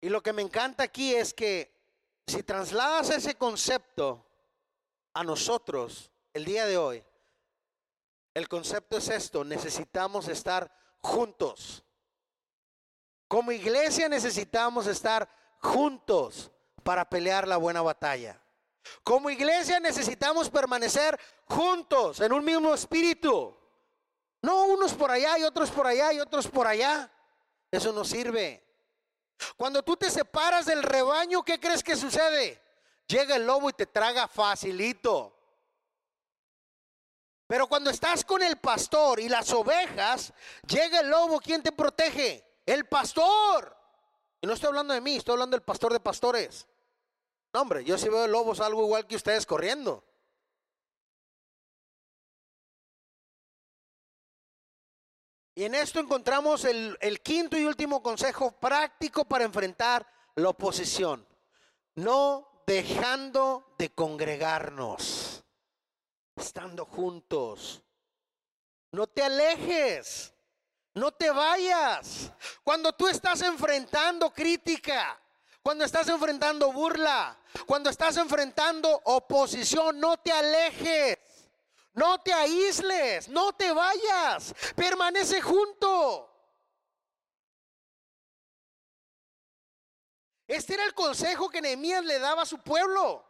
Y 0.00 0.08
lo 0.08 0.22
que 0.22 0.32
me 0.32 0.40
encanta 0.40 0.84
aquí 0.84 1.14
es 1.14 1.34
que 1.34 1.70
si 2.26 2.42
trasladas 2.42 3.10
ese 3.10 3.34
concepto 3.34 4.24
a 5.12 5.22
nosotros 5.22 6.10
el 6.32 6.46
día 6.46 6.64
de 6.64 6.78
hoy, 6.78 7.04
el 8.32 8.48
concepto 8.48 8.96
es 8.96 9.10
esto, 9.10 9.44
necesitamos 9.44 10.28
estar 10.28 10.74
juntos. 11.02 11.84
Como 13.28 13.52
iglesia 13.52 14.08
necesitamos 14.08 14.86
estar 14.86 15.28
juntos 15.60 16.50
para 16.84 17.08
pelear 17.08 17.48
la 17.48 17.56
buena 17.56 17.82
batalla. 17.82 18.40
Como 19.02 19.30
iglesia 19.30 19.80
necesitamos 19.80 20.50
permanecer 20.50 21.18
juntos 21.46 22.20
en 22.20 22.32
un 22.32 22.44
mismo 22.44 22.74
espíritu. 22.74 23.56
No 24.42 24.64
unos 24.66 24.92
por 24.92 25.10
allá 25.10 25.38
y 25.38 25.44
otros 25.44 25.70
por 25.70 25.86
allá 25.86 26.12
y 26.12 26.20
otros 26.20 26.46
por 26.46 26.66
allá. 26.66 27.10
Eso 27.70 27.92
no 27.92 28.04
sirve. 28.04 28.62
Cuando 29.56 29.82
tú 29.82 29.96
te 29.96 30.10
separas 30.10 30.66
del 30.66 30.82
rebaño, 30.82 31.42
¿qué 31.42 31.58
crees 31.58 31.82
que 31.82 31.96
sucede? 31.96 32.62
Llega 33.06 33.36
el 33.36 33.46
lobo 33.46 33.70
y 33.70 33.72
te 33.72 33.86
traga 33.86 34.28
facilito. 34.28 35.34
Pero 37.46 37.66
cuando 37.66 37.90
estás 37.90 38.24
con 38.24 38.42
el 38.42 38.56
pastor 38.56 39.20
y 39.20 39.28
las 39.28 39.52
ovejas, 39.52 40.32
llega 40.66 41.00
el 41.00 41.08
lobo, 41.08 41.40
¿quién 41.40 41.62
te 41.62 41.72
protege? 41.72 42.60
El 42.64 42.86
pastor. 42.86 43.76
Y 44.40 44.46
no 44.46 44.54
estoy 44.54 44.68
hablando 44.68 44.94
de 44.94 45.00
mí, 45.00 45.16
estoy 45.16 45.32
hablando 45.32 45.56
del 45.56 45.64
pastor 45.64 45.92
de 45.92 46.00
pastores. 46.00 46.66
No, 47.54 47.60
hombre, 47.60 47.84
yo 47.84 47.96
si 47.96 48.08
veo 48.08 48.26
lobos 48.26 48.58
algo 48.58 48.82
igual 48.82 49.06
que 49.06 49.14
ustedes 49.14 49.46
corriendo. 49.46 50.02
Y 55.54 55.62
en 55.62 55.76
esto 55.76 56.00
encontramos 56.00 56.64
el, 56.64 56.98
el, 57.00 57.20
quinto 57.20 57.56
y 57.56 57.64
último 57.64 58.02
consejo 58.02 58.50
práctico 58.58 59.24
para 59.24 59.44
enfrentar 59.44 60.04
la 60.34 60.48
oposición. 60.48 61.24
No 61.94 62.64
dejando 62.66 63.76
de 63.78 63.94
congregarnos, 63.94 65.44
estando 66.34 66.84
juntos. 66.84 67.84
No 68.90 69.06
te 69.06 69.22
alejes, 69.22 70.34
no 70.94 71.12
te 71.12 71.30
vayas. 71.30 72.32
Cuando 72.64 72.92
tú 72.94 73.06
estás 73.06 73.42
enfrentando 73.42 74.32
crítica, 74.32 75.20
cuando 75.64 75.84
estás 75.86 76.06
enfrentando 76.08 76.70
burla, 76.72 77.38
cuando 77.66 77.88
estás 77.88 78.18
enfrentando 78.18 79.00
oposición, 79.04 79.98
no 79.98 80.18
te 80.18 80.30
alejes. 80.30 81.18
No 81.94 82.20
te 82.20 82.32
aísles, 82.32 83.28
no 83.28 83.52
te 83.52 83.72
vayas, 83.72 84.52
permanece 84.74 85.40
junto. 85.40 86.28
Este 90.48 90.74
era 90.74 90.84
el 90.84 90.92
consejo 90.92 91.48
que 91.48 91.62
Nehemías 91.62 92.04
le 92.04 92.18
daba 92.18 92.42
a 92.42 92.46
su 92.46 92.58
pueblo. 92.58 93.24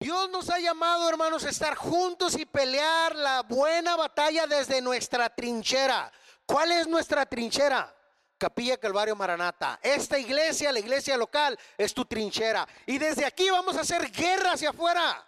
Dios 0.00 0.28
nos 0.28 0.50
ha 0.50 0.58
llamado, 0.58 1.08
hermanos, 1.08 1.44
a 1.44 1.50
estar 1.50 1.76
juntos 1.76 2.36
y 2.36 2.44
pelear 2.44 3.14
la 3.14 3.42
buena 3.42 3.94
batalla 3.94 4.48
desde 4.48 4.82
nuestra 4.82 5.32
trinchera. 5.32 6.12
¿Cuál 6.44 6.72
es 6.72 6.88
nuestra 6.88 7.24
trinchera? 7.24 7.94
Capilla 8.38 8.78
Calvario 8.78 9.16
Maranata. 9.16 9.80
Esta 9.82 10.18
iglesia, 10.18 10.72
la 10.72 10.78
iglesia 10.78 11.16
local, 11.16 11.58
es 11.76 11.92
tu 11.92 12.04
trinchera. 12.04 12.66
Y 12.86 12.96
desde 12.98 13.26
aquí 13.26 13.50
vamos 13.50 13.76
a 13.76 13.80
hacer 13.80 14.10
guerra 14.10 14.52
hacia 14.52 14.70
afuera. 14.70 15.26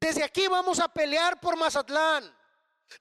Desde 0.00 0.22
aquí 0.22 0.46
vamos 0.48 0.80
a 0.80 0.88
pelear 0.88 1.40
por 1.40 1.56
Mazatlán. 1.56 2.36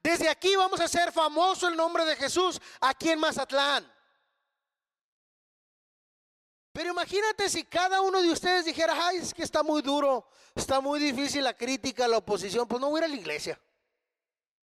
Desde 0.01 0.29
aquí 0.29 0.55
vamos 0.55 0.79
a 0.79 0.85
hacer 0.85 1.11
famoso 1.11 1.67
el 1.67 1.75
nombre 1.75 2.05
de 2.05 2.15
Jesús 2.15 2.61
aquí 2.79 3.09
en 3.09 3.19
Mazatlán. 3.19 3.91
Pero 6.71 6.91
imagínate 6.91 7.49
si 7.49 7.63
cada 7.63 8.01
uno 8.01 8.21
de 8.21 8.29
ustedes 8.29 8.65
dijera, 8.65 8.93
ay, 9.07 9.17
es 9.17 9.33
que 9.33 9.41
está 9.41 9.63
muy 9.63 9.81
duro, 9.81 10.29
está 10.53 10.79
muy 10.79 10.99
difícil 10.99 11.43
la 11.43 11.55
crítica, 11.55 12.07
la 12.07 12.17
oposición, 12.17 12.67
pues 12.67 12.79
no 12.79 12.91
voy 12.91 12.99
a 12.99 13.05
ir 13.05 13.05
a 13.05 13.07
la 13.07 13.19
iglesia. 13.19 13.59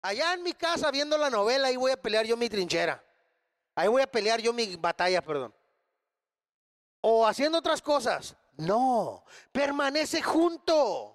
Allá 0.03 0.33
en 0.33 0.43
mi 0.43 0.53
casa 0.53 0.91
viendo 0.91 1.17
la 1.17 1.31
novela, 1.31 1.69
ahí 1.69 1.77
voy 1.77 1.91
a 1.91 1.97
pelear 1.97 2.25
yo 2.27 2.37
mi 2.37 2.47
trinchera. 2.47 3.03
Ahí 3.75 3.87
voy 3.87 4.01
a 4.01 4.07
pelear 4.07 4.41
yo 4.41 4.53
mi 4.53 4.75
batalla, 4.75 5.21
perdón. 5.21 5.53
O 7.01 7.27
haciendo 7.27 7.57
otras 7.59 7.81
cosas. 7.81 8.35
No, 8.57 9.25
permanece 9.51 10.21
junto 10.21 11.11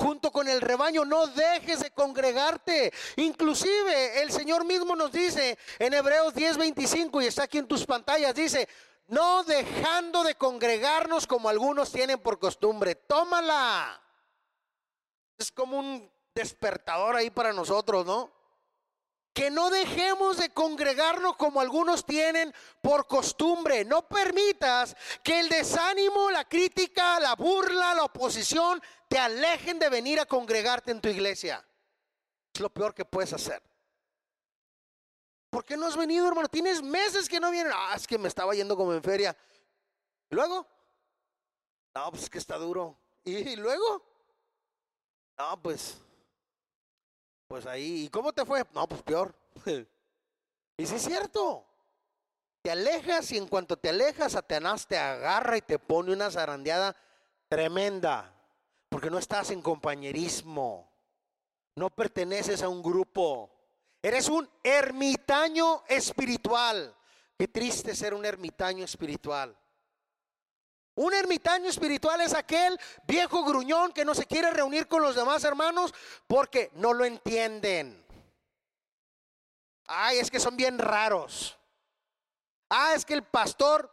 junto 0.00 0.32
con 0.32 0.48
el 0.48 0.62
rebaño, 0.62 1.04
no 1.04 1.26
dejes 1.26 1.80
de 1.80 1.90
congregarte. 1.90 2.92
Inclusive 3.16 4.22
el 4.22 4.32
Señor 4.32 4.64
mismo 4.64 4.96
nos 4.96 5.12
dice 5.12 5.58
en 5.78 5.92
Hebreos 5.92 6.34
10:25 6.34 7.22
y 7.22 7.26
está 7.26 7.44
aquí 7.44 7.58
en 7.58 7.68
tus 7.68 7.84
pantallas, 7.84 8.34
dice, 8.34 8.66
no 9.08 9.44
dejando 9.44 10.24
de 10.24 10.36
congregarnos 10.36 11.26
como 11.26 11.48
algunos 11.48 11.92
tienen 11.92 12.18
por 12.18 12.38
costumbre. 12.38 12.94
Tómala. 12.94 14.00
Es 15.36 15.52
como 15.52 15.78
un 15.78 16.10
despertador 16.34 17.16
ahí 17.16 17.30
para 17.30 17.52
nosotros, 17.52 18.06
¿no? 18.06 18.39
Que 19.32 19.50
no 19.50 19.70
dejemos 19.70 20.38
de 20.38 20.50
congregarnos 20.50 21.36
como 21.36 21.60
algunos 21.60 22.04
tienen 22.04 22.52
por 22.80 23.06
costumbre. 23.06 23.84
No 23.84 24.06
permitas 24.08 24.96
que 25.22 25.40
el 25.40 25.48
desánimo, 25.48 26.30
la 26.30 26.48
crítica, 26.48 27.20
la 27.20 27.34
burla, 27.34 27.94
la 27.94 28.04
oposición 28.04 28.82
te 29.08 29.18
alejen 29.18 29.78
de 29.78 29.88
venir 29.88 30.20
a 30.20 30.26
congregarte 30.26 30.90
en 30.90 31.00
tu 31.00 31.08
iglesia. 31.08 31.64
Es 32.52 32.60
lo 32.60 32.70
peor 32.70 32.94
que 32.94 33.04
puedes 33.04 33.32
hacer. 33.32 33.62
¿Por 35.48 35.64
qué 35.64 35.76
no 35.76 35.86
has 35.86 35.96
venido, 35.96 36.28
hermano? 36.28 36.48
Tienes 36.48 36.82
meses 36.82 37.28
que 37.28 37.40
no 37.40 37.50
vienes. 37.50 37.72
Ah, 37.74 37.94
es 37.96 38.06
que 38.06 38.18
me 38.18 38.28
estaba 38.28 38.54
yendo 38.54 38.76
como 38.76 38.92
en 38.92 39.02
feria. 39.02 39.36
luego? 40.30 40.66
No, 41.94 42.10
pues 42.10 42.30
que 42.30 42.38
está 42.38 42.56
duro. 42.56 42.96
¿Y 43.24 43.56
luego? 43.56 44.04
No, 45.36 45.60
pues 45.60 46.00
pues 47.50 47.66
ahí, 47.66 48.04
¿y 48.04 48.08
cómo 48.10 48.32
te 48.32 48.44
fue? 48.44 48.64
No, 48.72 48.86
pues 48.86 49.02
peor. 49.02 49.34
y 50.76 50.86
si 50.86 50.94
es 50.94 51.02
cierto. 51.02 51.66
Te 52.62 52.70
alejas 52.70 53.32
y 53.32 53.38
en 53.38 53.48
cuanto 53.48 53.76
te 53.76 53.88
alejas, 53.88 54.32
Satanás 54.32 54.86
te 54.86 54.96
agarra 54.96 55.56
y 55.56 55.60
te 55.60 55.80
pone 55.80 56.12
una 56.12 56.30
zarandeada 56.30 56.94
tremenda. 57.48 58.32
Porque 58.88 59.10
no 59.10 59.18
estás 59.18 59.50
en 59.50 59.62
compañerismo. 59.62 60.92
No 61.74 61.90
perteneces 61.90 62.62
a 62.62 62.68
un 62.68 62.84
grupo. 62.84 63.50
Eres 64.00 64.28
un 64.28 64.48
ermitaño 64.62 65.82
espiritual. 65.88 66.94
Qué 67.36 67.48
triste 67.48 67.96
ser 67.96 68.14
un 68.14 68.24
ermitaño 68.24 68.84
espiritual. 68.84 69.56
Un 70.94 71.14
ermitaño 71.14 71.68
espiritual 71.68 72.20
es 72.20 72.34
aquel 72.34 72.78
viejo 73.06 73.44
gruñón 73.44 73.92
que 73.92 74.04
no 74.04 74.14
se 74.14 74.26
quiere 74.26 74.50
reunir 74.50 74.88
con 74.88 75.02
los 75.02 75.14
demás 75.14 75.44
hermanos 75.44 75.94
porque 76.26 76.70
no 76.74 76.92
lo 76.92 77.04
entienden. 77.04 78.04
Ay, 79.86 80.18
es 80.18 80.30
que 80.30 80.40
son 80.40 80.56
bien 80.56 80.78
raros. 80.78 81.56
Ah, 82.68 82.94
es 82.94 83.04
que 83.04 83.14
el 83.14 83.24
pastor 83.24 83.92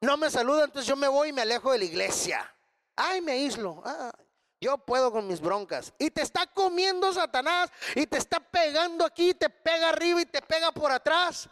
no 0.00 0.16
me 0.16 0.30
saluda, 0.30 0.64
entonces 0.64 0.86
yo 0.86 0.96
me 0.96 1.08
voy 1.08 1.30
y 1.30 1.32
me 1.32 1.42
alejo 1.42 1.72
de 1.72 1.78
la 1.78 1.84
iglesia. 1.84 2.54
Ay, 2.96 3.20
me 3.20 3.32
aíslo. 3.32 3.82
Ah, 3.84 4.12
yo 4.60 4.78
puedo 4.78 5.12
con 5.12 5.26
mis 5.26 5.40
broncas. 5.40 5.92
Y 5.98 6.10
te 6.10 6.22
está 6.22 6.46
comiendo 6.46 7.12
Satanás 7.12 7.70
y 7.94 8.06
te 8.06 8.16
está 8.16 8.40
pegando 8.40 9.04
aquí, 9.04 9.34
te 9.34 9.50
pega 9.50 9.90
arriba 9.90 10.22
y 10.22 10.26
te 10.26 10.40
pega 10.40 10.72
por 10.72 10.90
atrás. 10.90 11.48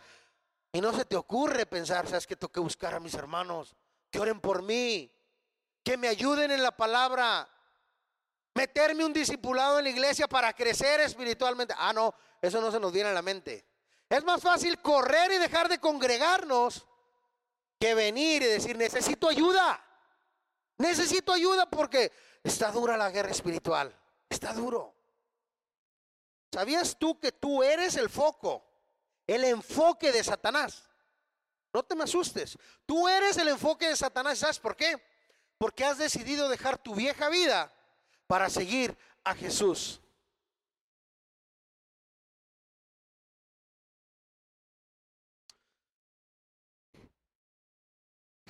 Y 0.72 0.80
no 0.80 0.92
se 0.94 1.04
te 1.04 1.16
ocurre 1.16 1.66
pensar, 1.66 2.06
sabes 2.06 2.26
que 2.26 2.36
tengo 2.36 2.50
que 2.50 2.60
buscar 2.60 2.94
a 2.94 3.00
mis 3.00 3.12
hermanos, 3.12 3.76
que 4.12 4.20
oren 4.20 4.40
por 4.40 4.62
mí, 4.62 5.10
que 5.82 5.96
me 5.96 6.06
ayuden 6.06 6.50
en 6.50 6.62
la 6.62 6.70
palabra, 6.70 7.48
meterme 8.54 9.06
un 9.06 9.12
discipulado 9.12 9.78
en 9.78 9.84
la 9.84 9.90
iglesia 9.90 10.28
para 10.28 10.52
crecer 10.52 11.00
espiritualmente. 11.00 11.74
Ah, 11.76 11.94
no, 11.94 12.14
eso 12.40 12.60
no 12.60 12.70
se 12.70 12.78
nos 12.78 12.92
viene 12.92 13.08
a 13.08 13.14
la 13.14 13.22
mente. 13.22 13.66
Es 14.10 14.22
más 14.22 14.42
fácil 14.42 14.80
correr 14.82 15.32
y 15.32 15.38
dejar 15.38 15.70
de 15.70 15.78
congregarnos 15.78 16.86
que 17.80 17.94
venir 17.94 18.42
y 18.42 18.46
decir, 18.46 18.76
necesito 18.76 19.30
ayuda. 19.30 19.82
Necesito 20.76 21.32
ayuda 21.32 21.68
porque 21.70 22.12
está 22.44 22.70
dura 22.70 22.98
la 22.98 23.10
guerra 23.10 23.30
espiritual. 23.30 23.98
Está 24.28 24.52
duro. 24.52 24.94
¿Sabías 26.52 26.98
tú 26.98 27.18
que 27.18 27.32
tú 27.32 27.62
eres 27.62 27.96
el 27.96 28.10
foco, 28.10 28.62
el 29.26 29.44
enfoque 29.44 30.12
de 30.12 30.22
Satanás? 30.22 30.91
No 31.72 31.82
te 31.82 31.94
me 31.94 32.04
asustes. 32.04 32.58
Tú 32.84 33.08
eres 33.08 33.36
el 33.38 33.48
enfoque 33.48 33.88
de 33.88 33.96
Satanás. 33.96 34.38
¿Sabes 34.38 34.58
por 34.58 34.76
qué? 34.76 35.02
Porque 35.58 35.84
has 35.84 35.98
decidido 35.98 36.48
dejar 36.48 36.76
tu 36.78 36.94
vieja 36.94 37.28
vida 37.28 37.72
para 38.26 38.50
seguir 38.50 38.96
a 39.24 39.34
Jesús. 39.34 40.00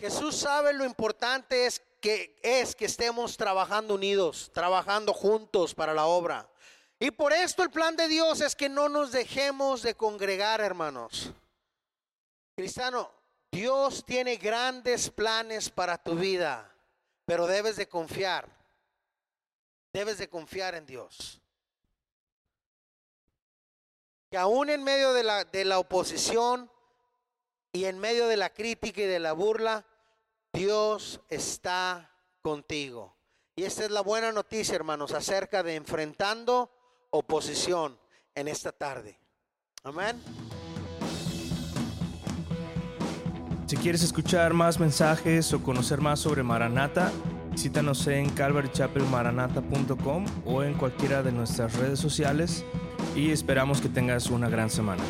Jesús 0.03 0.35
sabe 0.37 0.73
lo 0.73 0.85
importante 0.85 1.67
es 1.67 1.81
que 2.01 2.37
es 2.43 2.75
que 2.75 2.87
estemos 2.87 3.37
trabajando 3.37 3.95
unidos, 3.95 4.51
trabajando 4.53 5.15
juntos 5.15 5.77
para 5.77 5.95
la 5.95 6.07
obra. 6.07 6.49
Y 6.99 7.13
por 7.13 7.33
esto 7.33 7.63
el 7.63 7.71
plan 7.71 7.95
de 7.95 8.09
Dios 8.09 8.41
es 8.41 8.57
que 8.57 8.69
no 8.69 8.89
nos 8.89 9.13
dejemos 9.13 9.83
de 9.83 9.95
congregar, 9.95 10.61
hermanos. 10.61 11.33
Cristiano, 12.63 13.11
Dios 13.51 14.05
tiene 14.05 14.37
grandes 14.37 15.11
planes 15.11 15.69
para 15.69 15.99
tu 15.99 16.15
vida, 16.15 16.73
pero 17.25 17.49
debes 17.49 17.75
de 17.75 17.89
confiar. 17.89 18.49
Debes 19.93 20.19
de 20.19 20.29
confiar 20.29 20.77
en 20.77 20.87
Dios. 20.87 21.43
Que 24.31 24.39
aún 24.39 24.71
en 24.71 24.85
medio 24.85 25.13
de 25.13 25.25
la, 25.25 25.45
de 25.45 25.65
la 25.65 25.81
oposición 25.81 26.71
y 27.73 27.87
en 27.87 27.99
medio 27.99 28.29
de 28.29 28.37
la 28.37 28.51
crítica 28.51 29.01
y 29.01 29.07
de 29.07 29.19
la 29.19 29.33
burla, 29.33 29.85
Dios 30.53 31.21
está 31.31 32.17
contigo. 32.43 33.17
Y 33.57 33.65
esta 33.65 33.87
es 33.87 33.91
la 33.91 34.03
buena 34.03 34.31
noticia, 34.31 34.77
hermanos, 34.77 35.11
acerca 35.15 35.65
de 35.65 35.75
enfrentando 35.75 36.71
oposición 37.11 37.99
en 38.37 38.47
esta 38.47 38.71
tarde. 38.71 39.19
Amén. 39.83 40.23
Si 43.73 43.79
quieres 43.79 44.03
escuchar 44.03 44.53
más 44.53 44.79
mensajes 44.79 45.51
o 45.55 45.63
conocer 45.63 46.03
más 46.03 46.21
sobre 46.21 46.43
Maranata, 46.43 47.11
visítanos 47.53 48.07
en 48.07 48.29
calvarychapelmaranata.com 48.29 50.27
o 50.45 50.63
en 50.63 50.75
cualquiera 50.75 51.23
de 51.23 51.33
nuestras 51.33 51.75
redes 51.79 51.99
sociales 51.99 52.67
y 53.17 53.31
esperamos 53.31 53.81
que 53.81 53.89
tengas 53.89 54.27
una 54.27 54.51
gran 54.51 54.69
semana. 54.69 55.03